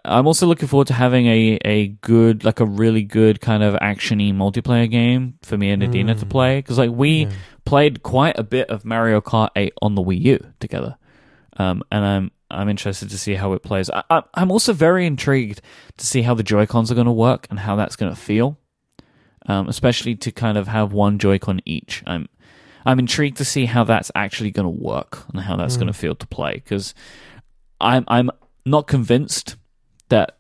I'm 0.04 0.28
also 0.28 0.46
looking 0.46 0.68
forward 0.68 0.88
to 0.88 0.94
having 0.94 1.28
a, 1.28 1.58
a 1.64 1.88
good, 2.02 2.44
like 2.44 2.60
a 2.60 2.66
really 2.66 3.04
good 3.04 3.40
kind 3.40 3.64
of 3.64 3.76
actiony 3.76 4.34
multiplayer 4.34 4.92
game 4.92 5.36
for 5.42 5.58
me 5.58 5.70
and 5.72 5.82
Adina 5.82 6.16
to 6.16 6.26
Mm. 6.26 6.30
play. 6.30 6.60
Because 6.60 6.78
like 6.78 6.92
we 6.92 7.26
Yeah. 7.26 7.32
played 7.64 8.04
quite 8.04 8.38
a 8.38 8.44
bit 8.44 8.70
of 8.70 8.84
Mario 8.84 9.22
Kart 9.22 9.50
8 9.56 9.72
on 9.82 9.96
the 9.96 10.02
Wii 10.02 10.20
U 10.22 10.46
together, 10.60 10.98
um, 11.60 11.84
and 11.92 12.04
I'm 12.04 12.32
I'm 12.50 12.68
interested 12.70 13.10
to 13.12 13.18
see 13.18 13.36
how 13.36 13.54
it 13.54 13.62
plays. 13.62 13.92
I, 13.92 14.24
I'm 14.34 14.50
also 14.52 14.74
very 14.74 15.06
intrigued 15.06 15.62
to 15.98 16.06
see 16.06 16.24
how 16.24 16.34
the 16.34 16.42
Joy 16.42 16.66
Cons 16.66 16.92
are 16.92 16.96
going 16.96 17.06
to 17.06 17.12
work 17.12 17.46
and 17.52 17.60
how 17.60 17.76
that's 17.76 17.96
going 17.96 18.12
to 18.12 18.20
feel, 18.20 18.58
um, 19.46 19.68
especially 19.70 20.16
to 20.16 20.32
kind 20.32 20.58
of 20.58 20.68
have 20.68 20.92
one 20.92 21.20
Joy-Con 21.20 21.62
each. 21.66 22.02
I'm 22.08 22.28
I'm 22.86 22.98
intrigued 22.98 23.38
to 23.38 23.46
see 23.46 23.66
how 23.66 23.84
that's 23.84 24.10
actually 24.16 24.50
going 24.52 24.66
to 24.66 24.84
work 24.84 25.26
and 25.32 25.42
how 25.42 25.58
that's 25.58 25.76
Mm. 25.76 25.80
going 25.80 25.88
to 25.94 26.00
feel 26.00 26.16
to 26.16 26.26
play 26.28 26.54
because 26.56 26.96
I'm 27.80 28.04
I'm 28.08 28.32
not 28.66 28.88
convinced 28.88 29.56
that 30.10 30.38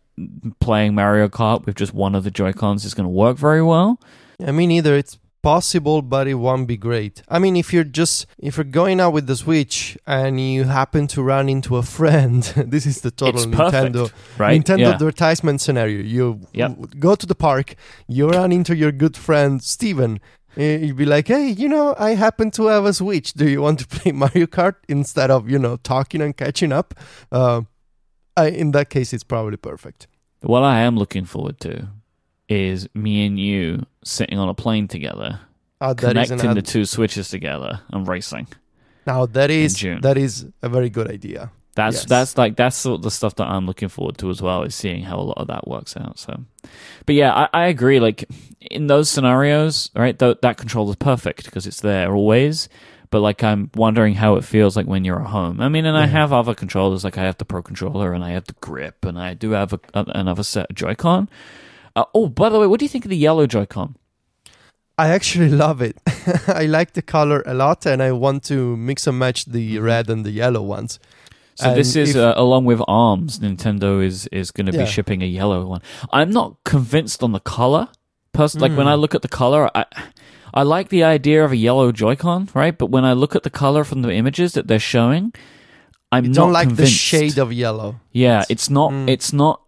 playing 0.59 0.95
Mario 0.95 1.27
Kart 1.27 1.65
with 1.65 1.75
just 1.75 1.93
one 1.93 2.15
of 2.15 2.23
the 2.23 2.31
Joy 2.31 2.53
Cons 2.53 2.85
is 2.85 2.93
going 2.93 3.05
to 3.05 3.09
work 3.13 3.37
very 3.37 3.61
well. 3.61 3.99
I 4.45 4.51
mean, 4.51 4.71
either 4.71 4.95
it's 4.95 5.17
possible, 5.41 6.01
but 6.01 6.27
it 6.27 6.35
won't 6.35 6.67
be 6.67 6.77
great. 6.77 7.21
I 7.27 7.39
mean, 7.39 7.55
if 7.55 7.71
you're 7.73 7.83
just, 7.83 8.25
if 8.37 8.57
you're 8.57 8.63
going 8.63 8.99
out 8.99 9.13
with 9.13 9.27
the 9.27 9.35
Switch 9.35 9.97
and 10.05 10.39
you 10.39 10.65
happen 10.65 11.07
to 11.07 11.23
run 11.23 11.49
into 11.49 11.77
a 11.77 11.83
friend, 11.83 12.43
this 12.67 12.85
is 12.85 13.01
the 13.01 13.11
total 13.11 13.43
it's 13.43 13.55
perfect, 13.55 13.95
Nintendo 13.95 14.11
right? 14.37 14.59
Nintendo 14.61 14.79
Yeah. 14.79 14.89
advertisement 14.91 15.61
scenario. 15.61 16.01
You 16.03 16.41
Yep. 16.53 16.77
go 16.99 17.15
to 17.15 17.25
the 17.25 17.35
park, 17.35 17.75
you 18.07 18.29
run 18.29 18.51
into 18.51 18.75
your 18.75 18.91
good 18.91 19.15
friend 19.17 19.61
Steven. 19.63 20.19
eh, 20.57 20.77
You'd 20.77 20.97
be 20.97 21.05
like, 21.05 21.27
hey, 21.27 21.47
you 21.49 21.69
know, 21.69 21.95
I 21.97 22.15
happen 22.15 22.51
to 22.51 22.65
have 22.67 22.85
a 22.85 22.93
Switch. 22.93 23.33
Do 23.33 23.47
you 23.47 23.61
want 23.61 23.79
to 23.79 23.87
play 23.95 24.11
Mario 24.11 24.45
Kart 24.47 24.75
instead 24.87 25.29
of, 25.31 25.49
you 25.49 25.59
know, 25.59 25.77
talking 25.77 26.21
and 26.21 26.35
catching 26.35 26.71
up? 26.71 26.93
Uh, 27.31 27.61
I, 28.35 28.47
in 28.49 28.71
that 28.71 28.89
case, 28.89 29.13
it's 29.13 29.23
probably 29.23 29.57
perfect. 29.57 30.07
What 30.41 30.63
I 30.63 30.79
am 30.81 30.97
looking 30.97 31.25
forward 31.25 31.59
to 31.61 31.89
is 32.47 32.87
me 32.95 33.25
and 33.25 33.39
you 33.39 33.85
sitting 34.03 34.37
on 34.37 34.49
a 34.49 34.53
plane 34.53 34.87
together 34.87 35.39
ah, 35.81 35.89
an 35.91 35.95
connecting 35.95 36.53
the 36.53 36.61
two 36.61 36.85
switches 36.85 37.29
together 37.29 37.81
and 37.91 38.07
racing. 38.07 38.47
now 39.05 39.25
that 39.25 39.49
is 39.51 39.79
that 40.01 40.17
is 40.17 40.45
a 40.61 40.69
very 40.69 40.89
good 40.89 41.09
idea. 41.09 41.51
That's 41.75 41.97
Yes. 41.97 42.05
that's 42.05 42.37
like 42.37 42.55
that's 42.57 42.75
sort 42.75 42.95
of 42.99 43.03
the 43.03 43.11
stuff 43.11 43.35
that 43.35 43.47
I'm 43.47 43.65
looking 43.65 43.87
forward 43.89 44.17
to 44.17 44.29
as 44.29 44.41
well 44.41 44.63
is 44.63 44.75
seeing 44.75 45.03
how 45.03 45.17
a 45.17 45.21
lot 45.21 45.37
of 45.37 45.47
that 45.47 45.67
works 45.67 45.95
out. 45.95 46.19
So, 46.19 46.43
but 47.05 47.15
yeah, 47.15 47.33
I, 47.33 47.49
I 47.53 47.65
agree. 47.67 47.99
Like 48.01 48.25
in 48.59 48.87
those 48.87 49.09
scenarios, 49.09 49.89
right? 49.95 50.17
Th- 50.17 50.37
that 50.41 50.57
control 50.57 50.89
is 50.89 50.95
perfect 50.97 51.45
because 51.45 51.65
it's 51.67 51.79
there 51.81 52.13
always. 52.13 52.67
But 53.11 53.21
like 53.21 53.43
I'm 53.43 53.71
wondering 53.75 54.15
how 54.15 54.35
it 54.35 54.43
feels 54.43 54.75
like 54.75 54.87
when 54.87 55.05
you're 55.05 55.21
at 55.21 55.27
home. 55.27 55.61
I 55.61 55.69
mean, 55.69 55.85
and 55.85 55.97
I 55.97 56.05
have 56.07 56.33
other 56.33 56.53
controllers. 56.53 57.03
Like 57.03 57.17
I 57.17 57.23
have 57.23 57.37
the 57.37 57.45
Pro 57.45 57.61
controller 57.61 58.13
and 58.13 58.23
I 58.23 58.31
have 58.31 58.45
the 58.45 58.53
grip 58.61 59.05
and 59.05 59.17
I 59.17 59.33
do 59.33 59.51
have 59.51 59.71
a, 59.73 59.79
a, 59.93 60.05
another 60.15 60.43
set 60.43 60.69
of 60.69 60.75
Joy-Con. 60.75 61.29
Uh, 61.95 62.05
oh, 62.13 62.27
by 62.27 62.49
the 62.49 62.59
way, 62.59 62.67
what 62.67 62.79
do 62.79 62.85
you 62.85 62.89
think 62.89 63.05
of 63.05 63.09
the 63.09 63.17
yellow 63.17 63.45
Joy-Con? 63.47 63.95
I 64.97 65.09
actually 65.09 65.49
love 65.65 65.81
it. 65.81 65.97
I 66.47 66.65
like 66.65 66.93
the 66.93 67.01
color 67.01 67.41
a 67.45 67.53
lot, 67.53 67.85
and 67.85 68.01
I 68.03 68.11
want 68.11 68.43
to 68.45 68.75
mix 68.77 69.07
and 69.07 69.17
match 69.19 69.45
the 69.45 69.75
Mm-hmm. 69.75 69.83
red 69.83 70.09
and 70.09 70.25
the 70.25 70.31
yellow 70.31 70.61
ones. 70.61 70.99
So 71.55 71.73
this 71.75 71.95
is 71.97 72.11
if- 72.11 72.15
uh, 72.15 72.33
along 72.37 72.65
with 72.65 72.81
Arms. 72.87 73.39
Nintendo 73.39 74.01
is 74.03 74.27
is 74.31 74.49
going 74.51 74.67
to 74.67 74.71
Yeah. 74.73 74.85
be 74.85 74.89
shipping 74.89 75.21
a 75.21 75.25
yellow 75.25 75.65
one. 75.65 75.81
I'm 76.13 76.31
not 76.31 76.55
convinced 76.63 77.21
on 77.23 77.31
the 77.33 77.41
color. 77.41 77.89
Pers- 78.31 78.55
like 78.55 78.71
when 78.77 78.87
I 78.87 78.95
Mm. 78.95 79.01
look 79.01 79.13
at 79.15 79.21
the 79.23 79.27
color, 79.27 79.69
I 79.75 79.83
I 80.53 80.63
like 80.63 80.87
the 80.89 81.03
idea 81.03 81.43
of 81.45 81.51
a 81.51 81.57
yellow 81.57 81.91
Joy-Con, 81.91 82.49
right? 82.55 82.75
But 82.77 82.89
when 82.89 83.03
I 83.03 83.13
look 83.13 83.35
at 83.35 83.43
the 83.43 83.49
color 83.49 83.83
from 83.83 84.01
the 84.03 84.11
images 84.13 84.53
that 84.53 84.67
they're 84.67 84.79
showing, 84.95 85.33
I'm 86.11 86.25
You 86.25 86.31
not 86.31 86.35
don't 86.41 86.53
like 86.53 86.75
the 86.75 86.85
shade 86.87 87.37
of 87.37 87.51
yellow. 87.51 87.99
Yeah, 88.11 88.39
It's- 88.43 88.49
it's 88.49 88.69
not 88.69 88.91
Mm. 88.91 89.09
it's 89.09 89.31
not 89.33 89.59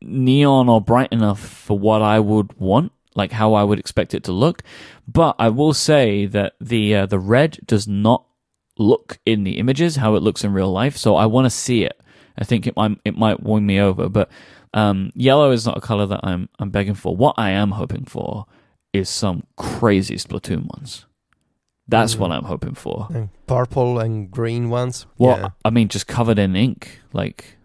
neon 0.00 0.68
or 0.68 0.80
bright 0.80 1.12
enough 1.12 1.40
for 1.40 1.78
what 1.78 2.02
I 2.02 2.18
would 2.20 2.52
want, 2.58 2.92
like 3.14 3.32
how 3.32 3.54
I 3.54 3.62
would 3.64 3.78
expect 3.78 4.14
it 4.14 4.24
to 4.24 4.32
look. 4.32 4.62
But 5.08 5.36
I 5.38 5.48
will 5.48 5.74
say 5.74 6.26
that 6.26 6.54
the 6.60 6.94
uh, 6.94 7.06
the 7.06 7.18
red 7.18 7.58
does 7.66 7.86
not 7.88 8.24
look 8.78 9.18
in 9.24 9.44
the 9.44 9.58
images 9.58 9.96
how 9.96 10.14
it 10.16 10.22
looks 10.22 10.44
in 10.44 10.52
real 10.52 10.70
life. 10.70 10.96
So 10.96 11.16
I 11.16 11.26
want 11.26 11.46
to 11.46 11.50
see 11.50 11.82
it. 11.84 11.98
I 12.38 12.44
think 12.44 12.66
it 12.66 12.76
might 12.76 12.98
it 13.04 13.16
might 13.16 13.42
win 13.42 13.64
me 13.64 13.80
over, 13.80 14.08
but 14.08 14.30
um, 14.74 15.10
yellow 15.14 15.50
is 15.52 15.64
not 15.64 15.78
a 15.78 15.80
color 15.80 16.06
that 16.06 16.20
I'm 16.22 16.48
I'm 16.58 16.70
begging 16.70 16.94
for. 16.94 17.16
What 17.16 17.34
I 17.38 17.50
am 17.50 17.70
hoping 17.72 18.04
for 18.04 18.46
is 18.92 19.08
some 19.08 19.44
crazy 19.56 20.16
Splatoon 20.16 20.66
ones. 20.76 21.06
That's 21.88 22.16
Mm. 22.16 22.18
what 22.18 22.32
I'm 22.32 22.44
hoping 22.44 22.74
for. 22.74 23.06
And 23.14 23.28
purple 23.46 23.98
and 24.00 24.28
green 24.30 24.70
ones. 24.70 25.06
Well, 25.18 25.38
yeah. 25.38 25.48
I 25.64 25.70
mean, 25.70 25.88
just 25.88 26.06
covered 26.08 26.38
in 26.38 26.56
ink, 26.56 27.00
like 27.12 27.55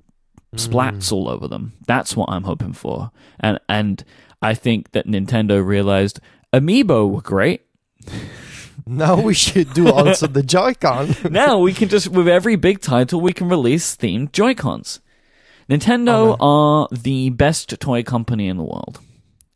Mm. 0.56 0.68
splats 0.70 1.12
all 1.12 1.30
over 1.30 1.48
them. 1.48 1.74
That's 1.88 2.16
what 2.16 2.30
I'm 2.30 2.44
hoping 2.44 2.74
for. 2.74 3.12
And 3.40 3.60
and 3.70 4.04
I 4.42 4.54
think 4.54 4.92
that 4.92 5.08
Nintendo 5.08 5.66
realized 5.66 6.20
Amiibo 6.54 7.10
were 7.10 7.22
great. 7.22 7.62
Now 8.88 9.22
we 9.22 9.36
should 9.36 9.74
do 9.74 9.90
also 9.92 10.26
the 10.28 10.42
Joy-Con. 10.42 11.16
now 11.30 11.60
we 11.60 11.72
can 11.72 11.88
just 11.88 12.08
with 12.08 12.28
every 12.28 12.56
big 12.56 12.82
title 12.82 13.22
we 13.22 13.32
can 13.32 13.48
release 13.48 13.96
themed 13.96 14.32
Joy-Cons. 14.32 15.00
Nintendo 15.70 16.36
Oh, 16.40 16.82
are 16.82 16.88
the 16.92 17.30
best 17.30 17.80
toy 17.80 18.02
company 18.04 18.48
in 18.48 18.58
the 18.58 18.64
world. 18.64 19.00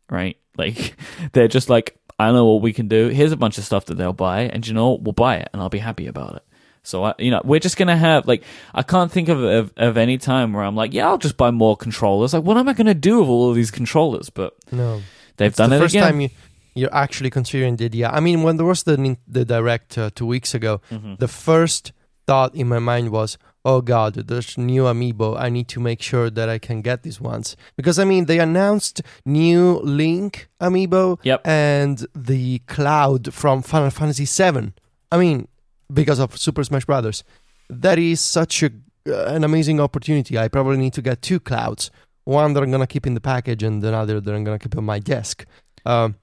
Right? 0.08 0.36
Like 0.56 0.96
they're 1.32 1.48
just 1.48 1.68
like 1.68 1.98
I 2.18 2.30
know 2.32 2.46
what 2.46 2.62
we 2.62 2.72
can 2.72 2.86
do. 2.88 3.08
Here's 3.08 3.32
a 3.32 3.36
bunch 3.36 3.58
of 3.58 3.64
stuff 3.64 3.86
that 3.86 3.96
they'll 3.96 4.12
buy 4.12 4.42
and 4.42 4.66
you 4.66 4.72
know 4.74 4.90
what? 4.90 5.02
we'll 5.02 5.12
buy 5.12 5.36
it 5.36 5.48
and 5.52 5.60
I'll 5.60 5.68
be 5.68 5.78
happy 5.80 6.06
about 6.06 6.36
it. 6.36 6.44
So 6.86 7.04
I, 7.04 7.14
you 7.18 7.30
know, 7.30 7.40
we're 7.44 7.60
just 7.60 7.76
gonna 7.76 7.96
have 7.96 8.26
like 8.28 8.42
I 8.74 8.82
can't 8.82 9.10
think 9.10 9.28
of, 9.28 9.42
of 9.42 9.72
of 9.76 9.96
any 9.96 10.18
time 10.18 10.52
where 10.52 10.64
I'm 10.64 10.76
like, 10.76 10.94
yeah, 10.94 11.06
I'll 11.08 11.18
just 11.18 11.36
buy 11.36 11.50
more 11.50 11.76
controllers. 11.76 12.32
Like, 12.32 12.44
what 12.44 12.56
am 12.56 12.68
I 12.68 12.72
gonna 12.74 12.94
do 12.94 13.20
with 13.20 13.28
all 13.28 13.50
of 13.50 13.56
these 13.56 13.70
controllers? 13.72 14.30
But 14.30 14.54
no, 14.72 15.02
they've 15.36 15.48
it's 15.48 15.58
done 15.58 15.70
the 15.70 15.76
it 15.76 15.80
first 15.80 15.94
again. 15.94 16.04
time 16.04 16.20
you 16.20 16.28
you're 16.74 16.94
actually 16.94 17.30
considering 17.30 17.76
the 17.76 17.86
idea. 17.86 18.08
I 18.08 18.20
mean, 18.20 18.42
when 18.44 18.56
there 18.56 18.66
was 18.66 18.82
the 18.84 19.16
the 19.26 19.44
direct 19.44 19.98
uh, 19.98 20.10
two 20.14 20.26
weeks 20.26 20.54
ago, 20.54 20.80
Mhm. 20.92 21.18
the 21.18 21.28
first 21.28 21.92
thought 22.26 22.54
in 22.54 22.68
my 22.68 22.78
mind 22.78 23.10
was, 23.10 23.38
"Oh 23.64 23.80
God, 23.80 24.14
there's 24.28 24.58
new 24.58 24.82
amiibo. 24.82 25.36
I 25.40 25.48
need 25.48 25.68
to 25.68 25.80
make 25.80 26.02
sure 26.02 26.28
that 26.30 26.48
I 26.48 26.58
can 26.58 26.82
get 26.82 27.02
these 27.02 27.20
ones." 27.20 27.56
Because 27.76 27.98
I 27.98 28.04
mean, 28.04 28.26
they 28.26 28.38
announced 28.40 29.00
new 29.24 29.80
Link 29.82 30.48
amiibo 30.60 31.18
Yep. 31.22 31.40
and 31.46 32.06
the 32.14 32.58
Cloud 32.66 33.32
from 33.32 33.62
Final 33.62 33.90
Fantasy 33.90 34.26
VII. 34.26 34.72
I 35.10 35.16
mean, 35.18 35.48
because 35.92 36.18
of 36.18 36.36
Super 36.36 36.64
Smash 36.64 36.84
Brothers, 36.84 37.24
that 37.68 37.98
is 37.98 38.20
such 38.20 38.62
a 38.62 38.70
uh, 39.08 39.26
an 39.26 39.44
amazing 39.44 39.80
opportunity. 39.80 40.36
I 40.38 40.48
probably 40.48 40.78
need 40.78 40.92
to 40.94 41.02
get 41.02 41.22
two 41.22 41.38
Clouds. 41.38 41.90
One 42.24 42.54
that 42.54 42.62
I'm 42.62 42.70
gonna 42.70 42.86
keep 42.86 43.06
in 43.06 43.14
the 43.14 43.20
package, 43.20 43.62
and 43.62 43.82
another 43.84 44.20
that 44.20 44.34
I'm 44.34 44.44
gonna 44.44 44.58
keep 44.58 44.76
on 44.76 44.84
my 44.84 44.98
desk. 44.98 45.44
Um, 45.84 46.16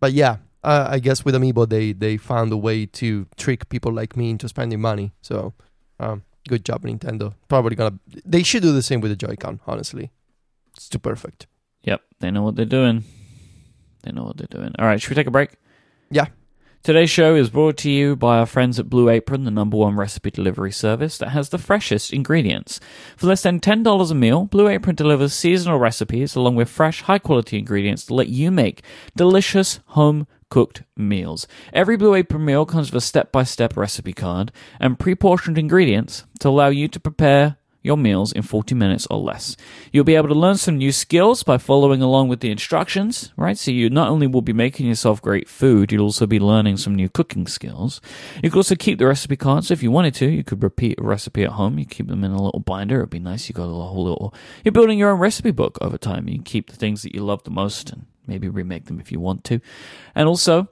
but 0.00 0.12
yeah, 0.12 0.38
uh, 0.64 0.88
I 0.90 0.98
guess 0.98 1.24
with 1.24 1.34
Amiibo 1.34 1.68
they 1.68 1.92
they 1.92 2.16
found 2.16 2.52
a 2.52 2.56
way 2.56 2.86
to 2.86 3.26
trick 3.36 3.68
people 3.68 3.92
like 3.92 4.16
me 4.16 4.30
into 4.30 4.48
spending 4.48 4.80
money. 4.80 5.12
So, 5.22 5.54
um, 6.00 6.24
good 6.48 6.64
job, 6.64 6.82
Nintendo. 6.82 7.34
Probably 7.48 7.76
gonna 7.76 7.98
they 8.24 8.42
should 8.42 8.62
do 8.62 8.72
the 8.72 8.82
same 8.82 9.00
with 9.00 9.12
the 9.12 9.16
Joy-Con. 9.16 9.60
Honestly, 9.66 10.10
it's 10.76 10.88
too 10.88 10.98
perfect. 10.98 11.46
Yep, 11.84 12.02
they 12.18 12.30
know 12.30 12.42
what 12.42 12.56
they're 12.56 12.64
doing. 12.64 13.04
They 14.02 14.10
know 14.10 14.24
what 14.24 14.36
they're 14.36 14.48
doing. 14.50 14.72
All 14.78 14.86
right, 14.86 15.00
should 15.00 15.10
we 15.10 15.14
take 15.14 15.26
a 15.26 15.30
break? 15.30 15.50
Yeah. 16.10 16.26
Today's 16.84 17.08
show 17.08 17.34
is 17.34 17.48
brought 17.48 17.78
to 17.78 17.90
you 17.90 18.14
by 18.14 18.36
our 18.36 18.44
friends 18.44 18.78
at 18.78 18.90
Blue 18.90 19.08
Apron, 19.08 19.44
the 19.44 19.50
number 19.50 19.78
one 19.78 19.96
recipe 19.96 20.30
delivery 20.30 20.70
service 20.70 21.16
that 21.16 21.30
has 21.30 21.48
the 21.48 21.56
freshest 21.56 22.12
ingredients. 22.12 22.78
For 23.16 23.26
less 23.26 23.42
than 23.42 23.58
$10 23.58 24.10
a 24.10 24.14
meal, 24.14 24.44
Blue 24.44 24.68
Apron 24.68 24.94
delivers 24.94 25.32
seasonal 25.32 25.78
recipes 25.78 26.36
along 26.36 26.56
with 26.56 26.68
fresh, 26.68 27.00
high 27.00 27.20
quality 27.20 27.58
ingredients 27.58 28.04
to 28.04 28.14
let 28.14 28.28
you 28.28 28.50
make 28.50 28.82
delicious 29.16 29.80
home 29.86 30.26
cooked 30.50 30.82
meals. 30.94 31.46
Every 31.72 31.96
Blue 31.96 32.14
Apron 32.14 32.44
meal 32.44 32.66
comes 32.66 32.92
with 32.92 33.02
a 33.02 33.06
step 33.06 33.32
by 33.32 33.44
step 33.44 33.78
recipe 33.78 34.12
card 34.12 34.52
and 34.78 34.98
pre 34.98 35.14
portioned 35.14 35.56
ingredients 35.56 36.24
to 36.40 36.50
allow 36.50 36.68
you 36.68 36.88
to 36.88 37.00
prepare 37.00 37.56
your 37.84 37.98
meals 37.98 38.32
in 38.32 38.42
40 38.42 38.74
minutes 38.74 39.06
or 39.10 39.18
less. 39.18 39.56
You'll 39.92 40.04
be 40.04 40.16
able 40.16 40.28
to 40.28 40.34
learn 40.34 40.56
some 40.56 40.78
new 40.78 40.90
skills 40.90 41.42
by 41.42 41.58
following 41.58 42.02
along 42.02 42.28
with 42.28 42.40
the 42.40 42.50
instructions, 42.50 43.32
right? 43.36 43.56
So 43.56 43.70
you 43.70 43.90
not 43.90 44.08
only 44.08 44.26
will 44.26 44.42
be 44.42 44.54
making 44.54 44.86
yourself 44.86 45.20
great 45.20 45.48
food, 45.48 45.92
you'll 45.92 46.06
also 46.06 46.26
be 46.26 46.40
learning 46.40 46.78
some 46.78 46.94
new 46.94 47.10
cooking 47.10 47.46
skills. 47.46 48.00
You 48.42 48.50
could 48.50 48.56
also 48.56 48.74
keep 48.74 48.98
the 48.98 49.06
recipe 49.06 49.36
cards 49.36 49.70
if 49.70 49.82
you 49.82 49.90
wanted 49.90 50.14
to. 50.16 50.26
You 50.26 50.42
could 50.42 50.62
repeat 50.62 50.98
a 50.98 51.04
recipe 51.04 51.44
at 51.44 51.52
home. 51.52 51.78
You 51.78 51.84
keep 51.84 52.08
them 52.08 52.24
in 52.24 52.32
a 52.32 52.42
little 52.42 52.60
binder. 52.60 52.98
It'd 52.98 53.10
be 53.10 53.18
nice. 53.18 53.48
You 53.48 53.52
got 53.52 53.64
a 53.64 53.66
whole 53.66 54.04
little. 54.04 54.34
You're 54.64 54.72
building 54.72 54.98
your 54.98 55.10
own 55.10 55.20
recipe 55.20 55.50
book 55.50 55.76
over 55.82 55.98
time. 55.98 56.26
You 56.26 56.40
keep 56.42 56.70
the 56.70 56.76
things 56.76 57.02
that 57.02 57.14
you 57.14 57.22
love 57.22 57.44
the 57.44 57.50
most 57.50 57.92
and 57.92 58.06
maybe 58.26 58.48
remake 58.48 58.86
them 58.86 58.98
if 58.98 59.12
you 59.12 59.20
want 59.20 59.44
to. 59.44 59.60
And 60.14 60.26
also, 60.26 60.68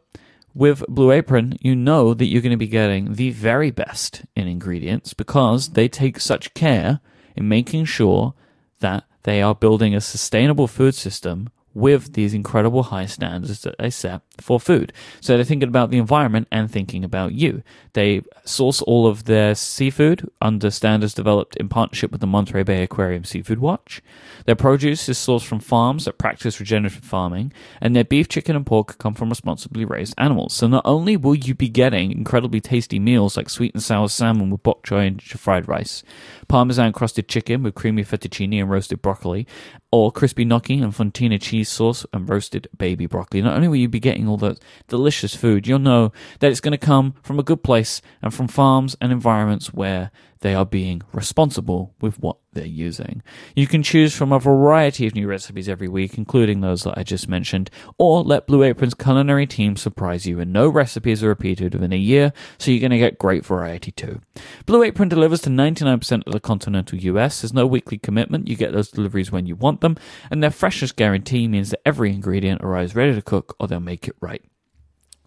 with 0.54 0.84
Blue 0.88 1.10
Apron, 1.10 1.56
you 1.60 1.74
know 1.74 2.14
that 2.14 2.26
you're 2.26 2.42
going 2.42 2.50
to 2.50 2.56
be 2.56 2.66
getting 2.66 3.14
the 3.14 3.30
very 3.30 3.70
best 3.70 4.22
in 4.36 4.46
ingredients 4.48 5.14
because 5.14 5.70
they 5.70 5.88
take 5.88 6.20
such 6.20 6.54
care 6.54 7.00
in 7.36 7.48
making 7.48 7.86
sure 7.86 8.34
that 8.80 9.04
they 9.22 9.40
are 9.40 9.54
building 9.54 9.94
a 9.94 10.00
sustainable 10.00 10.66
food 10.66 10.94
system 10.94 11.48
with 11.74 12.12
these 12.14 12.34
incredible 12.34 12.84
high 12.84 13.06
standards 13.06 13.62
that 13.62 13.76
they 13.78 13.90
set 13.90 14.22
for 14.38 14.60
food. 14.60 14.92
So 15.20 15.36
they're 15.36 15.44
thinking 15.44 15.68
about 15.68 15.90
the 15.90 15.98
environment 15.98 16.48
and 16.50 16.70
thinking 16.70 17.04
about 17.04 17.32
you. 17.32 17.62
They 17.94 18.22
source 18.44 18.82
all 18.82 19.06
of 19.06 19.24
their 19.24 19.54
seafood 19.54 20.28
under 20.40 20.70
standards 20.70 21.14
developed 21.14 21.56
in 21.56 21.68
partnership 21.68 22.10
with 22.10 22.20
the 22.20 22.26
Monterey 22.26 22.62
Bay 22.62 22.82
Aquarium 22.82 23.24
Seafood 23.24 23.58
Watch. 23.58 24.02
Their 24.46 24.56
produce 24.56 25.08
is 25.08 25.18
sourced 25.18 25.44
from 25.44 25.60
farms 25.60 26.04
that 26.04 26.18
practice 26.18 26.58
regenerative 26.58 27.04
farming, 27.04 27.52
and 27.80 27.94
their 27.94 28.04
beef, 28.04 28.28
chicken, 28.28 28.56
and 28.56 28.66
pork 28.66 28.98
come 28.98 29.14
from 29.14 29.28
responsibly 29.28 29.84
raised 29.84 30.14
animals. 30.18 30.52
So 30.54 30.66
not 30.66 30.82
only 30.84 31.16
will 31.16 31.34
you 31.34 31.54
be 31.54 31.68
getting 31.68 32.12
incredibly 32.12 32.60
tasty 32.60 32.98
meals 32.98 33.36
like 33.36 33.50
sweet 33.50 33.74
and 33.74 33.82
sour 33.82 34.08
salmon 34.08 34.50
with 34.50 34.62
bok 34.62 34.82
choy 34.84 35.06
and 35.06 35.22
fried 35.22 35.68
rice, 35.68 36.02
parmesan 36.48 36.92
crusted 36.92 37.28
chicken 37.28 37.62
with 37.62 37.74
creamy 37.74 38.04
fettuccine 38.04 38.60
and 38.60 38.70
roasted 38.70 39.02
broccoli, 39.02 39.46
or 39.90 40.10
crispy 40.10 40.44
gnocchi 40.44 40.80
and 40.80 40.94
fontina 40.94 41.40
cheese 41.40 41.61
sauce 41.64 42.06
and 42.12 42.28
roasted 42.28 42.68
baby 42.76 43.06
broccoli. 43.06 43.42
Not 43.42 43.56
only 43.56 43.68
will 43.68 43.76
you 43.76 43.88
be 43.88 44.00
getting 44.00 44.28
all 44.28 44.36
that 44.38 44.60
delicious 44.88 45.34
food, 45.34 45.66
you'll 45.66 45.78
know 45.78 46.12
that 46.40 46.50
it's 46.50 46.60
going 46.60 46.72
to 46.72 46.78
come 46.78 47.14
from 47.22 47.38
a 47.38 47.42
good 47.42 47.62
place 47.62 48.00
and 48.20 48.32
from 48.32 48.48
farms 48.48 48.96
and 49.00 49.12
environments 49.12 49.72
where 49.72 50.10
they 50.42 50.54
are 50.54 50.66
being 50.66 51.02
responsible 51.12 51.94
with 52.00 52.18
what 52.18 52.36
they're 52.52 52.66
using. 52.66 53.22
You 53.56 53.66
can 53.66 53.82
choose 53.82 54.14
from 54.14 54.32
a 54.32 54.38
variety 54.38 55.06
of 55.06 55.14
new 55.14 55.26
recipes 55.26 55.68
every 55.68 55.88
week, 55.88 56.18
including 56.18 56.60
those 56.60 56.82
that 56.82 56.98
I 56.98 57.02
just 57.02 57.28
mentioned, 57.28 57.70
or 57.96 58.22
let 58.22 58.46
Blue 58.46 58.62
Apron's 58.62 58.94
culinary 58.94 59.46
team 59.46 59.76
surprise 59.76 60.26
you, 60.26 60.40
and 60.40 60.52
no 60.52 60.68
recipes 60.68 61.22
are 61.22 61.28
repeated 61.28 61.74
within 61.74 61.92
a 61.92 61.96
year, 61.96 62.32
so 62.58 62.70
you're 62.70 62.80
going 62.80 62.90
to 62.90 62.98
get 62.98 63.18
great 63.18 63.46
variety 63.46 63.92
too. 63.92 64.20
Blue 64.66 64.82
Apron 64.82 65.08
delivers 65.08 65.40
to 65.42 65.50
99% 65.50 66.26
of 66.26 66.32
the 66.32 66.40
continental 66.40 66.98
US. 66.98 67.40
There's 67.40 67.54
no 67.54 67.66
weekly 67.66 67.98
commitment. 67.98 68.48
You 68.48 68.56
get 68.56 68.72
those 68.72 68.90
deliveries 68.90 69.32
when 69.32 69.46
you 69.46 69.56
want 69.56 69.80
them, 69.80 69.96
and 70.30 70.42
their 70.42 70.50
freshness 70.50 70.92
guarantee 70.92 71.48
means 71.48 71.70
that 71.70 71.80
every 71.86 72.10
ingredient 72.10 72.62
arrives 72.62 72.94
ready 72.94 73.14
to 73.14 73.22
cook 73.22 73.56
or 73.58 73.68
they'll 73.68 73.80
make 73.80 74.08
it 74.08 74.16
right. 74.20 74.42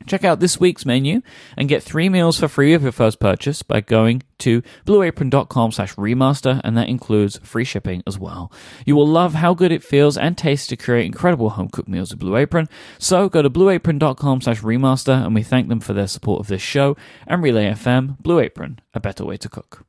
Check 0.07 0.23
out 0.23 0.39
this 0.39 0.59
week's 0.59 0.85
menu 0.85 1.21
and 1.57 1.69
get 1.69 1.83
three 1.83 2.09
meals 2.09 2.39
for 2.39 2.47
free 2.47 2.73
with 2.73 2.83
your 2.83 2.91
first 2.91 3.19
purchase 3.19 3.63
by 3.63 3.81
going 3.81 4.23
to 4.39 4.61
blueapron.com 4.85 5.71
slash 5.71 5.95
remaster, 5.95 6.61
and 6.63 6.77
that 6.77 6.89
includes 6.89 7.39
free 7.39 7.63
shipping 7.63 8.03
as 8.05 8.19
well. 8.19 8.51
You 8.85 8.95
will 8.95 9.07
love 9.07 9.35
how 9.35 9.53
good 9.53 9.71
it 9.71 9.83
feels 9.83 10.17
and 10.17 10.37
tastes 10.37 10.67
to 10.67 10.77
create 10.77 11.05
incredible 11.05 11.51
home 11.51 11.69
cooked 11.69 11.89
meals 11.89 12.11
with 12.11 12.19
Blue 12.19 12.35
Apron. 12.35 12.69
So 12.99 13.29
go 13.29 13.41
to 13.41 13.49
blueapron.com 13.49 14.41
slash 14.41 14.61
remaster, 14.61 15.25
and 15.25 15.33
we 15.33 15.43
thank 15.43 15.69
them 15.69 15.79
for 15.79 15.93
their 15.93 16.07
support 16.07 16.41
of 16.41 16.47
this 16.47 16.61
show 16.61 16.95
and 17.27 17.41
Relay 17.41 17.71
FM. 17.71 18.19
Blue 18.19 18.39
Apron, 18.39 18.79
a 18.93 18.99
better 18.99 19.25
way 19.25 19.37
to 19.37 19.49
cook. 19.49 19.85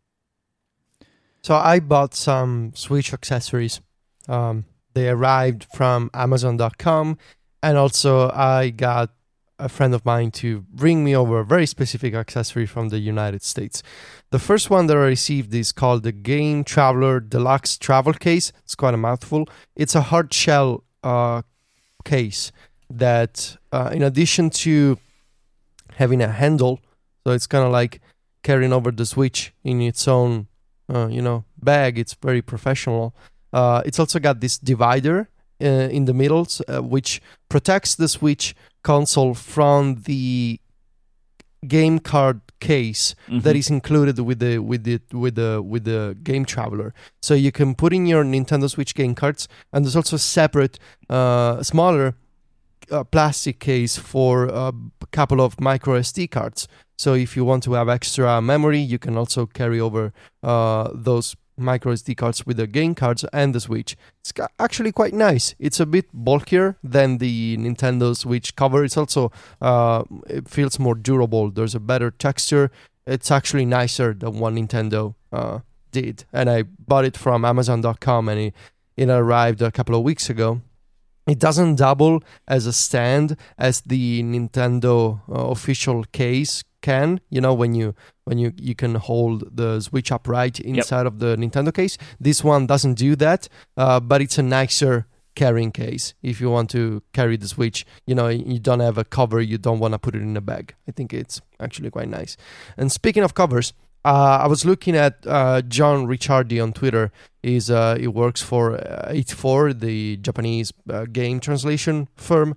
So 1.43 1.55
I 1.55 1.79
bought 1.81 2.15
some 2.15 2.73
Switch 2.75 3.13
accessories. 3.13 3.81
Um, 4.29 4.65
they 4.95 5.09
arrived 5.09 5.67
from 5.75 6.11
Amazon.com, 6.15 7.19
and 7.63 7.79
also 7.79 8.31
I 8.31 8.71
got 8.71 9.11
a 9.59 9.69
friend 9.69 9.95
of 9.95 10.05
mine 10.05 10.31
to 10.31 10.63
bring 10.71 11.05
me 11.05 11.17
over 11.17 11.41
a 11.41 11.45
very 11.45 11.67
specific 11.67 12.15
accessory 12.15 12.67
from 12.67 12.89
the 12.89 12.99
United 12.99 13.43
States. 13.43 13.83
The 14.31 14.39
first 14.39 14.71
one 14.71 14.87
that 14.87 14.97
I 14.97 15.01
received 15.01 15.55
is 15.55 15.73
called 15.73 16.03
the 16.03 16.13
Game 16.13 16.65
Traveler 16.65 17.21
Deluxe 17.21 17.79
Travel 17.79 18.13
Case. 18.13 18.53
It's 18.65 18.75
quite 18.75 18.95
a 18.95 18.99
mouthful. 18.99 19.49
It's 19.75 19.95
a 19.95 20.03
hard 20.03 20.33
shell 20.35 20.85
uh, 21.03 21.43
case 22.05 22.53
that, 22.91 23.57
uh, 23.73 23.91
in 23.93 24.03
addition 24.03 24.51
to 24.51 24.99
having 25.95 26.21
a 26.21 26.29
handle, 26.29 26.81
so 27.25 27.33
it's 27.33 27.47
kind 27.47 27.65
of 27.65 27.73
like 27.73 28.01
carrying 28.43 28.73
over 28.73 28.91
the 28.91 29.07
Switch 29.07 29.53
in 29.65 29.81
its 29.81 30.07
own, 30.07 30.47
uh, 30.93 31.09
you 31.09 31.23
know, 31.23 31.45
bag. 31.61 31.99
It's 31.99 32.15
very 32.15 32.43
professional. 32.43 33.15
Uh, 33.53 33.83
it's 33.87 33.99
also 33.99 34.19
got 34.19 34.41
this 34.41 34.59
divider 34.59 35.29
uh, 35.61 35.65
in 35.65 36.05
the 36.05 36.13
middle, 36.13 36.47
uh, 36.69 36.83
which 36.83 37.23
protects 37.49 37.95
the 37.95 38.09
Switch 38.09 38.55
console 38.91 39.35
from 39.35 39.81
the 40.09 40.61
game 41.77 41.99
card 42.13 42.41
case 42.61 43.15
Mhm. 43.29 43.43
that 43.45 43.57
is 43.57 43.69
included 43.71 44.17
with 44.29 44.39
the 44.45 44.55
with 44.71 44.83
the 44.89 44.97
with 45.23 45.35
the 45.41 45.51
with 45.73 45.85
the 45.85 46.01
game 46.29 46.45
traveler 46.55 46.89
so 47.27 47.35
you 47.47 47.53
can 47.59 47.75
put 47.83 47.93
in 47.93 48.07
your 48.13 48.25
nintendo 48.25 48.69
switch 48.75 48.93
game 49.01 49.15
cards 49.15 49.43
and 49.73 49.85
there's 49.85 49.97
also 50.01 50.17
a 50.17 50.25
separate 50.39 50.79
uh, 51.11 51.63
smaller 51.63 52.07
uh, 52.91 53.03
plastic 53.15 53.57
case 53.59 53.95
for 54.13 54.33
a 54.47 54.73
couple 55.19 55.41
of 55.47 55.51
micro 55.69 55.95
sd 56.09 56.27
cards 56.37 56.61
so 57.05 57.09
if 57.25 57.37
you 57.37 57.45
want 57.51 57.63
to 57.65 57.73
have 57.79 57.89
extra 57.99 58.41
memory 58.41 58.81
you 58.93 58.99
can 58.99 59.15
also 59.21 59.41
carry 59.61 59.81
over 59.87 60.13
uh, 60.43 60.89
those 61.09 61.37
micro 61.57 61.93
sd 61.95 62.17
cards 62.17 62.47
with 62.47 62.57
the 62.57 62.67
game 62.67 62.95
cards 62.95 63.25
and 63.33 63.55
the 63.55 63.61
switch. 63.61 63.97
It's 64.21 64.33
actually 64.59 64.93
quite 64.93 65.15
nice. 65.15 65.55
It's 65.59 65.81
a 65.81 65.87
bit 65.87 66.07
bulkier 66.13 66.77
than 66.83 67.19
the 67.19 67.57
nintendo 67.57 68.17
switch 68.17 68.57
cover. 68.57 68.85
It's 68.85 68.97
also 68.97 69.33
uh, 69.61 70.05
it 70.29 70.49
feels 70.49 70.79
more 70.79 70.95
durable. 70.95 71.51
There's 71.51 71.75
a 71.75 71.81
better 71.81 72.11
texture. 72.11 72.71
It's 73.07 73.31
actually 73.31 73.65
nicer 73.65 74.15
than 74.15 74.39
what 74.39 74.55
nintendo 74.55 75.15
uh, 75.33 75.61
did. 75.93 76.25
And 76.33 76.51
i 76.51 76.63
bought 76.63 77.05
it 77.05 77.17
from 77.17 77.45
amazon.com 77.45 78.29
and 78.29 78.41
it, 78.41 78.55
it 78.97 79.09
arrived 79.09 79.63
a 79.63 79.71
couple 79.71 79.95
of 79.95 80.03
weeks 80.03 80.29
ago 80.29 80.61
it 81.27 81.39
doesn't 81.39 81.77
double 81.77 82.23
as 82.47 82.67
a 82.67 82.73
stand 82.73 83.37
as 83.59 83.81
the 83.83 84.23
nintendo 84.23 85.21
uh, 85.29 85.49
official 85.49 86.05
case 86.13 86.63
can 86.83 87.21
you 87.31 87.41
know 87.41 87.53
when 87.53 87.75
you 87.75 87.95
when 88.25 88.39
you 88.39 88.53
you 88.57 88.75
can 88.75 88.95
hold 88.95 89.57
the 89.57 89.81
switch 89.81 90.13
upright 90.13 90.61
inside 90.61 91.07
of 91.07 91.19
the 91.19 91.37
nintendo 91.37 91.73
case. 91.75 91.99
This 92.21 92.45
one 92.45 92.67
doesn't 92.67 92.95
do 92.95 93.17
that 93.17 93.49
uh, 93.77 93.99
but 94.01 94.23
it's 94.23 94.39
a 94.39 94.43
nicer 94.43 95.07
carrying 95.35 95.71
case 95.71 96.15
if 96.23 96.41
you 96.41 96.49
want 96.49 96.71
to 96.71 97.03
carry 97.13 97.37
the 97.37 97.49
switch. 97.49 97.85
You 98.07 98.15
know 98.15 98.29
you 98.29 98.59
don't 98.59 98.81
have 98.81 98.99
a 98.99 99.05
cover 99.05 99.41
you 99.41 99.59
don't 99.59 99.81
want 99.81 99.95
to 99.95 99.99
put 99.99 100.15
it 100.15 100.23
in 100.23 100.37
a 100.37 100.41
bag. 100.41 100.75
I 100.89 100.93
think 100.93 101.13
it's 101.13 101.41
actually 101.59 101.91
quite 101.91 102.09
nice. 102.09 102.37
And 102.77 102.93
speaking 102.93 103.25
of 103.25 103.35
covers 103.35 103.73
uh, 104.07 104.39
I 104.43 104.47
was 104.47 104.65
looking 104.65 104.95
at 104.95 105.27
uh, 105.27 105.63
John 105.63 106.07
Ricciardi 106.07 106.63
on 106.63 106.73
Twitter. 106.73 107.11
He's 107.43 107.71
uh, 107.71 107.97
he 107.99 108.07
works 108.07 108.41
for 108.41 108.77
uh, 108.77 109.11
8-4, 109.11 109.81
the 109.81 110.17
Japanese 110.19 110.73
uh, 110.89 111.07
game 111.07 111.41
translation 111.41 112.07
firm, 112.15 112.55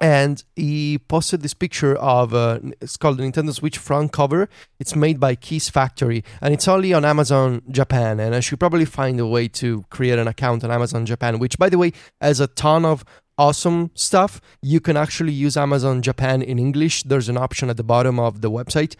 and 0.00 0.44
he 0.54 0.98
posted 0.98 1.42
this 1.42 1.52
picture 1.52 1.96
of 1.96 2.32
uh, 2.32 2.60
it's 2.80 2.96
called 2.96 3.18
the 3.18 3.24
Nintendo 3.24 3.52
Switch 3.52 3.76
front 3.76 4.12
cover. 4.12 4.48
It's 4.78 4.94
made 4.94 5.18
by 5.18 5.34
Keys 5.34 5.68
Factory, 5.68 6.22
and 6.40 6.54
it's 6.54 6.68
only 6.68 6.92
on 6.92 7.04
Amazon 7.04 7.62
Japan. 7.68 8.20
And 8.20 8.32
I 8.32 8.38
should 8.38 8.60
probably 8.60 8.84
find 8.84 9.18
a 9.18 9.26
way 9.26 9.48
to 9.48 9.84
create 9.90 10.20
an 10.20 10.28
account 10.28 10.62
on 10.62 10.70
Amazon 10.70 11.06
Japan, 11.06 11.40
which, 11.40 11.58
by 11.58 11.70
the 11.70 11.78
way, 11.78 11.92
has 12.20 12.38
a 12.38 12.46
ton 12.46 12.84
of 12.84 13.04
awesome 13.36 13.90
stuff. 13.94 14.40
You 14.62 14.78
can 14.78 14.96
actually 14.96 15.32
use 15.32 15.56
Amazon 15.56 16.02
Japan 16.02 16.40
in 16.40 16.60
English. 16.60 17.02
There's 17.02 17.28
an 17.28 17.36
option 17.36 17.68
at 17.68 17.76
the 17.76 17.84
bottom 17.84 18.20
of 18.20 18.42
the 18.42 18.50
website. 18.50 18.94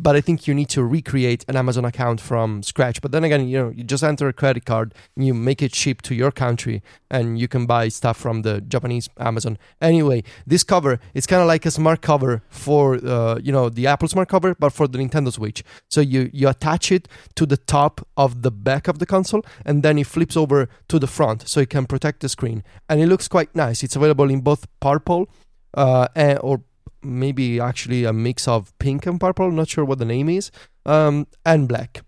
But 0.00 0.14
I 0.16 0.20
think 0.20 0.46
you 0.46 0.54
need 0.54 0.68
to 0.70 0.84
recreate 0.84 1.44
an 1.48 1.56
Amazon 1.56 1.84
account 1.84 2.20
from 2.20 2.62
scratch. 2.62 3.00
But 3.00 3.12
then 3.12 3.24
again, 3.24 3.48
you 3.48 3.58
know, 3.58 3.70
you 3.70 3.84
just 3.84 4.04
enter 4.04 4.28
a 4.28 4.32
credit 4.32 4.64
card, 4.64 4.94
you 5.16 5.34
make 5.34 5.60
it 5.62 5.74
ship 5.74 6.02
to 6.02 6.14
your 6.14 6.30
country, 6.30 6.82
and 7.10 7.38
you 7.38 7.48
can 7.48 7.66
buy 7.66 7.88
stuff 7.88 8.16
from 8.16 8.42
the 8.42 8.60
Japanese 8.60 9.08
Amazon. 9.18 9.58
Anyway, 9.80 10.22
this 10.46 10.62
cover 10.62 11.00
it's 11.14 11.26
kind 11.26 11.42
of 11.42 11.48
like 11.48 11.66
a 11.66 11.70
smart 11.70 12.00
cover 12.00 12.42
for 12.48 12.94
uh, 13.04 13.38
you 13.42 13.52
know 13.52 13.68
the 13.68 13.86
Apple 13.86 14.08
smart 14.08 14.28
cover, 14.28 14.54
but 14.54 14.70
for 14.70 14.86
the 14.86 14.98
Nintendo 14.98 15.32
Switch. 15.32 15.64
So 15.90 16.00
you 16.00 16.30
you 16.32 16.48
attach 16.48 16.92
it 16.92 17.08
to 17.34 17.46
the 17.46 17.56
top 17.56 18.06
of 18.16 18.42
the 18.42 18.50
back 18.50 18.88
of 18.88 18.98
the 18.98 19.06
console, 19.06 19.44
and 19.64 19.82
then 19.82 19.98
it 19.98 20.06
flips 20.06 20.36
over 20.36 20.68
to 20.88 20.98
the 20.98 21.06
front, 21.06 21.48
so 21.48 21.60
it 21.60 21.70
can 21.70 21.86
protect 21.86 22.20
the 22.20 22.28
screen, 22.28 22.62
and 22.88 23.00
it 23.00 23.06
looks 23.06 23.28
quite 23.28 23.54
nice. 23.54 23.82
It's 23.82 23.96
available 23.96 24.30
in 24.30 24.40
both 24.40 24.66
purple 24.80 25.28
uh, 25.74 26.08
or 26.40 26.62
maybe 27.02 27.60
actually 27.60 28.04
a 28.04 28.12
mix 28.12 28.48
of 28.48 28.76
pink 28.78 29.06
and 29.06 29.20
purple 29.20 29.50
not 29.50 29.68
sure 29.68 29.84
what 29.84 29.98
the 29.98 30.04
name 30.04 30.28
is 30.28 30.50
um, 30.86 31.26
and 31.44 31.68
black. 31.68 32.02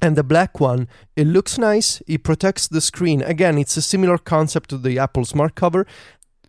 And 0.00 0.14
the 0.14 0.22
black 0.22 0.60
one 0.60 0.88
it 1.16 1.26
looks 1.26 1.58
nice 1.58 2.02
it 2.06 2.22
protects 2.22 2.68
the 2.68 2.80
screen. 2.80 3.22
Again 3.22 3.58
it's 3.58 3.76
a 3.76 3.82
similar 3.82 4.18
concept 4.18 4.70
to 4.70 4.78
the 4.78 4.98
apple 4.98 5.24
smart 5.24 5.54
cover 5.54 5.86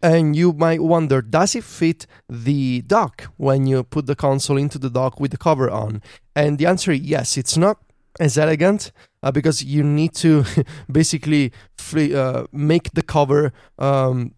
and 0.02 0.36
you 0.36 0.54
might 0.54 0.82
wonder 0.82 1.22
does 1.22 1.56
it 1.56 1.64
fit 1.64 2.06
the 2.30 2.82
dock 2.82 3.24
when 3.38 3.66
you 3.66 3.84
put 3.84 4.06
the 4.06 4.16
console 4.16 4.58
into 4.58 4.78
the 4.78 4.90
dock 4.90 5.20
with 5.20 5.32
the 5.32 5.38
cover 5.38 5.70
on? 5.70 6.02
And 6.36 6.58
the 6.58 6.68
answer 6.68 6.92
is 6.92 7.02
yes 7.02 7.38
it's 7.38 7.58
not 7.58 7.80
as 8.20 8.38
elegant 8.38 8.92
uh, 9.24 9.32
because 9.32 9.64
you 9.64 9.84
need 9.84 10.14
to 10.16 10.44
basically 10.92 11.52
uh, 11.96 12.46
make 12.52 12.92
the 12.92 13.02
cover 13.02 13.54
um, 13.78 14.34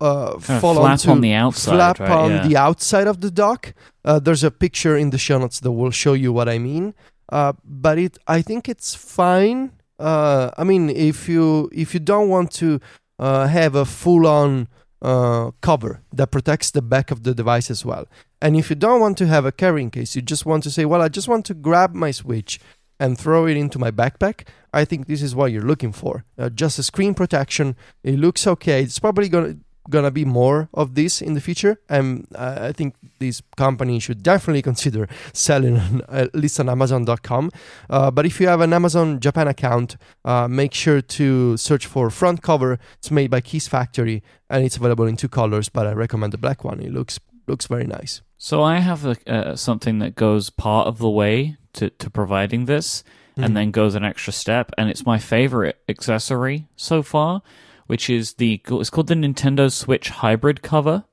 uh, 0.00 0.38
fall 0.38 0.74
flap 0.74 1.06
on 1.08 1.20
the 1.20 1.32
outside, 1.32 1.72
flap 1.74 2.00
right? 2.00 2.10
on 2.10 2.30
Yeah. 2.30 2.48
the 2.48 2.56
outside 2.56 3.06
of 3.06 3.20
the 3.20 3.30
dock. 3.30 3.74
Uh, 4.04 4.18
there's 4.18 4.44
a 4.44 4.50
picture 4.50 4.96
in 4.96 5.10
the 5.10 5.18
show 5.18 5.38
notes 5.38 5.60
that 5.60 5.72
will 5.72 5.90
show 5.90 6.12
you 6.12 6.32
what 6.32 6.48
I 6.48 6.58
mean. 6.58 6.94
Uh, 7.30 7.52
but 7.64 7.98
it, 7.98 8.18
I 8.26 8.42
think 8.42 8.68
it's 8.68 8.94
fine. 8.94 9.72
Uh, 9.98 10.50
I 10.58 10.64
mean, 10.64 10.90
if 10.90 11.28
you 11.28 11.70
if 11.72 11.94
you 11.94 12.00
don't 12.00 12.28
want 12.28 12.50
to 12.52 12.80
uh, 13.18 13.46
have 13.46 13.74
a 13.74 13.84
full-on 13.84 14.68
uh, 15.00 15.50
cover 15.60 16.00
that 16.12 16.30
protects 16.30 16.70
the 16.70 16.82
back 16.82 17.10
of 17.10 17.22
the 17.22 17.34
device 17.34 17.70
as 17.70 17.84
well, 17.84 18.06
and 18.42 18.56
if 18.56 18.68
you 18.70 18.76
don't 18.76 19.00
want 19.00 19.16
to 19.18 19.26
have 19.26 19.46
a 19.46 19.52
carrying 19.52 19.90
case, 19.90 20.14
you 20.16 20.22
just 20.22 20.44
want 20.44 20.62
to 20.64 20.70
say, 20.70 20.84
well, 20.84 21.00
I 21.00 21.08
just 21.08 21.28
want 21.28 21.46
to 21.46 21.54
grab 21.54 21.94
my 21.94 22.10
Switch 22.10 22.60
and 23.00 23.18
throw 23.18 23.46
it 23.46 23.56
into 23.56 23.78
my 23.78 23.90
backpack. 23.90 24.46
I 24.72 24.84
think 24.84 25.06
this 25.06 25.22
is 25.22 25.34
what 25.34 25.50
you're 25.52 25.62
looking 25.62 25.92
for. 25.92 26.24
Uh, 26.38 26.48
just 26.50 26.78
a 26.78 26.82
screen 26.82 27.14
protection. 27.14 27.74
It 28.02 28.18
looks 28.18 28.46
okay. 28.46 28.82
It's 28.82 28.98
probably 28.98 29.28
gonna 29.28 29.56
gonna 29.90 30.10
be 30.10 30.24
more 30.24 30.68
of 30.72 30.94
this 30.94 31.20
in 31.20 31.34
the 31.34 31.40
future 31.40 31.78
and 31.88 32.26
uh, 32.34 32.58
i 32.68 32.72
think 32.72 32.94
this 33.18 33.42
company 33.56 33.98
should 33.98 34.22
definitely 34.22 34.62
consider 34.70 35.06
selling 35.32 35.76
on, 35.78 36.02
at 36.08 36.34
least 36.34 36.58
on 36.60 36.68
amazon.com 36.68 37.50
uh, 37.90 38.10
but 38.10 38.24
if 38.26 38.40
you 38.40 38.46
have 38.48 38.60
an 38.60 38.72
amazon 38.72 39.20
japan 39.20 39.46
account 39.48 39.96
uh, 40.24 40.48
make 40.48 40.72
sure 40.74 41.00
to 41.02 41.56
search 41.56 41.86
for 41.86 42.08
front 42.10 42.40
cover. 42.42 42.78
It's 42.98 43.10
made 43.10 43.30
by 43.30 43.40
keys 43.42 43.68
factory 43.68 44.22
and 44.48 44.64
it's 44.64 44.76
available 44.76 45.06
in 45.06 45.16
two 45.16 45.28
colors 45.28 45.68
but 45.68 45.86
i 45.86 45.92
recommend 45.92 46.32
the 46.32 46.38
black 46.38 46.64
one. 46.64 46.80
It 46.80 46.92
looks 46.92 47.18
looks 47.46 47.66
very 47.66 47.86
nice. 47.86 48.22
So 48.38 48.62
I 48.62 48.78
have 48.78 49.04
a, 49.04 49.16
uh, 49.26 49.56
something 49.56 49.98
that 49.98 50.14
goes 50.14 50.48
part 50.50 50.86
of 50.86 50.96
the 50.98 51.10
way 51.10 51.56
to, 51.74 51.90
to 51.90 52.08
providing 52.10 52.64
this, 52.66 53.04
Mhm. 53.36 53.44
and 53.44 53.56
then 53.56 53.70
goes 53.70 53.94
an 53.96 54.04
extra 54.04 54.32
step, 54.32 54.70
and 54.78 54.88
it's 54.88 55.04
my 55.04 55.18
favorite 55.18 55.76
accessory 55.88 56.68
so 56.76 57.02
far, 57.02 57.42
which 57.86 58.08
is 58.10 58.34
the 58.34 58.60
it's 58.66 58.90
called 58.90 59.06
the 59.08 59.14
Nintendo 59.14 59.70
Switch 59.70 60.08
Hybrid 60.10 60.62
cover, 60.62 61.04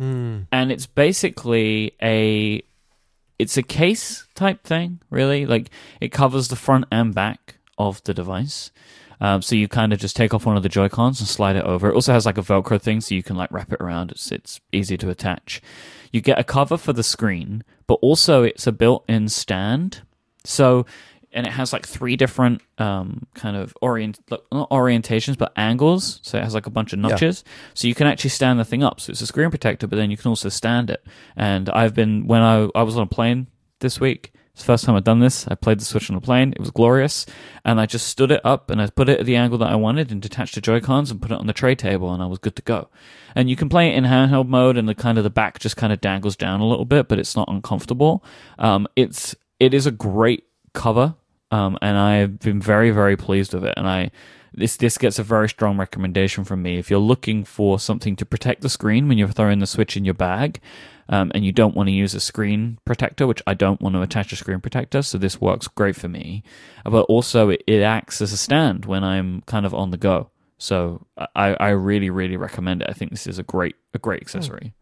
Mm. 0.00 0.46
and 0.50 0.72
it's 0.72 0.86
basically 0.86 1.92
a 2.02 2.62
it's 3.38 3.56
a 3.56 3.62
case 3.62 4.26
type 4.34 4.62
thing, 4.64 5.00
really. 5.10 5.46
Like 5.46 5.70
it 6.00 6.08
covers 6.12 6.48
the 6.48 6.56
front 6.56 6.86
and 6.90 7.14
back 7.14 7.56
of 7.78 8.02
the 8.04 8.14
device. 8.14 8.70
Um, 9.20 9.40
so 9.42 9.54
you 9.54 9.68
kind 9.68 9.92
of 9.92 10.00
just 10.00 10.16
take 10.16 10.34
off 10.34 10.46
one 10.46 10.56
of 10.56 10.64
the 10.64 10.68
Joy 10.68 10.88
Cons 10.88 11.20
and 11.20 11.28
slide 11.28 11.54
it 11.54 11.64
over. 11.64 11.88
It 11.90 11.94
also 11.94 12.12
has 12.12 12.26
like 12.26 12.38
a 12.38 12.42
Velcro 12.42 12.80
thing, 12.80 13.00
so 13.00 13.14
you 13.14 13.22
can 13.22 13.36
like 13.36 13.52
wrap 13.52 13.72
it 13.72 13.80
around. 13.80 14.10
It's 14.10 14.32
it's 14.32 14.60
easy 14.72 14.96
to 14.98 15.10
attach. 15.10 15.60
You 16.10 16.20
get 16.20 16.38
a 16.38 16.44
cover 16.44 16.76
for 16.76 16.92
the 16.92 17.02
screen, 17.04 17.62
but 17.86 17.94
also 18.02 18.42
it's 18.42 18.66
a 18.66 18.72
built-in 18.72 19.28
stand. 19.28 20.02
So 20.44 20.86
and 21.34 21.46
it 21.46 21.52
has 21.52 21.72
like 21.72 21.86
three 21.86 22.16
different 22.16 22.60
um, 22.78 23.26
kind 23.34 23.56
of 23.56 23.76
orient 23.80 24.20
not 24.30 24.68
orientations 24.70 25.36
but 25.38 25.52
angles. 25.56 26.20
So 26.22 26.38
it 26.38 26.44
has 26.44 26.54
like 26.54 26.66
a 26.66 26.70
bunch 26.70 26.92
of 26.92 26.98
Yeah. 26.98 27.08
notches. 27.08 27.44
So 27.74 27.88
you 27.88 27.94
can 27.94 28.06
actually 28.06 28.30
stand 28.30 28.58
the 28.60 28.64
thing 28.64 28.82
up. 28.82 29.00
So 29.00 29.10
it's 29.12 29.20
a 29.20 29.26
screen 29.26 29.50
protector 29.50 29.86
but 29.86 29.96
then 29.96 30.10
you 30.10 30.16
can 30.16 30.28
also 30.28 30.48
stand 30.48 30.90
it. 30.90 31.04
And 31.36 31.68
i've 31.70 31.94
been 31.94 32.26
when 32.26 32.42
i, 32.42 32.68
I 32.74 32.82
was 32.82 32.96
on 32.96 33.02
a 33.04 33.06
plane 33.06 33.46
this 33.80 33.98
week 34.00 34.32
it's 34.52 34.62
the 34.62 34.66
first 34.66 34.84
time 34.84 34.94
i've 34.94 35.02
done 35.04 35.20
this 35.20 35.48
i 35.48 35.54
played 35.54 35.80
the 35.80 35.84
switch 35.84 36.10
on 36.10 36.16
a 36.16 36.20
plane. 36.20 36.52
It 36.52 36.60
was 36.60 36.70
glorious. 36.70 37.24
And 37.64 37.80
i 37.80 37.86
just 37.86 38.06
stood 38.08 38.30
it 38.30 38.40
up 38.44 38.70
and 38.70 38.82
i 38.82 38.86
put 38.90 39.08
it 39.08 39.20
at 39.20 39.26
the 39.26 39.36
angle 39.36 39.58
that 39.58 39.70
i 39.70 39.76
wanted 39.76 40.12
and 40.12 40.20
detached 40.20 40.54
the 40.54 40.60
joy 40.60 40.80
cons 40.80 41.10
and 41.10 41.22
put 41.22 41.30
it 41.32 41.38
on 41.38 41.46
the 41.46 41.52
tray 41.54 41.74
table 41.74 42.12
and 42.12 42.22
i 42.22 42.26
was 42.26 42.38
good 42.38 42.56
to 42.56 42.62
go. 42.62 42.88
And 43.34 43.48
you 43.48 43.56
can 43.56 43.70
play 43.70 43.88
it 43.88 43.94
in 43.96 44.04
handheld 44.04 44.48
mode 44.48 44.76
and 44.76 44.86
the 44.86 44.94
kind 44.94 45.16
of 45.16 45.24
the 45.24 45.30
back 45.30 45.58
just 45.58 45.78
kind 45.78 45.92
of 45.92 46.00
dangles 46.02 46.36
down 46.36 46.60
a 46.60 46.66
little 46.66 46.84
bit 46.84 47.08
but 47.08 47.18
it's 47.18 47.34
not 47.34 47.48
uncomfortable. 47.48 48.22
Um, 48.58 48.86
it's 48.96 49.34
it 49.58 49.72
is 49.72 49.86
a 49.86 49.90
great 49.92 50.44
cover 50.74 51.14
um, 51.52 51.78
and 51.82 51.96
I've 51.98 52.40
been 52.40 52.60
very, 52.60 52.90
very 52.90 53.16
pleased 53.16 53.54
with 53.54 53.64
it. 53.64 53.74
And 53.76 53.86
I 53.86 54.10
this 54.54 54.76
this 54.76 54.98
gets 54.98 55.18
a 55.18 55.22
very 55.22 55.48
strong 55.48 55.78
recommendation 55.78 56.44
from 56.44 56.62
me. 56.62 56.78
If 56.78 56.90
you're 56.90 56.98
looking 56.98 57.44
for 57.44 57.78
something 57.78 58.16
to 58.16 58.26
protect 58.26 58.62
the 58.62 58.68
screen 58.68 59.06
when 59.06 59.18
you're 59.18 59.28
throwing 59.28 59.60
the 59.60 59.66
Switch 59.66 59.96
in 59.96 60.04
your 60.04 60.14
bag, 60.14 60.60
um, 61.08 61.30
and 61.34 61.44
you 61.44 61.52
don't 61.52 61.76
want 61.76 61.88
to 61.88 61.92
use 61.92 62.14
a 62.14 62.20
screen 62.20 62.78
protector, 62.84 63.26
which 63.26 63.42
I 63.46 63.54
don't 63.54 63.80
want 63.80 63.94
to 63.94 64.02
attach 64.02 64.32
a 64.32 64.36
screen 64.36 64.60
protector, 64.60 65.02
so 65.02 65.18
this 65.18 65.40
works 65.40 65.68
great 65.68 65.96
for 65.96 66.08
me. 66.08 66.42
But 66.84 67.02
also, 67.02 67.50
it, 67.50 67.62
it 67.66 67.82
acts 67.82 68.20
as 68.20 68.32
a 68.32 68.36
stand 68.36 68.86
when 68.86 69.04
I'm 69.04 69.42
kind 69.42 69.66
of 69.66 69.74
on 69.74 69.90
the 69.90 69.98
go. 69.98 70.30
So 70.58 71.06
I, 71.34 71.54
I 71.54 71.70
really, 71.70 72.08
really 72.08 72.36
recommend 72.36 72.82
it. 72.82 72.88
I 72.88 72.92
think 72.92 73.10
this 73.10 73.26
is 73.26 73.38
a 73.38 73.42
great 73.42 73.76
a 73.92 73.98
great 73.98 74.22
accessory. 74.22 74.72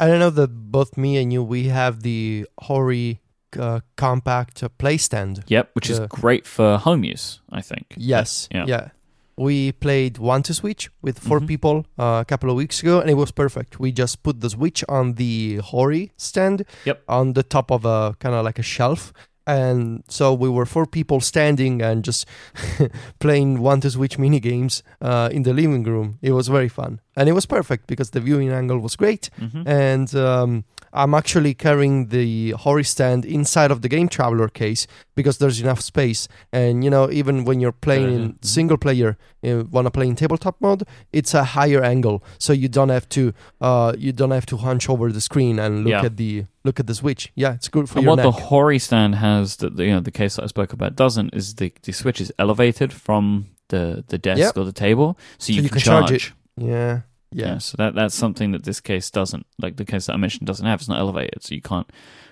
I 0.00 0.08
don't 0.08 0.18
know 0.18 0.30
that 0.30 0.48
both 0.48 0.96
me 0.96 1.18
and 1.18 1.32
you 1.32 1.42
we 1.44 1.68
have 1.68 2.02
the 2.02 2.48
Hori 2.58 3.20
uh, 3.56 3.80
compact 3.96 4.62
uh, 4.62 4.68
play 4.78 4.96
stand. 4.98 5.44
Yep, 5.48 5.70
which 5.74 5.90
is 5.90 6.00
great 6.08 6.46
for 6.46 6.78
home 6.78 7.04
use. 7.04 7.40
I 7.52 7.60
think. 7.62 7.94
Yes. 7.96 8.48
Yeah. 8.52 8.66
Yeah. 8.68 8.88
We 9.36 9.72
played 9.72 10.14
1-2-Switch 10.20 10.90
with 11.02 11.18
4 11.18 11.40
Mhm. 11.40 11.46
people 11.48 11.86
uh, 11.98 12.20
a 12.20 12.24
couple 12.24 12.50
of 12.50 12.56
weeks 12.56 12.82
ago, 12.82 13.00
and 13.00 13.10
it 13.10 13.16
was 13.16 13.32
perfect. 13.32 13.80
We 13.80 13.90
just 13.90 14.22
put 14.22 14.40
the 14.40 14.48
switch 14.48 14.84
on 14.88 15.14
the 15.14 15.56
Hori 15.56 16.12
stand, 16.16 16.64
Yep. 16.84 17.02
on 17.08 17.32
the 17.32 17.42
top 17.42 17.70
of 17.72 17.84
a 17.84 18.14
kind 18.20 18.34
of 18.36 18.44
like 18.44 18.60
a 18.60 18.62
shelf, 18.62 19.12
and 19.44 20.04
so 20.08 20.32
we 20.32 20.48
were 20.48 20.64
four 20.66 20.86
people 20.86 21.20
standing 21.20 21.82
and 21.82 22.04
just 22.04 22.26
playing 23.18 23.58
1-2-Switch 23.58 24.18
mini 24.18 24.40
games 24.40 24.82
uh, 25.00 25.28
in 25.32 25.42
the 25.42 25.52
living 25.52 25.82
room. 25.82 26.18
It 26.22 26.32
was 26.32 26.48
very 26.48 26.68
fun, 26.68 27.00
and 27.16 27.28
it 27.28 27.32
was 27.32 27.46
perfect 27.46 27.86
because 27.86 28.10
the 28.10 28.20
viewing 28.20 28.50
angle 28.50 28.78
was 28.78 28.96
great, 28.96 29.30
hmm 29.38 29.62
and 29.66 30.14
um, 30.14 30.64
I'm 30.94 31.12
actually 31.14 31.54
carrying 31.54 32.08
the 32.08 32.50
Hori 32.52 32.84
stand 32.84 33.24
inside 33.24 33.70
of 33.70 33.82
the 33.82 33.88
Game 33.88 34.08
Traveler 34.08 34.48
case 34.48 34.86
because 35.16 35.38
there's 35.38 35.60
enough 35.60 35.80
space. 35.80 36.28
And 36.52 36.84
you 36.84 36.90
know, 36.90 37.10
even 37.10 37.44
when 37.44 37.60
you're 37.60 37.72
playing 37.86 38.12
in 38.14 38.22
yeah. 38.22 38.28
Mhm. 38.28 38.44
single 38.44 38.78
player, 38.78 39.16
you 39.42 39.68
want 39.70 39.86
to 39.86 39.90
play 39.90 40.06
in 40.06 40.14
tabletop 40.16 40.56
mode, 40.60 40.84
it's 41.12 41.34
a 41.34 41.44
higher 41.44 41.82
angle, 41.82 42.22
so 42.38 42.52
you 42.52 42.68
don't 42.68 42.90
have 42.90 43.08
to 43.10 43.32
uh, 43.60 43.92
you 43.98 44.12
don't 44.12 44.30
have 44.30 44.46
to 44.46 44.56
hunch 44.56 44.88
over 44.88 45.10
the 45.12 45.20
screen 45.20 45.58
and 45.58 45.84
look 45.84 45.90
Yeah. 45.90 46.04
at 46.06 46.16
the 46.16 46.44
look 46.64 46.78
at 46.80 46.86
the 46.86 46.94
switch. 46.94 47.32
Yeah, 47.34 47.54
it's 47.54 47.68
good 47.68 47.88
for 47.88 47.98
And 47.98 48.04
your 48.04 48.10
what 48.16 48.22
neck. 48.24 48.26
the 48.26 48.44
Hori 48.48 48.78
stand 48.78 49.16
has 49.16 49.56
that 49.56 49.76
the, 49.76 49.84
you 49.84 49.92
know 49.94 50.00
the 50.00 50.10
case 50.20 50.36
that 50.36 50.44
I 50.44 50.46
spoke 50.46 50.72
about 50.72 50.94
doesn't 50.96 51.34
is 51.34 51.54
the 51.56 51.72
the 51.82 51.92
switch 51.92 52.20
is 52.20 52.32
elevated 52.38 52.92
from 52.92 53.46
the 53.68 54.04
the 54.08 54.18
desk 54.18 54.38
Yep. 54.40 54.58
or 54.58 54.64
the 54.64 54.72
table, 54.86 55.18
so 55.38 55.52
you, 55.52 55.56
you 55.62 55.68
can, 55.68 55.80
can 55.80 55.80
charge 55.80 56.08
charge. 56.08 56.34
it. 56.58 56.64
yeah, 56.72 57.00
yeah, 57.32 57.58
So 57.58 57.76
that 57.78 57.94
that's 57.94 58.14
something 58.14 58.52
that 58.52 58.64
this 58.64 58.80
case 58.80 59.10
doesn't. 59.10 59.46
Like 59.60 59.76
the 59.76 59.84
case 59.84 60.06
that 60.06 60.12
I 60.14 60.16
mentioned 60.16 60.46
doesn't 60.46 60.66
have. 60.66 60.80
It's 60.80 60.88
not 60.88 60.98
elevated, 61.00 61.42
so 61.42 61.54
you 61.54 61.62
can't 61.62 61.90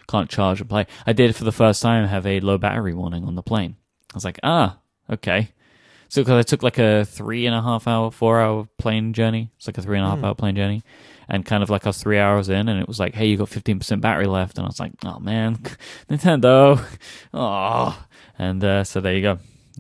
can't 0.09 0.29
charge 0.31 0.61
and 0.61 0.69
play. 0.71 0.87
I 1.07 1.13
did 1.13 1.35
for 1.37 1.45
the 1.45 1.53
first 1.53 1.83
time 1.83 2.07
have 2.07 2.27
a 2.27 2.41
low 2.41 2.59
battery 2.59 2.95
warning 2.95 3.25
on 3.25 3.35
the 3.35 3.43
plane. 3.43 3.77
I 4.13 4.17
was 4.17 4.25
like, 4.25 4.39
ah, 4.43 4.79
okay. 5.11 5.51
So 6.09 6.21
because 6.23 6.39
I 6.39 6.43
took 6.43 6.63
like 6.63 6.79
a 6.79 7.05
three 7.07 7.47
and 7.47 7.55
a 7.55 7.63
half 7.63 7.89
hour, 7.89 8.11
four 8.11 8.39
hour 8.41 8.69
plane 8.79 9.13
journey. 9.15 9.51
It's 9.57 9.67
like 9.67 9.79
a 9.79 9.83
three 9.83 9.97
and 9.97 10.07
a 10.07 10.11
half 10.11 10.19
Hmm. 10.19 10.25
hour 10.27 10.35
plane 10.35 10.55
journey, 10.57 10.83
and 11.29 11.45
kind 11.47 11.63
of 11.63 11.71
like 11.71 11.87
I 11.87 11.89
was 11.89 12.03
three 12.03 12.19
hours 12.19 12.49
in, 12.51 12.69
and 12.69 12.79
it 12.81 12.87
was 12.87 13.01
like, 13.01 13.15
hey, 13.15 13.27
you 13.27 13.39
got 13.39 13.49
fifteen 13.49 13.79
percent 13.79 14.03
battery 14.03 14.27
left, 14.27 14.59
and 14.59 14.67
I 14.67 14.69
was 14.69 14.79
like, 14.79 14.93
oh 15.07 15.19
man, 15.21 15.57
Nintendo, 16.11 16.85
oh, 17.33 18.07
and 18.39 18.63
uh, 18.63 18.85
so 18.85 19.01
there 19.01 19.15
you 19.15 19.23
go. 19.23 19.39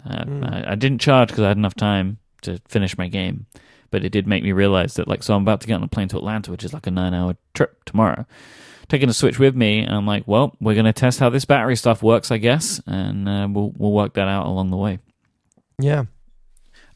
Uh, 0.08 0.24
Hmm. 0.24 0.44
I, 0.44 0.72
I 0.72 0.74
didn't 0.74 1.00
charge 1.02 1.28
because 1.28 1.44
I 1.44 1.48
had 1.48 1.58
enough 1.58 1.74
time 1.74 2.18
to 2.42 2.58
finish 2.66 2.96
my 2.96 3.08
game, 3.08 3.44
but 3.92 4.04
it 4.04 4.10
did 4.10 4.26
make 4.26 4.42
me 4.42 4.50
realize 4.50 4.94
that 4.94 5.06
like, 5.06 5.22
so 5.22 5.36
I'm 5.36 5.42
about 5.42 5.60
to 5.60 5.68
get 5.68 5.74
on 5.74 5.84
a 5.84 5.88
plane 5.88 6.08
to 6.08 6.16
Atlanta, 6.16 6.50
which 6.50 6.64
is 6.64 6.72
like 6.74 6.88
a 6.88 6.90
nine 6.90 7.14
hour 7.14 7.36
trip 7.54 7.84
tomorrow. 7.84 8.26
Taking 8.88 9.08
a 9.08 9.14
Switch 9.14 9.38
with 9.38 9.54
me, 9.54 9.78
and 9.78 9.94
I'm 9.94 10.06
like, 10.06 10.26
well, 10.26 10.56
we're 10.60 10.74
gonna 10.74 10.92
test 10.92 11.20
how 11.20 11.30
this 11.30 11.44
battery 11.44 11.76
stuff 11.76 12.02
works, 12.02 12.32
I 12.32 12.38
guess, 12.38 12.80
and 12.86 13.28
uh, 13.28 13.46
we'll 13.48 13.72
we'll 13.76 13.92
work 13.92 14.14
that 14.14 14.26
out 14.26 14.46
along 14.46 14.70
the 14.70 14.76
way. 14.76 14.98
yeah. 15.78 16.06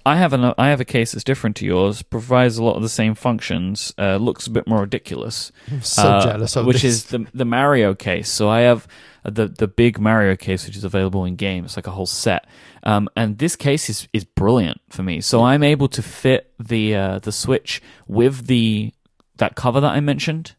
I 0.06 0.14
have 0.14 0.32
an 0.32 0.54
I 0.56 0.68
have 0.68 0.80
a 0.80 0.84
case 0.84 1.12
that's 1.12 1.24
different 1.24 1.56
to 1.56 1.66
yours, 1.66 2.00
provides 2.00 2.58
a 2.58 2.62
lot 2.62 2.76
of 2.76 2.82
the 2.82 2.88
same 2.88 3.16
functions, 3.16 3.92
uh, 3.98 4.18
looks 4.18 4.46
a 4.46 4.50
bit 4.50 4.68
more 4.68 4.82
ridiculous. 4.82 5.50
I'm 5.68 5.82
so 5.82 6.02
uh, 6.04 6.22
jealous 6.22 6.54
of 6.54 6.64
which 6.64 6.82
this. 6.82 6.94
is 6.94 7.04
the 7.06 7.26
the 7.34 7.44
Mario 7.44 7.92
case. 7.92 8.30
So 8.30 8.48
I 8.48 8.60
have 8.60 8.86
the 9.24 9.48
the 9.48 9.66
big 9.66 9.98
Mario 9.98 10.36
case, 10.36 10.64
which 10.64 10.76
is 10.76 10.84
available 10.84 11.24
in 11.24 11.34
game. 11.34 11.64
It's 11.64 11.74
like 11.74 11.88
a 11.88 11.90
whole 11.90 12.06
set, 12.06 12.46
um, 12.84 13.08
and 13.16 13.38
this 13.38 13.56
case 13.56 13.90
is 13.90 14.06
is 14.12 14.24
brilliant 14.24 14.80
for 14.90 15.02
me. 15.02 15.20
So 15.20 15.42
I'm 15.42 15.64
able 15.64 15.88
to 15.88 16.02
fit 16.02 16.52
the 16.60 16.94
uh, 16.94 17.18
the 17.18 17.32
Switch 17.32 17.82
with 18.06 18.46
the 18.46 18.94
that 19.38 19.56
cover 19.56 19.80
that 19.80 19.90
I 19.90 19.98
mentioned, 19.98 20.54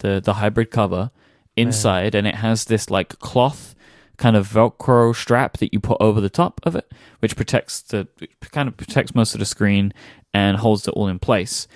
the 0.00 0.20
the 0.20 0.34
hybrid 0.34 0.72
cover 0.72 1.12
inside, 1.56 2.16
and 2.16 2.26
it 2.26 2.34
has 2.34 2.64
this 2.64 2.90
like 2.90 3.20
cloth 3.20 3.75
kind 4.16 4.36
of 4.36 4.48
velcro 4.48 5.14
strap 5.14 5.58
that 5.58 5.72
you 5.72 5.80
put 5.80 5.98
over 6.00 6.20
the 6.20 6.30
top 6.30 6.60
of 6.64 6.74
it 6.74 6.90
which 7.20 7.36
protects 7.36 7.82
the 7.82 8.06
kind 8.52 8.68
of 8.68 8.76
protects 8.76 9.14
most 9.14 9.34
of 9.34 9.40
the 9.40 9.46
screen 9.46 9.92
and 10.32 10.58
holds 10.58 10.86
it 10.86 10.92
all 10.92 11.08
in 11.08 11.18
place. 11.18 11.66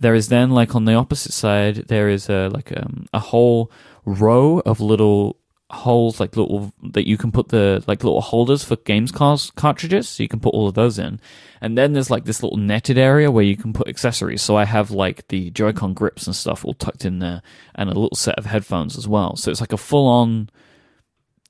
There 0.00 0.14
is 0.14 0.28
then 0.28 0.50
like 0.50 0.74
on 0.74 0.84
the 0.84 0.94
opposite 0.94 1.32
side 1.32 1.86
there 1.88 2.08
is 2.08 2.28
a 2.28 2.48
like 2.48 2.76
um, 2.76 3.06
a 3.12 3.18
whole 3.18 3.70
row 4.04 4.60
of 4.60 4.80
little 4.80 5.36
holes 5.70 6.18
like 6.18 6.34
little 6.34 6.72
that 6.82 7.06
you 7.06 7.18
can 7.18 7.30
put 7.30 7.48
the 7.50 7.84
like 7.86 8.02
little 8.02 8.22
holders 8.22 8.64
for 8.64 8.76
games 8.76 9.12
cars 9.12 9.52
cartridges 9.54 10.08
so 10.08 10.22
you 10.22 10.28
can 10.28 10.40
put 10.40 10.54
all 10.54 10.68
of 10.68 10.74
those 10.74 10.98
in. 10.98 11.20
And 11.60 11.76
then 11.76 11.92
there's 11.92 12.10
like 12.10 12.24
this 12.24 12.42
little 12.42 12.58
netted 12.58 12.98
area 12.98 13.30
where 13.30 13.44
you 13.44 13.56
can 13.56 13.72
put 13.72 13.88
accessories. 13.88 14.42
So 14.42 14.56
i 14.56 14.64
have 14.64 14.90
like 14.90 15.28
the 15.28 15.50
joy-con 15.50 15.94
grips 15.94 16.26
and 16.26 16.34
stuff 16.34 16.64
all 16.64 16.74
tucked 16.74 17.04
in 17.04 17.18
there 17.18 17.42
and 17.74 17.88
a 17.88 17.98
little 17.98 18.16
set 18.16 18.38
of 18.38 18.46
headphones 18.46 18.96
as 18.96 19.06
well. 19.06 19.36
So 19.36 19.50
it's 19.50 19.60
like 19.60 19.72
a 19.72 19.76
full-on 19.76 20.50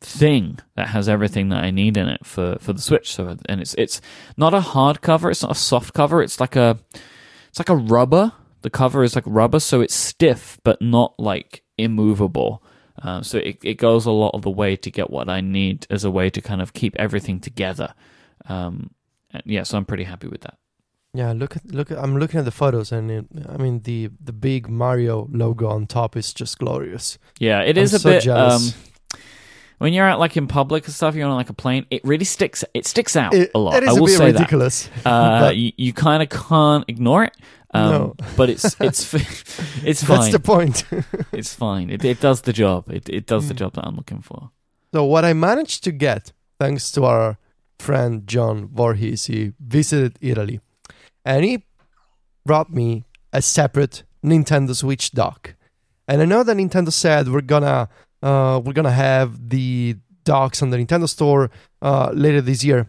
thing 0.01 0.59
that 0.77 0.89
has 0.89 1.09
everything 1.09 1.49
that 1.49 1.65
I 1.65 1.71
need 1.71 1.97
in 1.97 2.09
it 2.09 2.25
for, 2.25 2.57
for 2.61 2.73
the 2.73 2.81
Switch. 2.81 3.13
So 3.13 3.37
and 3.49 3.61
it's 3.61 3.75
it's 3.75 4.01
not 4.37 4.55
a 4.55 4.61
hard 4.61 5.01
cover, 5.01 5.31
it's 5.31 5.43
not 5.43 5.53
a 5.53 5.57
soft 5.57 5.95
cover, 5.95 6.23
it's 6.23 6.41
like 6.41 6.57
a 6.57 6.79
it's 7.49 7.59
like 7.59 7.69
a 7.69 7.77
rubber. 7.77 8.33
The 8.63 8.71
cover 8.71 9.05
is 9.05 9.15
like 9.15 9.25
rubber, 9.27 9.61
so 9.61 9.81
it's 9.81 9.95
stiff 9.95 10.59
but 10.65 10.83
not 10.83 11.15
like 11.19 11.63
immovable. 11.77 12.63
Um, 13.01 13.23
so 13.23 13.39
it, 13.39 13.59
it 13.63 13.75
goes 13.75 14.07
a 14.07 14.11
lot 14.11 14.35
of 14.35 14.43
the 14.43 14.51
way 14.51 14.75
to 14.75 14.91
get 14.91 15.11
what 15.11 15.29
I 15.29 15.41
need 15.41 15.87
as 15.89 16.05
a 16.05 16.11
way 16.11 16.31
to 16.31 16.41
kind 16.41 16.61
of 16.61 16.73
keep 16.73 16.97
everything 16.97 17.39
together. 17.39 17.95
Um, 18.49 18.91
yeah, 19.45 19.63
so 19.63 19.79
I'm 19.79 19.85
pretty 19.85 20.05
happy 20.05 20.27
with 20.27 20.41
that. 20.41 20.59
Yeah, 21.15 21.33
look 21.33 21.57
at 21.57 21.65
look. 21.67 21.91
At, 21.91 21.99
I'm 21.99 22.19
looking 22.19 22.39
at 22.39 22.45
the 22.45 22.51
photos, 22.51 22.93
and 22.93 23.11
it, 23.11 23.27
I 23.49 23.57
mean 23.57 23.81
the 23.83 24.11
the 24.21 24.33
big 24.33 24.69
Mario 24.69 25.29
logo 25.33 25.69
on 25.69 25.87
top 25.87 26.17
is 26.17 26.35
just 26.35 26.59
glorious. 26.59 27.19
Yeah, 27.39 27.63
it 27.63 27.79
I'm 27.79 27.85
is 27.85 27.95
a 27.95 27.99
so 27.99 28.11
bit. 28.11 28.29
Um, 28.29 28.63
when 29.79 29.93
you're 29.93 30.07
out 30.07 30.19
like 30.19 30.37
in 30.37 30.47
public 30.49 30.85
and 30.87 30.95
stuff, 30.95 31.15
you're 31.15 31.29
on 31.29 31.35
like 31.37 31.51
a 31.51 31.55
plane. 31.55 31.87
It 31.91 32.05
really 32.05 32.25
sticks. 32.25 32.65
It 32.75 32.87
sticks 32.87 33.17
out 33.17 33.35
It, 33.35 33.51
a 33.55 33.59
lot. 33.59 33.75
it 33.77 33.85
is 33.85 33.89
I 33.91 33.93
a 33.93 33.95
will 33.97 34.07
bit 34.07 34.17
say 34.19 34.33
that. 34.33 34.39
ridiculous. 34.39 34.91
Uh, 35.05 35.53
you, 35.55 35.73
you 35.77 35.93
kind 35.93 36.23
of 36.23 36.29
can't 36.29 36.85
ignore 36.89 37.25
it. 37.25 37.35
Um, 37.75 37.91
No. 37.91 38.15
but 38.37 38.49
it's 38.51 38.65
it's 38.81 39.13
it's 39.85 40.01
that's 40.01 40.05
fine. 40.07 40.33
the 40.33 40.41
point. 40.41 40.85
It's 41.33 41.55
fine. 41.55 41.91
It 41.91 42.05
it 42.05 42.21
does 42.21 42.43
the 42.43 42.53
job. 42.53 42.89
It 42.91 43.09
it 43.09 43.27
does 43.27 43.49
the 43.49 43.55
Mm. 43.55 43.59
job 43.59 43.73
that 43.75 43.85
I'm 43.87 43.97
looking 43.97 44.23
for. 44.23 44.51
so 44.93 45.05
what 45.05 45.25
I 45.25 45.33
managed 45.35 45.85
to 45.85 45.93
get, 45.93 46.33
thanks 46.59 46.91
to 46.93 47.05
our 47.05 47.37
friend 47.79 48.27
John 48.27 48.69
Voorhees, 48.73 49.27
he 49.27 49.53
visited 49.61 50.19
Italy, 50.21 50.61
and 51.25 51.45
he 51.45 51.65
brought 52.47 52.71
me 52.73 53.05
a 53.33 53.43
separate 53.43 54.03
Nintendo 54.25 54.75
Switch 54.75 55.11
dock. 55.13 55.55
And 56.09 56.23
I 56.23 56.25
know 56.25 56.43
that 56.43 56.57
Nintendo 56.57 56.91
said 56.91 57.29
we're 57.29 57.43
gonna 57.43 57.89
uh, 58.23 58.61
we're 58.65 58.73
gonna 58.73 58.91
have 58.91 59.51
the 59.51 59.97
docks 60.25 60.63
on 60.63 60.71
the 60.71 60.77
Nintendo 60.77 61.09
Store 61.09 61.51
uh, 61.81 62.11
later 62.13 62.41
this 62.41 62.65
year, 62.65 62.89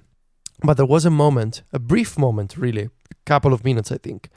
but 0.63 0.75
there 0.77 0.85
was 0.85 1.05
a 1.05 1.09
moment, 1.09 1.63
a 1.71 1.79
brief 1.79 2.17
moment, 2.17 2.57
really, 2.57 2.83
a 2.83 3.15
couple 3.25 3.53
of 3.53 3.63
minutes, 3.63 3.91
I 3.91 3.97
think, 3.97 4.29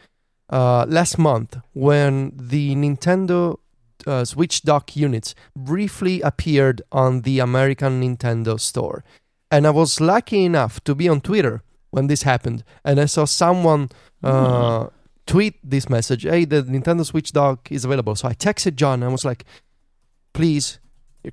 uh, 0.51 0.87
last 0.89 1.19
month 1.19 1.57
when 1.73 2.33
the 2.37 2.75
Nintendo 2.75 3.59
uh, 4.07 4.25
Switch 4.25 4.63
dock 4.63 4.97
units 4.97 5.35
briefly 5.57 6.21
appeared 6.21 6.83
on 6.93 7.23
the 7.23 7.41
American 7.41 8.01
Nintendo 8.03 8.59
Store, 8.61 9.05
and 9.51 9.67
I 9.67 9.71
was 9.71 10.01
lucky 10.01 10.45
enough 10.45 10.83
to 10.85 10.95
be 10.95 11.09
on 11.09 11.21
Twitter 11.21 11.63
when 11.91 12.07
this 12.07 12.23
happened, 12.23 12.65
and 12.85 13.01
I 13.01 13.07
saw 13.07 13.25
someone 13.25 13.91
uh, 14.23 14.89
tweet 15.27 15.55
this 15.63 15.89
message: 15.89 16.23
"Hey, 16.23 16.45
the 16.45 16.63
Nintendo 16.63 17.05
Switch 17.05 17.33
dock 17.33 17.71
is 17.71 17.85
available." 17.85 18.15
So 18.17 18.29
I 18.29 18.35
texted 18.35 18.77
John 18.77 19.03
and 19.03 19.11
I 19.11 19.13
was 19.13 19.25
like, 19.25 19.45
"Please 20.33 20.79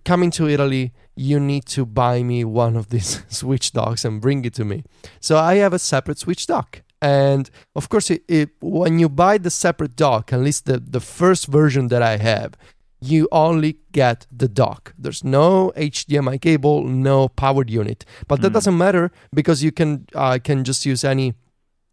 coming 0.06 0.32
to 0.32 0.48
Italy, 0.48 0.92
you 1.16 1.40
need 1.40 1.66
to 1.66 1.86
buy 1.86 2.24
me 2.24 2.44
one 2.46 2.76
of 2.76 2.90
these 2.90 3.24
Switch 3.30 3.72
docks 3.72 4.06
and 4.06 4.22
bring 4.22 4.46
it 4.46 4.54
to 4.56 4.66
me. 4.66 4.84
So 5.20 5.38
I 5.38 5.56
have 5.56 5.74
a 5.74 5.80
separate 5.80 6.18
Switch 6.20 6.46
dock. 6.48 6.82
And 7.02 7.50
of 7.76 7.88
course, 7.90 8.10
it, 8.12 8.24
it, 8.28 8.50
when 8.62 9.00
you 9.00 9.08
buy 9.10 9.38
the 9.38 9.50
separate 9.50 9.96
dock, 9.96 10.34
at 10.34 10.40
least 10.42 10.66
the, 10.66 10.80
the 10.80 11.00
first 11.00 11.48
version 11.48 11.88
that 11.88 12.02
I 12.02 12.18
have, 12.18 12.54
you 13.02 13.30
only 13.32 13.78
get 13.94 14.28
the 14.30 14.50
dock. 14.50 14.94
There's 14.98 15.24
no 15.24 15.72
HDMI 15.78 16.42
cable, 16.42 16.84
no 16.84 17.30
powered 17.30 17.70
unit. 17.70 18.04
But 18.28 18.42
that 18.42 18.50
Mm. 18.50 18.54
doesn't 18.54 18.78
matter 18.78 19.12
because 19.34 19.64
you 19.64 19.72
can 19.72 20.06
uh, 20.14 20.40
can 20.44 20.66
just 20.66 20.86
use 20.86 21.06
any 21.06 21.34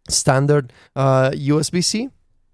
standard 0.09 0.73
uh, 0.95 1.31
USB-C 1.31 2.09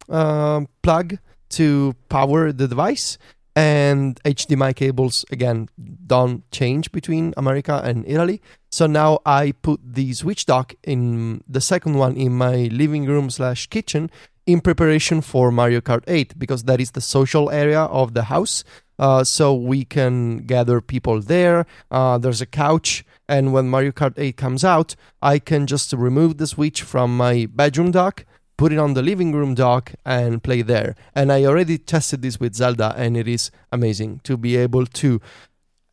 um, 0.10 0.68
plug 0.84 1.18
to 1.50 1.96
power 2.10 2.52
the 2.52 2.68
device. 2.68 3.18
And 3.56 4.20
HDMI 4.24 4.76
cables 4.76 5.26
again 5.32 5.70
don't 6.08 6.50
change 6.52 6.92
between 6.92 7.34
America 7.38 7.82
and 7.84 8.04
Italy. 8.08 8.42
So 8.72 8.88
now 8.88 9.20
I 9.26 9.52
put 9.52 9.80
the 9.84 10.14
Switch 10.14 10.48
dock 10.48 10.74
in 10.84 11.44
the 11.48 11.62
second 11.62 11.96
one 11.96 12.18
in 12.18 12.34
my 12.34 12.70
living 12.72 13.06
room 13.06 13.30
slash 13.30 13.68
kitchen 13.68 14.10
in 14.46 14.62
preparation 14.62 15.22
for 15.22 15.52
Mario 15.52 15.82
Kart 15.82 16.04
8 16.08 16.38
because 16.38 16.64
that 16.64 16.82
is 16.82 16.92
the 16.92 17.02
social 17.02 17.50
area 17.52 17.82
of 17.82 18.14
the 18.14 18.24
house. 18.24 18.64
Uh, 19.00 19.24
so 19.24 19.54
we 19.54 19.84
can 19.84 20.46
gather 20.46 20.80
people 20.80 21.20
there. 21.20 21.66
Uh, 21.90 22.18
there's 22.18 22.42
a 22.42 22.46
couch, 22.46 23.04
and 23.28 23.52
when 23.52 23.68
Mario 23.68 23.92
Kart 23.92 24.14
8 24.18 24.38
comes 24.38 24.64
out, 24.64 24.96
I 25.22 25.40
can 25.40 25.66
just 25.66 25.92
remove 25.94 26.38
the 26.38 26.46
Switch 26.46 26.84
from 26.84 27.18
my 27.18 27.48
bedroom 27.52 27.92
dock, 27.92 28.24
put 28.58 28.72
it 28.72 28.80
on 28.80 28.94
the 28.94 29.02
living 29.02 29.34
room 29.34 29.56
dock, 29.56 29.94
and 30.06 30.44
play 30.44 30.62
there. 30.62 30.96
And 31.16 31.32
I 31.32 31.46
already 31.46 31.78
tested 31.78 32.22
this 32.22 32.40
with 32.40 32.56
Zelda, 32.56 32.94
and 32.98 33.18
it 33.18 33.28
is 33.28 33.52
amazing 33.72 34.22
to 34.24 34.38
be 34.38 34.56
able 34.58 34.86
to 34.86 35.22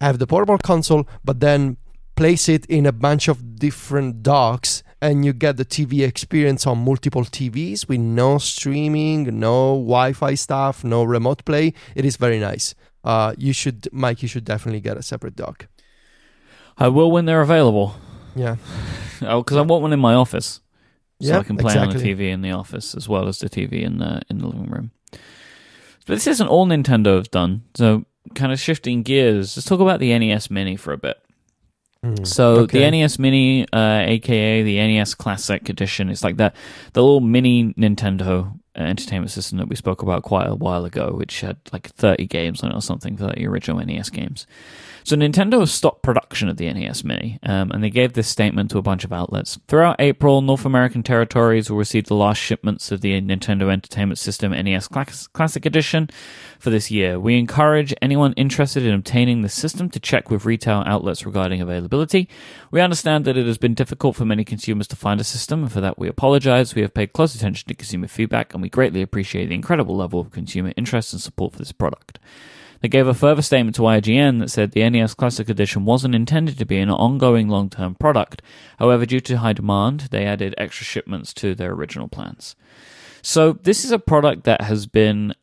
have 0.00 0.18
the 0.18 0.26
portable 0.26 0.58
console, 0.58 1.06
but 1.24 1.40
then 1.40 1.76
place 2.16 2.48
it 2.48 2.66
in 2.66 2.86
a 2.86 2.92
bunch 2.92 3.28
of 3.28 3.56
different 3.56 4.22
docks 4.22 4.82
and 5.02 5.24
you 5.24 5.32
get 5.32 5.56
the 5.56 5.64
TV 5.64 6.06
experience 6.06 6.66
on 6.66 6.78
multiple 6.78 7.24
TVs 7.24 7.88
with 7.88 8.00
no 8.00 8.38
streaming, 8.38 9.38
no 9.38 9.74
Wi-Fi 9.74 10.34
stuff, 10.34 10.84
no 10.84 11.02
remote 11.02 11.44
play. 11.44 11.72
It 11.94 12.04
is 12.04 12.16
very 12.16 12.38
nice. 12.38 12.74
Uh, 13.02 13.34
you 13.38 13.52
should, 13.52 13.88
Mike, 13.92 14.20
you 14.22 14.28
should 14.28 14.44
definitely 14.44 14.80
get 14.80 14.98
a 14.98 15.02
separate 15.02 15.36
dock. 15.36 15.68
I 16.76 16.88
will 16.88 17.10
when 17.10 17.24
they're 17.24 17.40
available. 17.40 17.94
Yeah, 18.36 18.56
Oh, 19.22 19.42
because 19.42 19.56
I 19.56 19.62
want 19.62 19.82
one 19.82 19.92
in 19.92 20.00
my 20.00 20.14
office, 20.14 20.60
so 21.20 21.38
I 21.38 21.42
can 21.42 21.56
play 21.56 21.76
on 21.76 21.88
exactly. 21.88 22.14
the 22.14 22.22
TV 22.22 22.32
in 22.32 22.42
the 22.42 22.52
office 22.52 22.94
as 22.94 23.08
well 23.08 23.28
as 23.28 23.38
the 23.38 23.48
TV 23.48 23.82
in 23.82 23.98
the 23.98 24.22
in 24.28 24.38
the 24.38 24.46
living 24.46 24.70
room. 24.70 24.90
But 26.06 26.14
this 26.14 26.26
isn't 26.26 26.48
all 26.48 26.66
Nintendo 26.66 27.16
have 27.16 27.30
done. 27.30 27.62
So, 27.74 28.04
kind 28.34 28.52
of 28.52 28.58
shifting 28.58 29.02
gears, 29.02 29.56
let's 29.56 29.66
talk 29.66 29.80
about 29.80 30.00
the 30.00 30.18
NES 30.18 30.50
Mini 30.50 30.76
for 30.76 30.92
a 30.92 30.98
bit. 30.98 31.18
Mm, 32.04 32.26
So 32.26 32.56
okay. 32.60 32.80
the 32.80 32.90
NES 32.90 33.18
Mini, 33.18 33.66
uh, 33.72 34.04
aka 34.06 34.62
the 34.62 34.76
NES 34.76 35.14
Classic 35.14 35.68
Edition, 35.68 36.08
it's 36.08 36.24
like 36.24 36.36
that 36.38 36.56
the 36.94 37.02
little 37.02 37.20
mini 37.20 37.74
Nintendo 37.74 38.58
entertainment 38.76 39.30
system 39.30 39.58
that 39.58 39.68
we 39.68 39.76
spoke 39.76 40.02
about 40.02 40.22
quite 40.22 40.46
a 40.46 40.54
while 40.54 40.84
ago, 40.84 41.12
which 41.14 41.40
had 41.40 41.58
like 41.72 41.88
30 41.88 42.26
games 42.26 42.62
on 42.62 42.70
it 42.70 42.76
or 42.76 42.82
something, 42.82 43.16
30 43.16 43.46
original 43.46 43.84
NES 43.84 44.10
games. 44.10 44.46
So 45.02 45.16
Nintendo 45.16 45.66
stopped 45.66 46.02
production 46.02 46.48
of 46.48 46.56
the 46.56 46.72
NES 46.72 47.04
Mini, 47.04 47.38
um, 47.42 47.70
and 47.70 47.82
they 47.82 47.90
gave 47.90 48.12
this 48.12 48.28
statement 48.28 48.70
to 48.70 48.78
a 48.78 48.82
bunch 48.82 49.04
of 49.04 49.12
outlets. 49.12 49.58
Throughout 49.66 49.96
April, 49.98 50.42
North 50.42 50.64
American 50.64 51.02
territories 51.02 51.70
will 51.70 51.78
receive 51.78 52.06
the 52.06 52.14
last 52.14 52.38
shipments 52.38 52.92
of 52.92 53.00
the 53.00 53.18
Nintendo 53.20 53.72
Entertainment 53.72 54.18
System 54.18 54.52
NES 54.52 54.88
Class- 54.88 55.26
Classic 55.28 55.64
Edition 55.64 56.10
for 56.58 56.70
this 56.70 56.90
year. 56.90 57.18
We 57.18 57.38
encourage 57.38 57.94
anyone 58.02 58.34
interested 58.34 58.84
in 58.84 58.94
obtaining 58.94 59.40
the 59.40 59.48
system 59.48 59.88
to 59.90 60.00
check 60.00 60.30
with 60.30 60.44
retail 60.44 60.82
outlets 60.86 61.24
regarding 61.24 61.60
availability. 61.60 62.28
We 62.70 62.80
understand 62.80 63.24
that 63.24 63.36
it 63.36 63.46
has 63.46 63.58
been 63.58 63.74
difficult 63.74 64.16
for 64.16 64.24
many 64.24 64.44
consumers 64.44 64.86
to 64.88 64.96
find 64.96 65.20
a 65.20 65.24
system, 65.24 65.62
and 65.62 65.72
for 65.72 65.80
that 65.80 65.98
we 65.98 66.08
apologize. 66.08 66.74
We 66.74 66.82
have 66.82 66.94
paid 66.94 67.14
close 67.14 67.34
attention 67.34 67.66
to 67.68 67.74
consumer 67.74 68.08
feedback, 68.08 68.54
and 68.60 68.62
we 68.62 68.68
greatly 68.68 69.00
appreciate 69.00 69.46
the 69.46 69.54
incredible 69.54 69.96
level 69.96 70.20
of 70.20 70.30
consumer 70.30 70.74
interest 70.76 71.14
and 71.14 71.22
support 71.22 71.52
for 71.52 71.58
this 71.58 71.72
product. 71.72 72.18
They 72.82 72.88
gave 72.88 73.06
a 73.06 73.14
further 73.14 73.40
statement 73.40 73.74
to 73.76 73.82
IGN 73.82 74.38
that 74.40 74.50
said 74.50 74.72
the 74.72 74.88
NES 74.88 75.14
Classic 75.14 75.48
Edition 75.48 75.86
wasn't 75.86 76.14
intended 76.14 76.58
to 76.58 76.66
be 76.66 76.78
an 76.78 76.90
ongoing 76.90 77.48
long 77.48 77.70
term 77.70 77.94
product. 77.94 78.42
However, 78.78 79.06
due 79.06 79.20
to 79.20 79.38
high 79.38 79.54
demand, 79.54 80.08
they 80.10 80.26
added 80.26 80.54
extra 80.58 80.84
shipments 80.84 81.32
to 81.34 81.54
their 81.54 81.72
original 81.72 82.08
plans. 82.08 82.54
So, 83.22 83.54
this 83.54 83.84
is 83.84 83.92
a 83.92 83.98
product 83.98 84.44
that 84.44 84.62
has 84.62 84.86
been 84.86 85.34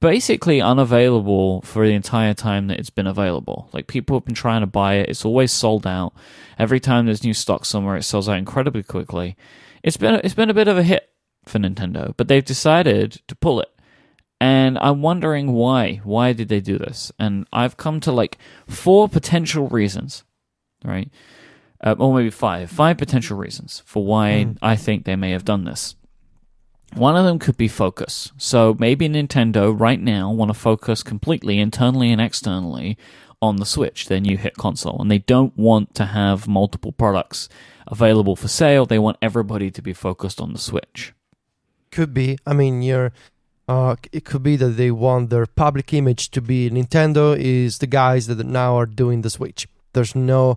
basically 0.00 0.60
unavailable 0.60 1.62
for 1.62 1.86
the 1.86 1.94
entire 1.94 2.34
time 2.34 2.68
that 2.68 2.78
it's 2.78 2.90
been 2.90 3.06
available. 3.06 3.68
Like, 3.72 3.86
people 3.86 4.16
have 4.16 4.24
been 4.24 4.34
trying 4.34 4.62
to 4.62 4.66
buy 4.66 4.94
it, 4.94 5.08
it's 5.08 5.24
always 5.24 5.52
sold 5.52 5.86
out. 5.86 6.12
Every 6.58 6.80
time 6.80 7.06
there's 7.06 7.24
new 7.24 7.34
stock 7.34 7.64
somewhere, 7.64 7.96
it 7.96 8.04
sells 8.04 8.28
out 8.28 8.38
incredibly 8.38 8.82
quickly. 8.82 9.36
It's 9.82 9.96
been, 9.96 10.20
it's 10.22 10.34
been 10.34 10.50
a 10.50 10.54
bit 10.54 10.68
of 10.68 10.78
a 10.78 10.82
hit 10.82 11.08
for 11.48 11.58
Nintendo, 11.58 12.14
but 12.16 12.28
they've 12.28 12.44
decided 12.44 13.20
to 13.28 13.34
pull 13.34 13.60
it. 13.60 13.70
And 14.40 14.78
I'm 14.78 15.02
wondering 15.02 15.52
why. 15.52 16.00
Why 16.04 16.32
did 16.32 16.48
they 16.48 16.60
do 16.60 16.78
this? 16.78 17.10
And 17.18 17.46
I've 17.52 17.76
come 17.76 17.98
to 18.00 18.12
like 18.12 18.38
four 18.68 19.08
potential 19.08 19.68
reasons, 19.68 20.22
right? 20.84 21.10
Uh, 21.82 21.96
or 21.98 22.14
maybe 22.14 22.30
five. 22.30 22.70
Five 22.70 22.98
potential 22.98 23.36
reasons 23.36 23.82
for 23.84 24.04
why 24.04 24.46
Mm. 24.46 24.58
I 24.62 24.76
think 24.76 25.04
they 25.04 25.16
may 25.16 25.32
have 25.32 25.44
done 25.44 25.64
this. 25.64 25.96
One 26.94 27.16
of 27.16 27.24
them 27.24 27.38
could 27.38 27.56
be 27.56 27.68
focus. 27.68 28.32
So 28.38 28.76
maybe 28.78 29.08
Nintendo 29.08 29.78
right 29.78 30.00
now 30.00 30.30
want 30.32 30.50
to 30.50 30.54
focus 30.58 31.02
completely 31.02 31.58
internally 31.58 32.10
and 32.10 32.20
externally 32.20 32.96
on 33.42 33.56
the 33.56 33.66
Switch, 33.66 34.06
their 34.06 34.20
new 34.20 34.36
hit 34.36 34.56
console, 34.56 35.00
and 35.00 35.10
they 35.10 35.18
don't 35.18 35.56
want 35.56 35.94
to 35.96 36.06
have 36.06 36.48
multiple 36.48 36.92
products 36.92 37.48
available 37.86 38.36
for 38.36 38.48
sale. 38.48 38.86
They 38.86 38.98
want 38.98 39.18
everybody 39.22 39.70
to 39.70 39.82
be 39.82 39.92
focused 39.92 40.40
on 40.40 40.52
the 40.52 40.58
Switch. 40.58 41.12
Could 41.90 42.12
be. 42.14 42.38
I 42.46 42.52
mean, 42.52 42.82
you're. 42.82 43.12
Uh, 43.68 43.96
it 44.12 44.24
could 44.24 44.42
be 44.42 44.56
that 44.56 44.78
they 44.78 44.90
want 44.90 45.28
their 45.28 45.44
public 45.44 45.92
image 45.92 46.30
to 46.30 46.40
be 46.40 46.70
Nintendo 46.70 47.36
is 47.36 47.78
the 47.78 47.86
guys 47.86 48.26
that 48.26 48.42
now 48.46 48.78
are 48.78 48.86
doing 48.86 49.20
the 49.20 49.28
Switch. 49.28 49.68
There's 49.92 50.14
no 50.14 50.56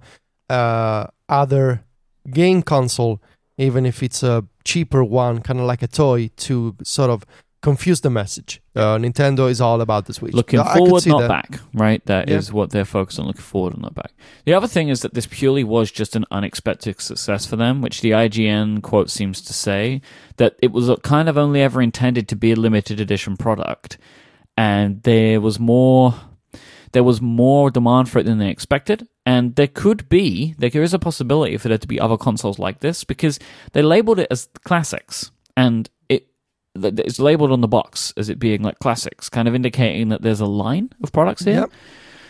uh, 0.50 1.08
other 1.28 1.84
game 2.30 2.62
console, 2.62 3.22
even 3.58 3.86
if 3.86 4.02
it's 4.02 4.24
a 4.24 4.46
cheaper 4.64 5.04
one, 5.04 5.42
kind 5.42 5.60
of 5.60 5.66
like 5.66 5.82
a 5.82 5.88
toy, 5.88 6.30
to 6.38 6.76
sort 6.84 7.10
of 7.10 7.26
confuse 7.62 8.02
the 8.02 8.10
message. 8.10 8.62
Uh, 8.76 8.98
Nintendo 8.98 9.50
is 9.50 9.62
all 9.62 9.82
about 9.82 10.06
the 10.06 10.14
Switch. 10.14 10.34
Looking 10.34 10.62
could 10.62 10.78
forward, 10.78 11.06
not 11.06 11.20
that. 11.22 11.28
back, 11.28 11.60
right? 11.74 12.04
That 12.06 12.30
is 12.30 12.50
Yeah. 12.50 12.54
what 12.56 12.72
they're 12.72 12.86
focused 12.86 13.20
on, 13.20 13.28
looking 13.28 13.42
forward 13.42 13.74
and 13.74 13.82
not 13.84 13.94
back. 13.94 14.12
The 14.46 14.54
other 14.54 14.68
thing 14.68 14.90
is 14.90 15.02
that 15.02 15.14
this 15.14 15.28
purely 15.28 15.64
was 15.64 15.92
just 15.92 16.16
an 16.16 16.26
unexpected 16.32 17.00
success 17.02 17.46
for 17.46 17.56
them, 17.56 17.82
which 17.82 18.02
the 18.02 18.12
IGN 18.14 18.82
quote 18.82 19.10
seems 19.10 19.42
to 19.42 19.54
say 19.54 20.02
that 20.38 20.56
it 20.62 20.72
was 20.72 20.90
kind 21.04 21.30
of 21.30 21.38
only 21.38 21.62
ever 21.62 21.82
intended 21.82 22.28
to 22.30 22.36
be 22.36 22.52
a 22.52 22.56
limited 22.56 23.00
edition 23.00 23.38
product, 23.38 23.98
and 24.58 25.04
there 25.04 25.40
was 25.42 25.60
more. 25.60 26.16
There 26.94 27.06
was 27.06 27.22
more 27.22 27.72
demand 27.72 28.10
for 28.10 28.20
it 28.20 28.24
than 28.26 28.38
they 28.40 28.50
expected, 28.50 29.08
and 29.26 29.56
there 29.56 29.68
could 29.68 30.10
be, 30.10 30.56
there 30.58 30.84
is 30.84 30.94
a 30.94 31.00
possibility 31.00 31.56
for 31.56 31.70
there 31.70 31.78
to 31.78 31.88
be 31.88 32.02
other 32.02 32.18
consoles 32.18 32.60
like 32.60 32.82
this 32.82 33.06
because 33.06 33.40
they 33.72 33.82
labeled 33.82 34.20
it 34.20 34.28
as 34.30 34.50
classics, 34.66 35.32
and 35.56 35.90
that 36.76 37.00
it's 37.00 37.20
labeled 37.20 37.52
on 37.52 37.62
the 37.62 37.68
box 37.68 38.14
as 38.18 38.30
it 38.30 38.40
being 38.40 38.62
like 38.62 38.80
classics, 38.80 39.30
kind 39.30 39.48
of 39.48 39.56
indicating 39.56 40.10
that 40.10 40.22
there's 40.22 40.40
a 40.40 40.46
line 40.46 40.90
of 41.04 41.12
products 41.12 41.44
here. 41.44 41.62
Yep. 41.62 41.72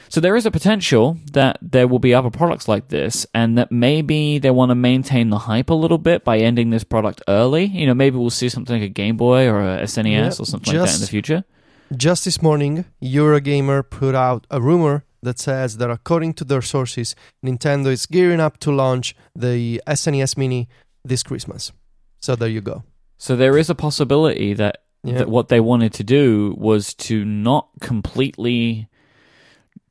So 0.10 0.20
there 0.20 0.36
is 0.36 0.46
a 0.46 0.52
potential 0.52 1.18
that 1.32 1.58
there 1.62 1.88
will 1.88 2.00
be 2.00 2.14
other 2.14 2.30
products 2.30 2.68
like 2.68 2.90
this, 2.90 3.26
and 3.34 3.58
that 3.58 3.72
maybe 3.72 4.40
they 4.40 4.52
want 4.52 4.72
to 4.72 4.76
maintain 4.76 5.30
the 5.30 5.38
hype 5.38 5.70
a 5.70 5.74
little 5.74 5.98
bit 5.98 6.26
by 6.26 6.40
ending 6.40 6.70
this 6.70 6.84
product 6.84 7.22
early. 7.30 7.64
You 7.66 7.88
know, 7.88 7.94
maybe 7.94 8.18
we'll 8.18 8.30
see 8.30 8.50
something 8.50 8.82
like 8.82 8.90
a 8.90 8.94
Game 8.94 9.16
Boy 9.16 9.48
or 9.48 9.62
a 9.62 9.84
SNES 9.84 10.12
Yeah, 10.12 10.28
or 10.28 10.46
something 10.46 10.76
like 10.76 10.86
that 10.86 10.96
in 10.96 11.02
the 11.02 11.08
future. 11.08 11.46
Just 11.96 12.26
this 12.26 12.42
morning, 12.42 12.84
Eurogamer 13.02 13.90
put 13.90 14.14
out 14.14 14.46
a 14.52 14.60
rumor 14.60 15.06
that 15.24 15.40
says 15.40 15.78
that 15.78 15.90
according 15.90 16.34
to 16.34 16.44
their 16.44 16.62
sources, 16.62 17.16
Nintendo 17.46 17.88
is 17.88 18.06
gearing 18.06 18.42
up 18.42 18.58
to 18.58 18.72
launch 18.72 19.16
the 19.34 19.82
SNES 19.88 20.36
Mini 20.36 20.68
this 21.06 21.24
Christmas. 21.24 21.72
So 22.20 22.36
there 22.36 22.50
you 22.50 22.62
go. 22.62 22.84
So 23.22 23.36
there 23.36 23.56
is 23.56 23.70
a 23.70 23.76
possibility 23.76 24.56
that 24.56 24.80
Yeah. 25.04 25.20
that 25.20 25.30
what 25.30 25.50
they 25.50 25.60
wanted 25.60 25.94
to 25.94 26.04
do 26.04 26.56
was 26.58 26.96
to 26.96 27.24
not 27.24 27.68
completely 27.80 28.88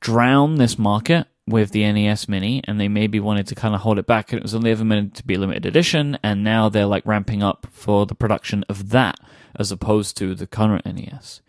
drown 0.00 0.56
this 0.56 0.76
market 0.76 1.28
with 1.46 1.70
the 1.70 1.84
NES 1.84 2.28
Mini, 2.28 2.60
and 2.64 2.80
they 2.80 2.88
maybe 2.88 3.20
wanted 3.20 3.46
to 3.46 3.54
kind 3.54 3.72
of 3.72 3.82
hold 3.82 4.00
it 4.00 4.06
back. 4.08 4.32
And 4.32 4.38
it 4.38 4.42
was 4.42 4.52
only 4.52 4.72
ever 4.72 4.84
meant 4.84 5.14
to 5.14 5.24
be 5.24 5.34
a 5.34 5.38
limited 5.38 5.64
edition, 5.64 6.18
and 6.24 6.42
now 6.42 6.68
they're 6.68 6.86
like 6.86 7.06
ramping 7.06 7.40
up 7.40 7.68
for 7.70 8.04
the 8.04 8.16
production 8.16 8.64
of 8.68 8.88
that 8.88 9.14
as 9.54 9.70
opposed 9.70 10.16
to 10.16 10.34
the 10.34 10.48
current 10.48 10.84
NES. 10.84 11.40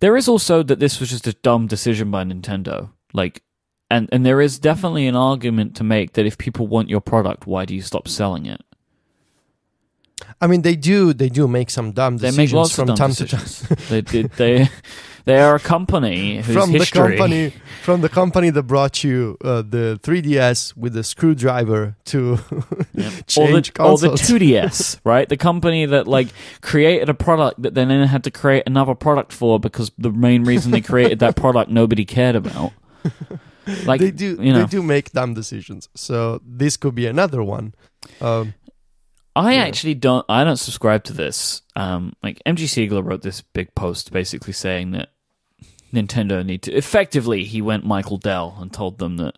There 0.00 0.18
is 0.18 0.28
also 0.28 0.62
that 0.64 0.80
this 0.80 1.00
was 1.00 1.08
just 1.08 1.26
a 1.26 1.32
dumb 1.32 1.66
decision 1.66 2.10
by 2.10 2.24
Nintendo, 2.24 2.90
like. 3.14 3.42
And, 3.88 4.08
and 4.12 4.26
there 4.26 4.42
is 4.42 4.58
definitely 4.58 5.06
an 5.06 5.16
argument 5.16 5.76
to 5.76 5.84
make 5.84 6.12
that 6.14 6.26
if 6.26 6.36
people 6.36 6.66
want 6.66 6.90
your 6.90 7.00
product, 7.00 7.46
why 7.46 7.64
do 7.64 7.74
you 7.74 7.82
stop 7.82 8.06
selling 8.06 8.44
it? 8.44 8.60
I 10.40 10.46
mean, 10.46 10.62
they 10.62 10.76
do 10.76 11.12
they 11.12 11.28
do 11.28 11.48
make 11.48 11.70
some 11.70 11.92
dumb 11.92 12.18
They 12.18 12.28
decisions 12.30 12.74
from 12.74 12.88
dumb 12.88 12.96
time 12.96 13.12
to 13.14 13.26
time. 13.26 13.40
decisions. 13.40 13.88
they 13.88 14.00
did. 14.02 14.32
They 14.32 14.68
they 15.24 15.40
are 15.40 15.56
a 15.56 15.60
company 15.60 16.36
whose 16.36 16.54
from 16.54 16.70
history. 16.70 17.00
the 17.00 17.16
company 17.16 17.52
from 17.82 18.00
the 18.00 18.08
company 18.08 18.50
that 18.50 18.62
brought 18.64 19.02
you 19.02 19.36
uh, 19.42 19.62
the 19.62 19.98
3DS 20.02 20.76
with 20.76 20.92
the 20.92 21.02
screwdriver 21.02 21.96
to 22.06 22.38
or 22.52 23.10
change 23.26 23.72
the, 23.72 23.82
or 23.82 23.98
the 23.98 24.10
2DS, 24.10 25.00
right? 25.04 25.28
The 25.28 25.36
company 25.36 25.86
that 25.86 26.06
like 26.06 26.28
created 26.60 27.08
a 27.08 27.14
product 27.14 27.62
that 27.62 27.74
then 27.74 27.88
had 28.06 28.22
to 28.24 28.30
create 28.30 28.64
another 28.66 28.94
product 28.94 29.32
for 29.32 29.58
because 29.58 29.90
the 29.98 30.12
main 30.12 30.44
reason 30.44 30.70
they 30.70 30.80
created 30.80 31.18
that 31.20 31.34
product 31.34 31.70
nobody 31.70 32.04
cared 32.04 32.36
about. 32.36 32.72
Like 33.84 34.00
they 34.00 34.12
do 34.12 34.38
you 34.40 34.52
know, 34.52 34.60
they 34.60 34.66
do 34.66 34.82
make 34.82 35.12
dumb 35.12 35.34
decisions. 35.34 35.88
So 35.96 36.40
this 36.46 36.76
could 36.76 36.94
be 36.94 37.06
another 37.06 37.42
one. 37.42 37.74
Um, 38.20 38.54
I 39.36 39.54
Yeah. 39.54 39.64
actually 39.64 39.94
don't. 39.94 40.24
I 40.28 40.42
don't 40.44 40.56
subscribe 40.56 41.04
to 41.04 41.12
this. 41.12 41.62
Um, 41.76 42.14
like 42.22 42.40
MG 42.46 42.64
Siegler 42.64 43.04
wrote 43.04 43.22
this 43.22 43.42
big 43.42 43.74
post 43.74 44.10
basically 44.12 44.52
saying 44.52 44.92
that 44.92 45.10
Nintendo 45.92 46.44
need 46.44 46.62
to 46.62 46.72
effectively. 46.72 47.44
He 47.44 47.62
went 47.62 47.84
Michael 47.84 48.16
Dell 48.18 48.56
and 48.60 48.72
told 48.72 48.98
them 48.98 49.16
that 49.18 49.36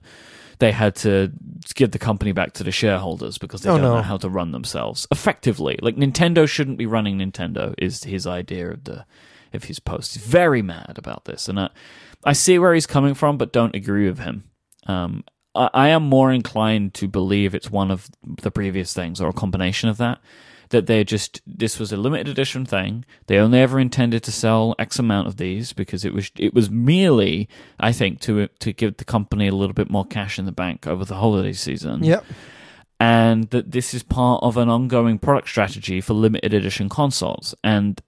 they 0.60 0.72
had 0.72 0.96
to 0.96 1.32
give 1.74 1.90
the 1.92 1.98
company 1.98 2.32
back 2.32 2.52
to 2.54 2.64
the 2.64 2.72
shareholders 2.72 3.38
because 3.38 3.62
they 3.62 3.70
Oh, 3.70 3.74
don't 3.74 3.82
no. 3.82 3.96
know 3.96 4.02
how 4.02 4.16
to 4.16 4.28
run 4.28 4.52
themselves 4.52 5.06
effectively. 5.10 5.78
Like 5.82 5.96
Nintendo 5.96 6.48
shouldn't 6.48 6.78
be 6.78 6.86
running 6.86 7.18
Nintendo. 7.18 7.74
Is 7.78 8.04
his 8.04 8.26
idea 8.26 8.70
of 8.70 8.84
the 8.84 9.04
of 9.52 9.64
his 9.64 9.78
post. 9.80 10.14
He's 10.14 10.24
very 10.24 10.60
mad 10.62 10.94
about 10.96 11.24
this, 11.24 11.48
and 11.48 11.58
I, 11.58 11.70
I 12.24 12.34
see 12.34 12.58
where 12.58 12.74
he's 12.74 12.86
coming 12.86 13.14
from, 13.14 13.38
but 13.38 13.52
don't 13.52 13.74
agree 13.74 14.06
with 14.06 14.18
him. 14.18 14.44
Um, 14.86 15.24
I, 15.58 15.70
I 15.74 15.88
am 15.88 16.04
more 16.04 16.32
inclined 16.32 16.94
to 16.94 17.08
believe 17.08 17.54
it's 17.54 17.70
one 17.70 17.90
of 17.90 18.08
the 18.42 18.50
previous 18.50 18.94
things 18.94 19.20
or 19.20 19.28
a 19.28 19.34
combination 19.34 19.88
of 19.88 19.96
that. 19.98 20.20
That 20.70 20.86
they're 20.86 21.04
just 21.04 21.40
this 21.46 21.78
was 21.78 21.92
a 21.92 21.96
limited 21.96 22.28
edition 22.28 22.66
thing. 22.66 23.06
They 23.26 23.38
only 23.38 23.58
ever 23.58 23.80
intended 23.80 24.22
to 24.24 24.32
sell 24.32 24.74
X 24.78 24.98
amount 24.98 25.26
of 25.26 25.38
these 25.38 25.72
because 25.72 26.04
it 26.04 26.12
was 26.12 26.30
it 26.36 26.52
was 26.52 26.68
merely, 26.68 27.48
I 27.80 27.92
think, 27.92 28.20
to 28.20 28.48
to 28.48 28.72
give 28.74 28.98
the 28.98 29.06
company 29.06 29.48
a 29.48 29.54
little 29.54 29.72
bit 29.72 29.88
more 29.88 30.04
cash 30.04 30.38
in 30.38 30.44
the 30.44 30.52
bank 30.52 30.86
over 30.86 31.06
the 31.06 31.16
holiday 31.16 31.54
season 31.54 32.04
yeah. 32.04 32.20
and 33.00 33.48
that 33.48 33.70
this 33.70 33.94
is 33.94 34.02
part 34.02 34.42
of 34.42 34.58
an 34.58 34.68
ongoing 34.68 35.18
product 35.18 35.48
strategy 35.48 36.02
for 36.02 36.12
limited 36.12 36.52
edition 36.52 36.90
consoles. 36.90 37.54
And 37.64 38.02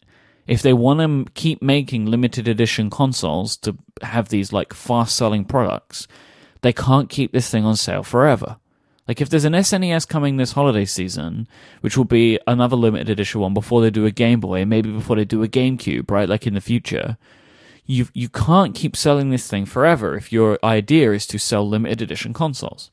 if 0.47 0.61
they 0.61 0.75
want 0.75 1.01
to 1.01 1.33
keep 1.33 1.63
making 1.63 2.07
limited 2.07 2.47
edition 2.47 2.91
consoles 2.91 3.57
to 3.59 3.79
have 4.03 4.29
these 4.29 4.53
like 4.53 4.75
fast 4.75 5.17
selling 5.17 5.47
products, 5.47 6.07
they 6.63 6.73
can't 6.73 7.09
keep 7.09 7.33
this 7.33 7.51
thing 7.51 7.65
on 7.65 7.77
sale 7.77 8.03
forever. 8.03 8.57
Like 9.09 9.21
if 9.21 9.29
there's 9.29 9.45
an 9.45 9.55
SNES 9.55 10.07
coming 10.07 10.37
this 10.37 10.53
holiday 10.53 10.85
season, 10.85 11.49
which 11.81 11.97
will 11.97 12.05
be 12.05 12.39
another 12.47 12.77
limited 12.77 13.11
edition 13.11 13.41
one 13.41 13.55
before 13.55 13.81
they 13.81 13.91
do 13.91 14.07
a 14.07 14.11
Game 14.13 14.39
Boy 14.41 14.61
and 14.61 14.71
maybe 14.71 14.91
before 14.93 15.17
they 15.17 15.25
do 15.25 15.43
a 15.43 15.49
GameCube, 15.49 16.11
right? 16.11 16.29
Like 16.29 16.47
in 16.47 16.55
the 16.55 16.61
future, 16.61 17.17
you 17.87 18.07
you 18.15 18.29
can't 18.29 18.75
keep 18.75 18.95
selling 18.95 19.31
this 19.31 19.49
thing 19.49 19.67
forever 19.67 20.17
if 20.17 20.31
your 20.33 20.59
idea 20.63 21.13
is 21.13 21.27
to 21.29 21.39
sell 21.39 21.69
limited 21.69 22.01
edition 22.03 22.33
consoles 22.33 22.93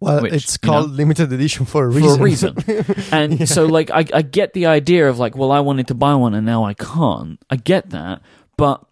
Well, 0.00 0.22
Which, 0.22 0.32
it's 0.32 0.58
you 0.62 0.70
know, 0.70 0.80
called 0.80 0.92
limited 0.92 1.30
edition 1.32 1.66
for 1.66 1.84
a 1.84 1.88
reason. 1.88 2.08
for 2.16 2.20
a 2.20 2.24
reason. 2.24 2.56
And 3.12 3.40
Yeah. 3.40 3.46
so, 3.46 3.66
like, 3.66 3.90
I, 3.90 4.04
I 4.14 4.22
get 4.22 4.54
the 4.54 4.64
idea 4.66 5.08
of 5.10 5.18
like, 5.18 5.36
well, 5.36 5.52
I 5.52 5.60
wanted 5.60 5.88
to 5.88 5.94
buy 5.94 6.14
one 6.14 6.32
and 6.34 6.46
now 6.46 6.64
I 6.64 6.72
can't. 6.74 7.38
I 7.50 7.56
get 7.56 7.90
that, 7.90 8.22
but 8.56 8.82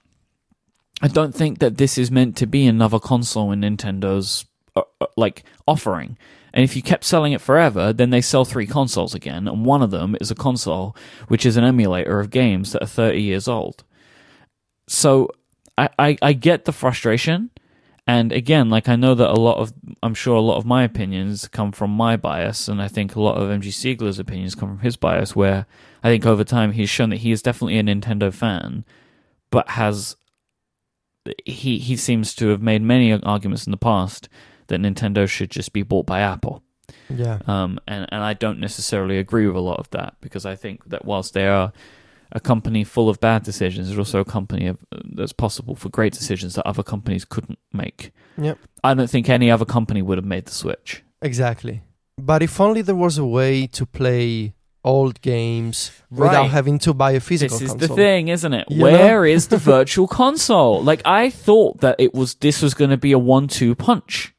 I 1.03 1.09
don't 1.09 1.35
think 1.35 1.59
that 1.59 1.77
this 1.77 1.99
is 1.99 2.11
meant 2.11 2.37
to 2.37 2.47
be 2.47 2.67
another 2.67 3.01
console 3.01 3.51
in 3.53 3.61
Nintendo's 3.61 4.47
uh, 4.77 4.83
uh, 5.01 5.07
like 5.17 5.45
offering. 5.67 6.17
And 6.55 6.63
if 6.63 6.77
you 6.77 6.83
kept 6.83 7.05
selling 7.05 7.33
it 7.33 7.41
forever, 7.41 7.93
then 7.93 8.11
they 8.11 8.21
sell 8.21 8.45
three 8.45 8.67
consoles 8.67 9.15
again, 9.15 9.49
and 9.49 9.65
one 9.65 9.83
of 9.83 9.91
them 9.91 10.17
is 10.21 10.31
a 10.31 10.35
console 10.35 10.95
which 11.29 11.45
is 11.45 11.57
an 11.57 11.65
emulator 11.65 12.21
of 12.21 12.31
games 12.31 12.73
that 12.73 12.83
are 12.83 12.87
thirty 12.87 13.23
years 13.23 13.49
old. 13.49 13.85
So 14.87 15.31
I, 15.79 15.89
I, 15.99 16.19
I 16.23 16.33
get 16.33 16.65
the 16.65 16.73
frustration. 16.73 17.51
And 18.07 18.33
again, 18.33 18.69
like 18.69 18.89
I 18.89 18.97
know 18.97 19.15
that 19.15 19.31
a 19.31 19.39
lot 19.41 19.59
of, 19.59 19.73
I'm 20.03 20.15
sure 20.15 20.35
a 20.35 20.41
lot 20.41 20.57
of 20.57 20.67
my 20.67 20.83
opinions 20.83 21.47
come 21.47 21.71
from 21.71 21.91
my 21.91 22.17
bias, 22.17 22.67
and 22.67 22.83
I 22.83 22.89
think 22.89 23.15
a 23.15 23.21
lot 23.21 23.37
of 23.37 23.49
MG 23.49 23.69
Siegler's 23.69 24.19
opinions 24.19 24.57
come 24.57 24.71
from 24.71 24.81
his 24.81 24.97
bias, 24.97 25.37
where 25.37 25.67
I 26.03 26.09
think 26.09 26.27
over 26.27 26.43
time 26.43 26.73
he's 26.73 26.91
shown 26.91 27.11
that 27.11 27.21
he 27.21 27.31
is 27.31 27.43
definitely 27.43 27.79
a 27.79 27.83
Nintendo 27.85 28.35
fan, 28.35 28.85
but 29.51 29.71
has, 29.71 30.17
he, 31.45 31.79
he 31.79 31.97
seems 31.97 32.35
to 32.37 32.49
have 32.49 32.63
made 32.63 32.83
many 32.83 33.13
arguments 33.13 33.67
in 33.67 33.71
the 33.71 33.77
past 33.77 34.29
that 34.69 34.81
Nintendo 34.81 35.29
should 35.29 35.51
just 35.51 35.73
be 35.73 35.83
bought 35.83 36.07
by 36.07 36.21
Apple. 36.21 36.63
yeah. 37.09 37.39
Um, 37.47 37.79
and, 37.87 38.07
and 38.11 38.23
I 38.23 38.35
don't 38.35 38.59
necessarily 38.59 39.19
agree 39.19 39.47
with 39.47 39.57
a 39.57 39.61
lot 39.61 39.79
of 39.79 39.91
that 39.91 40.17
because 40.21 40.47
I 40.47 40.57
think 40.57 40.89
that 40.89 41.05
whilst 41.05 41.35
they 41.35 41.47
are 41.47 41.73
a 42.33 42.41
company 42.41 42.83
full 42.85 43.09
of 43.09 43.21
bad 43.21 43.43
decisions, 43.43 43.89
they're 43.89 43.99
also 43.99 44.21
a 44.21 44.25
company 44.25 44.67
of, 44.67 44.79
that's 45.05 45.33
possible 45.33 45.75
for 45.75 45.89
great 45.91 46.13
decisions 46.13 46.55
that 46.55 46.67
other 46.67 46.83
companies 46.83 47.25
couldn't 47.25 47.59
make. 47.73 48.13
Yep. 48.39 48.59
I 48.83 48.95
don't 48.95 49.11
think 49.11 49.29
any 49.29 49.51
other 49.51 49.67
company 49.67 50.03
would 50.03 50.19
have 50.19 50.25
made 50.25 50.47
the 50.47 50.53
switch. 50.53 51.03
Exactly. 51.21 51.83
But 52.19 52.43
if 52.43 52.61
only 52.61 52.83
there 52.83 52.95
was 52.95 53.19
a 53.19 53.27
way 53.27 53.67
to 53.69 53.87
play 53.87 54.55
old 54.85 55.21
games 55.21 55.93
without 56.11 56.49
having 56.51 56.79
to 56.81 56.93
buy 56.93 57.13
a 57.13 57.21
physical 57.21 57.57
This 57.59 57.67
is 57.67 57.73
console. 57.73 57.89
the 57.89 57.95
thing, 57.95 58.29
isn't 58.29 58.53
it? 58.53 58.67
You 58.71 58.83
Where 58.83 59.25
is 59.25 59.49
the 59.49 59.57
virtual 59.59 60.09
console? 60.09 60.83
Like 60.83 61.03
I 61.05 61.31
thought 61.31 61.81
that 61.81 61.97
it 61.99 62.15
was 62.15 62.35
this 62.35 62.63
was 62.63 62.75
going 62.75 62.91
to 62.91 62.97
be 62.97 63.13
a 63.13 63.19
one-two 63.19 63.75
punch 63.77 64.32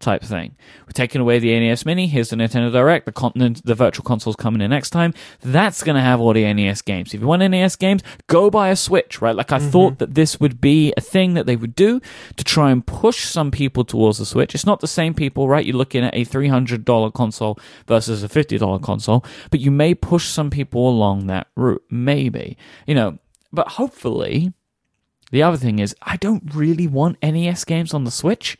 type 0.00 0.22
thing. 0.22 0.56
We're 0.86 0.92
taking 0.92 1.20
away 1.20 1.38
the 1.38 1.58
NES 1.58 1.84
Mini. 1.84 2.06
Here's 2.06 2.30
the 2.30 2.36
Nintendo 2.36 2.72
Direct. 2.72 3.06
The 3.06 3.12
continent, 3.12 3.64
the 3.64 3.74
virtual 3.74 4.04
console's 4.04 4.36
coming 4.36 4.60
in 4.60 4.70
next 4.70 4.90
time. 4.90 5.12
That's 5.40 5.82
going 5.82 5.96
to 5.96 6.02
have 6.02 6.20
all 6.20 6.32
the 6.32 6.52
NES 6.52 6.82
games. 6.82 7.12
If 7.14 7.20
you 7.20 7.26
want 7.26 7.42
NES 7.42 7.76
games, 7.76 8.02
go 8.26 8.50
buy 8.50 8.68
a 8.68 8.76
Switch. 8.76 9.20
Right? 9.20 9.34
Like 9.34 9.52
I 9.52 9.58
thought 9.58 9.94
mm-hmm. 9.94 9.98
that 9.98 10.14
this 10.14 10.40
would 10.40 10.60
be 10.60 10.92
a 10.96 11.00
thing 11.00 11.34
that 11.34 11.46
they 11.46 11.56
would 11.56 11.74
do 11.74 12.00
to 12.36 12.44
try 12.44 12.70
and 12.70 12.86
push 12.86 13.24
some 13.24 13.50
people 13.50 13.84
towards 13.84 14.18
the 14.18 14.26
Switch. 14.26 14.54
It's 14.54 14.66
not 14.66 14.80
the 14.80 14.86
same 14.86 15.14
people, 15.14 15.48
right? 15.48 15.64
You're 15.64 15.76
looking 15.76 16.04
at 16.04 16.14
a 16.14 16.24
three 16.24 16.48
hundred 16.48 16.84
dollar 16.84 17.10
console 17.10 17.58
versus 17.86 18.22
a 18.22 18.28
fifty 18.28 18.58
dollar 18.58 18.78
console, 18.78 19.24
but 19.50 19.60
you 19.60 19.70
may 19.70 19.94
push 19.94 20.26
some 20.26 20.50
people 20.50 20.88
along 20.88 21.26
that 21.26 21.48
route. 21.56 21.82
Maybe 21.90 22.56
you 22.86 22.94
know, 22.94 23.18
but 23.52 23.68
hopefully. 23.68 24.52
The 25.30 25.42
other 25.42 25.58
thing 25.58 25.78
is, 25.78 25.94
I 26.00 26.16
don't 26.16 26.54
really 26.54 26.86
want 26.86 27.18
NES 27.22 27.64
games 27.64 27.92
on 27.92 28.04
the 28.04 28.10
Switch. 28.10 28.56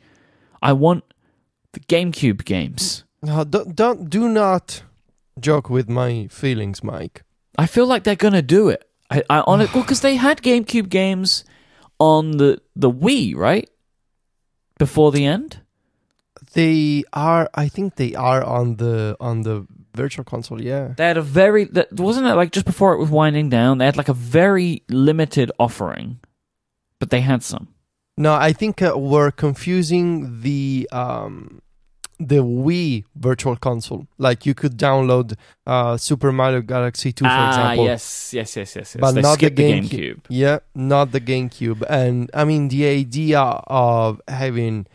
I 0.61 0.73
want 0.73 1.03
the 1.73 1.79
GameCube 1.81 2.45
games. 2.45 3.03
No, 3.21 3.43
don't, 3.43 3.75
don't 3.75 4.09
do 4.09 4.29
not 4.29 4.83
joke 5.39 5.69
with 5.69 5.89
my 5.89 6.27
feelings, 6.27 6.83
Mike. 6.83 7.23
I 7.57 7.65
feel 7.65 7.85
like 7.85 8.03
they're 8.03 8.15
gonna 8.15 8.41
do 8.41 8.69
it. 8.69 8.89
I, 9.09 9.23
I 9.29 9.39
on 9.47 9.61
it 9.61 9.73
well 9.73 9.83
because 9.83 10.01
they 10.01 10.15
had 10.15 10.41
GameCube 10.41 10.89
games 10.89 11.43
on 11.99 12.37
the 12.37 12.61
the 12.75 12.91
Wii, 12.91 13.35
right? 13.35 13.69
Before 14.77 15.11
the 15.11 15.25
end. 15.25 15.61
They 16.53 17.03
are. 17.13 17.49
I 17.53 17.67
think 17.67 17.95
they 17.95 18.15
are 18.15 18.43
on 18.43 18.77
the 18.77 19.15
on 19.19 19.41
the 19.41 19.67
virtual 19.93 20.23
console. 20.23 20.61
Yeah. 20.61 20.93
They 20.97 21.05
had 21.05 21.17
a 21.17 21.21
very 21.21 21.65
that 21.65 21.93
wasn't 21.93 22.27
it 22.27 22.35
like 22.35 22.51
just 22.51 22.65
before 22.65 22.93
it 22.93 22.99
was 22.99 23.09
winding 23.09 23.49
down. 23.49 23.77
They 23.77 23.85
had 23.85 23.97
like 23.97 24.09
a 24.09 24.13
very 24.13 24.83
limited 24.89 25.51
offering, 25.59 26.19
but 26.99 27.09
they 27.09 27.21
had 27.21 27.43
some. 27.43 27.67
No, 28.19 28.33
I 28.33 28.51
think 28.51 28.81
uh, 28.81 28.97
we're 28.97 29.31
confusing 29.31 30.41
the 30.41 30.89
um 30.91 31.61
the 32.19 32.43
Wii 32.43 33.05
virtual 33.15 33.55
console. 33.55 34.07
Like 34.17 34.45
you 34.45 34.53
could 34.53 34.77
download 34.77 35.35
uh 35.65 35.95
Super 35.95 36.33
Mario 36.33 36.59
Galaxy 36.61 37.13
2 37.13 37.23
for 37.23 37.31
ah, 37.31 37.47
example. 37.47 37.85
yes, 37.85 38.33
yes, 38.33 38.57
yes, 38.57 38.75
yes, 38.75 38.95
yes. 38.95 38.97
But 38.99 39.11
they 39.13 39.21
not 39.21 39.39
the 39.39 39.45
skipped 39.45 39.55
the 39.55 39.71
GameCube. 39.71 39.89
GameCube. 39.89 40.21
Yeah, 40.27 40.59
not 40.75 41.13
the 41.13 41.21
GameCube. 41.21 41.81
And 41.89 42.29
I 42.33 42.43
mean 42.43 42.67
the 42.67 42.87
idea 42.87 43.39
of 43.39 44.21
having 44.27 44.85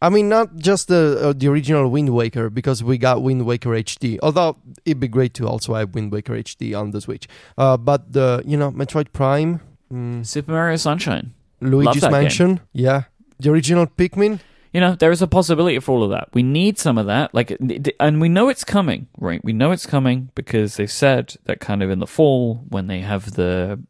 I 0.00 0.08
mean 0.08 0.28
not 0.28 0.54
just 0.54 0.86
the 0.86 1.18
uh, 1.20 1.32
the 1.32 1.48
original 1.48 1.88
Wind 1.88 2.10
Waker 2.10 2.48
because 2.48 2.84
we 2.84 2.96
got 2.96 3.24
Wind 3.24 3.44
Waker 3.44 3.70
HD. 3.70 4.20
Although 4.22 4.56
it'd 4.84 5.00
be 5.00 5.08
great 5.08 5.34
to 5.34 5.48
also 5.48 5.74
have 5.74 5.96
Wind 5.96 6.12
Waker 6.12 6.34
HD 6.34 6.78
on 6.78 6.92
the 6.92 7.00
Switch. 7.00 7.26
Uh 7.58 7.76
but 7.76 8.12
the 8.12 8.40
you 8.46 8.56
know 8.56 8.70
Metroid 8.70 9.12
Prime, 9.12 9.60
mm, 9.92 10.24
Super 10.24 10.52
Mario 10.52 10.76
Sunshine. 10.76 11.34
Luigi's 11.62 12.02
that 12.02 12.10
game. 12.10 12.22
Mansion, 12.22 12.60
yeah. 12.72 13.04
The 13.38 13.50
original 13.50 13.86
Pikmin, 13.86 14.40
You 14.72 14.80
know, 14.80 14.94
there 14.94 15.10
is 15.10 15.20
a 15.20 15.26
possibility 15.26 15.78
for 15.80 15.92
all 15.92 16.02
of 16.02 16.10
that. 16.10 16.28
We 16.32 16.42
need 16.42 16.78
some 16.78 16.96
of 16.96 17.06
that, 17.06 17.34
like, 17.34 17.58
and 18.00 18.20
we 18.20 18.28
know 18.28 18.48
it's 18.48 18.64
coming, 18.64 19.08
right? 19.18 19.44
We 19.44 19.52
know 19.52 19.70
it's 19.70 19.84
coming 19.84 20.30
because 20.34 20.76
they 20.76 20.86
said 20.86 21.34
that 21.44 21.60
kind 21.60 21.82
of 21.82 21.90
in 21.90 21.98
the 21.98 22.06
fall 22.06 22.64
when 22.68 22.86
they 22.86 23.00
have 23.00 23.32
the 23.32 23.80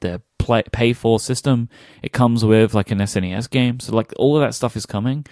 the 0.00 0.22
play, 0.38 0.62
pay 0.72 0.94
for 0.94 1.20
system, 1.20 1.68
it 2.02 2.12
comes 2.14 2.42
with 2.42 2.72
like 2.72 2.90
an 2.90 2.98
SNES 2.98 3.50
game. 3.50 3.80
So 3.80 3.94
like 3.94 4.14
all 4.16 4.34
of 4.34 4.40
that 4.40 4.54
stuff 4.54 4.76
is 4.76 4.86
coming. 4.86 5.26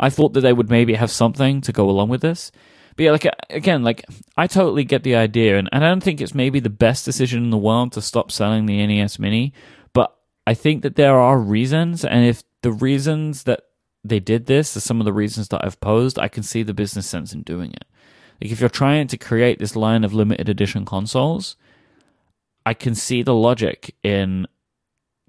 I 0.00 0.10
thought 0.10 0.32
that 0.32 0.40
they 0.40 0.52
would 0.52 0.70
maybe 0.70 0.94
have 0.94 1.10
something 1.10 1.60
to 1.60 1.72
go 1.72 1.88
along 1.88 2.08
with 2.08 2.20
this. 2.20 2.50
But 2.96 3.04
yeah, 3.04 3.12
like 3.12 3.28
again, 3.50 3.84
like 3.84 4.04
I 4.36 4.48
totally 4.48 4.82
get 4.82 5.04
the 5.04 5.14
idea, 5.14 5.56
and, 5.56 5.68
and 5.70 5.84
I 5.84 5.88
don't 5.88 6.02
think 6.02 6.20
it's 6.20 6.34
maybe 6.34 6.58
the 6.58 6.68
best 6.68 7.04
decision 7.04 7.44
in 7.44 7.50
the 7.50 7.56
world 7.56 7.92
to 7.92 8.02
stop 8.02 8.32
selling 8.32 8.66
the 8.66 8.84
NES 8.84 9.20
Mini. 9.20 9.52
I 10.48 10.54
think 10.54 10.82
that 10.82 10.96
there 10.96 11.20
are 11.20 11.38
reasons, 11.38 12.06
and 12.06 12.24
if 12.24 12.42
the 12.62 12.72
reasons 12.72 13.42
that 13.42 13.64
they 14.02 14.18
did 14.18 14.46
this 14.46 14.74
are 14.78 14.80
some 14.80 14.98
of 14.98 15.04
the 15.04 15.12
reasons 15.12 15.48
that 15.48 15.62
I've 15.62 15.78
posed, 15.78 16.18
I 16.18 16.28
can 16.28 16.42
see 16.42 16.62
the 16.62 16.72
business 16.72 17.06
sense 17.06 17.34
in 17.34 17.42
doing 17.42 17.70
it. 17.72 17.84
Like 18.40 18.50
if 18.50 18.58
you're 18.58 18.70
trying 18.70 19.08
to 19.08 19.18
create 19.18 19.58
this 19.58 19.76
line 19.76 20.04
of 20.04 20.14
limited 20.14 20.48
edition 20.48 20.86
consoles, 20.86 21.56
I 22.64 22.72
can 22.72 22.94
see 22.94 23.22
the 23.22 23.34
logic 23.34 23.94
in 24.02 24.46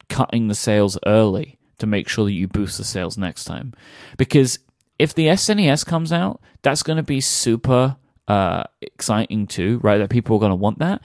cutting 0.07 0.47
the 0.47 0.55
sales 0.55 0.97
early 1.05 1.59
to 1.79 1.85
make 1.85 2.07
sure 2.07 2.23
that 2.23 2.31
you 2.31 2.47
boost 2.47 2.77
the 2.77 2.85
sales 2.85 3.17
next 3.17 3.43
time. 3.43 3.73
Because 4.17 4.59
if 4.97 5.13
the 5.13 5.27
SNES 5.27 5.85
comes 5.85 6.13
out, 6.13 6.39
that's 6.61 6.81
going 6.81 6.95
to 6.95 7.03
be 7.03 7.19
super 7.19 7.97
uh, 8.29 8.63
exciting 8.79 9.47
too, 9.47 9.81
right? 9.83 9.97
That 9.97 10.09
people 10.09 10.37
are 10.37 10.39
going 10.39 10.51
to 10.51 10.55
want 10.55 10.79
that. 10.79 11.01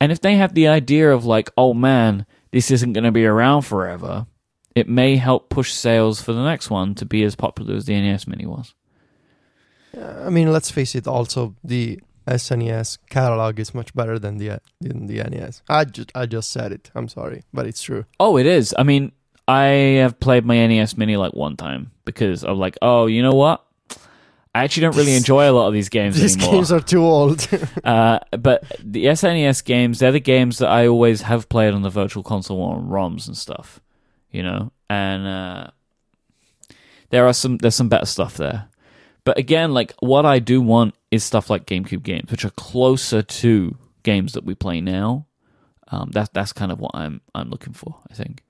And 0.00 0.12
if 0.12 0.20
they 0.20 0.36
have 0.36 0.54
the 0.54 0.68
idea 0.68 1.10
of 1.10 1.24
like, 1.24 1.50
oh 1.56 1.74
man, 1.74 2.24
this 2.50 2.70
isn't 2.70 2.92
going 2.92 3.04
to 3.04 3.12
be 3.12 3.26
around 3.26 3.62
forever, 3.62 4.26
it 4.74 4.88
may 4.88 5.16
help 5.16 5.48
push 5.48 5.72
sales 5.72 6.22
for 6.22 6.32
the 6.32 6.44
next 6.44 6.70
one 6.70 6.94
to 6.96 7.04
be 7.04 7.22
as 7.24 7.34
popular 7.34 7.74
as 7.74 7.86
the 7.86 8.00
NES 8.00 8.26
Mini 8.26 8.46
was. 8.46 8.74
I 10.00 10.30
mean, 10.30 10.52
let's 10.52 10.70
face 10.70 10.94
it. 10.94 11.06
Also, 11.06 11.54
the 11.64 12.00
SNES 12.26 12.98
catalog 13.08 13.58
is 13.58 13.74
much 13.74 13.94
better 13.94 14.18
than 14.18 14.36
the 14.36 14.60
than 14.80 15.06
the 15.06 15.22
NES. 15.24 15.62
I 15.68 15.84
just 15.84 16.12
I 16.14 16.26
just 16.26 16.50
said 16.50 16.72
it. 16.72 16.90
I'm 16.94 17.08
sorry, 17.08 17.42
but 17.52 17.66
it's 17.66 17.82
true. 17.82 18.04
Oh, 18.20 18.36
it 18.36 18.46
is. 18.46 18.74
I 18.78 18.82
mean, 18.82 19.12
I 19.48 19.64
have 20.02 20.20
played 20.20 20.44
my 20.44 20.66
NES 20.66 20.96
Mini 20.96 21.16
like 21.16 21.32
one 21.32 21.56
time 21.56 21.90
because 22.04 22.44
I'm 22.44 22.58
like, 22.58 22.76
oh, 22.82 23.06
you 23.06 23.22
know 23.22 23.34
what? 23.34 23.64
I 24.58 24.64
actually 24.64 24.80
don't 24.82 24.96
really 24.96 25.14
enjoy 25.14 25.48
a 25.48 25.52
lot 25.52 25.68
of 25.68 25.72
these 25.72 25.88
games 25.88 26.20
These 26.20 26.34
anymore. 26.36 26.52
games 26.54 26.72
are 26.72 26.80
too 26.80 27.02
old. 27.04 27.46
uh, 27.84 28.18
but 28.32 28.64
the 28.82 29.04
SNES 29.04 29.64
games, 29.64 30.00
they're 30.00 30.10
the 30.10 30.18
games 30.18 30.58
that 30.58 30.68
I 30.68 30.88
always 30.88 31.22
have 31.22 31.48
played 31.48 31.74
on 31.74 31.82
the 31.82 31.90
Virtual 31.90 32.24
Console 32.24 32.60
on 32.62 32.88
ROMs 32.88 33.28
and 33.28 33.36
stuff, 33.36 33.80
you 34.32 34.42
know. 34.42 34.72
And 34.90 35.26
uh, 35.28 35.70
there 37.10 37.26
are 37.28 37.32
some 37.32 37.58
there's 37.58 37.76
some 37.76 37.88
better 37.88 38.06
stuff 38.06 38.36
there. 38.36 38.68
But 39.22 39.38
again, 39.38 39.72
like 39.74 39.94
what 40.00 40.26
I 40.26 40.40
do 40.40 40.60
want 40.60 40.94
is 41.12 41.22
stuff 41.22 41.50
like 41.50 41.64
GameCube 41.64 42.02
games, 42.02 42.28
which 42.30 42.44
are 42.44 42.50
closer 42.50 43.22
to 43.22 43.76
games 44.02 44.32
that 44.32 44.44
we 44.44 44.56
play 44.56 44.80
now. 44.80 45.26
Um, 45.86 46.10
that's 46.10 46.30
that's 46.30 46.52
kind 46.52 46.72
of 46.72 46.80
what 46.80 46.92
I'm 46.94 47.20
I'm 47.32 47.48
looking 47.48 47.74
for. 47.74 47.94
I 48.10 48.14
think. 48.14 48.42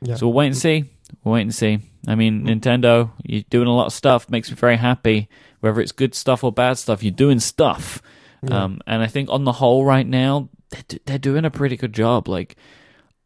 yeah. 0.00 0.14
So 0.14 0.28
we'll 0.28 0.34
wait 0.34 0.46
and 0.46 0.56
see. 0.56 0.84
We'll 1.24 1.34
wait 1.34 1.42
and 1.42 1.54
see. 1.54 1.78
I 2.06 2.14
mean, 2.14 2.46
Nintendo, 2.46 3.10
you're 3.24 3.42
doing 3.50 3.68
a 3.68 3.74
lot 3.74 3.86
of 3.86 3.92
stuff. 3.92 4.30
Makes 4.30 4.50
me 4.50 4.56
very 4.56 4.76
happy. 4.76 5.28
Whether 5.60 5.80
it's 5.80 5.92
good 5.92 6.14
stuff 6.14 6.44
or 6.44 6.52
bad 6.52 6.78
stuff, 6.78 7.02
you're 7.02 7.10
doing 7.10 7.40
stuff. 7.40 8.00
Yeah. 8.42 8.64
Um, 8.64 8.80
and 8.86 9.02
I 9.02 9.06
think 9.06 9.28
on 9.30 9.44
the 9.44 9.52
whole, 9.52 9.84
right 9.84 10.06
now, 10.06 10.48
they're, 10.70 11.00
they're 11.06 11.18
doing 11.18 11.44
a 11.44 11.50
pretty 11.50 11.76
good 11.76 11.92
job. 11.92 12.28
Like, 12.28 12.56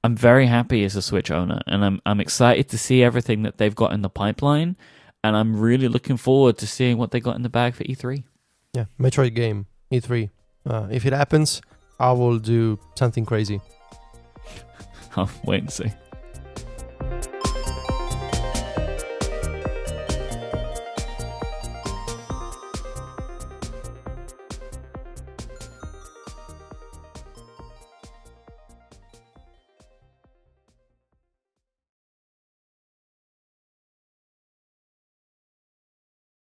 I'm 0.03 0.16
very 0.16 0.47
happy 0.47 0.85
as 0.85 0.97
a 0.97 1.03
Switch 1.03 1.31
owner, 1.31 1.61
and 1.66 1.85
I'm 1.85 2.01
I'm 2.07 2.20
excited 2.20 2.68
to 2.70 2.78
see 2.78 3.03
everything 3.03 3.43
that 3.43 3.59
they've 3.59 3.74
got 3.74 3.93
in 3.93 4.01
the 4.01 4.09
pipeline, 4.09 4.76
and 5.22 5.37
I'm 5.37 5.61
really 5.61 5.89
looking 5.89 6.16
forward 6.16 6.57
to 6.59 6.66
seeing 6.66 6.97
what 6.97 7.11
they 7.11 7.20
got 7.20 7.37
in 7.37 7.43
the 7.43 7.51
bag 7.51 7.74
for 7.74 7.83
E 7.83 7.95
E3. 7.95 8.24
yeah, 8.72 8.87
Metroid 8.99 9.35
game 9.35 9.66
E3. 9.93 10.31
Uh, 10.64 10.89
if 10.91 11.05
it 11.05 11.12
happens, 11.12 11.61
I 11.99 12.12
will 12.12 12.39
do 12.39 12.78
something 12.95 13.26
crazy. 13.26 13.61
I'll 15.16 15.31
wait 15.45 15.61
and 15.62 15.70
see. 15.70 15.93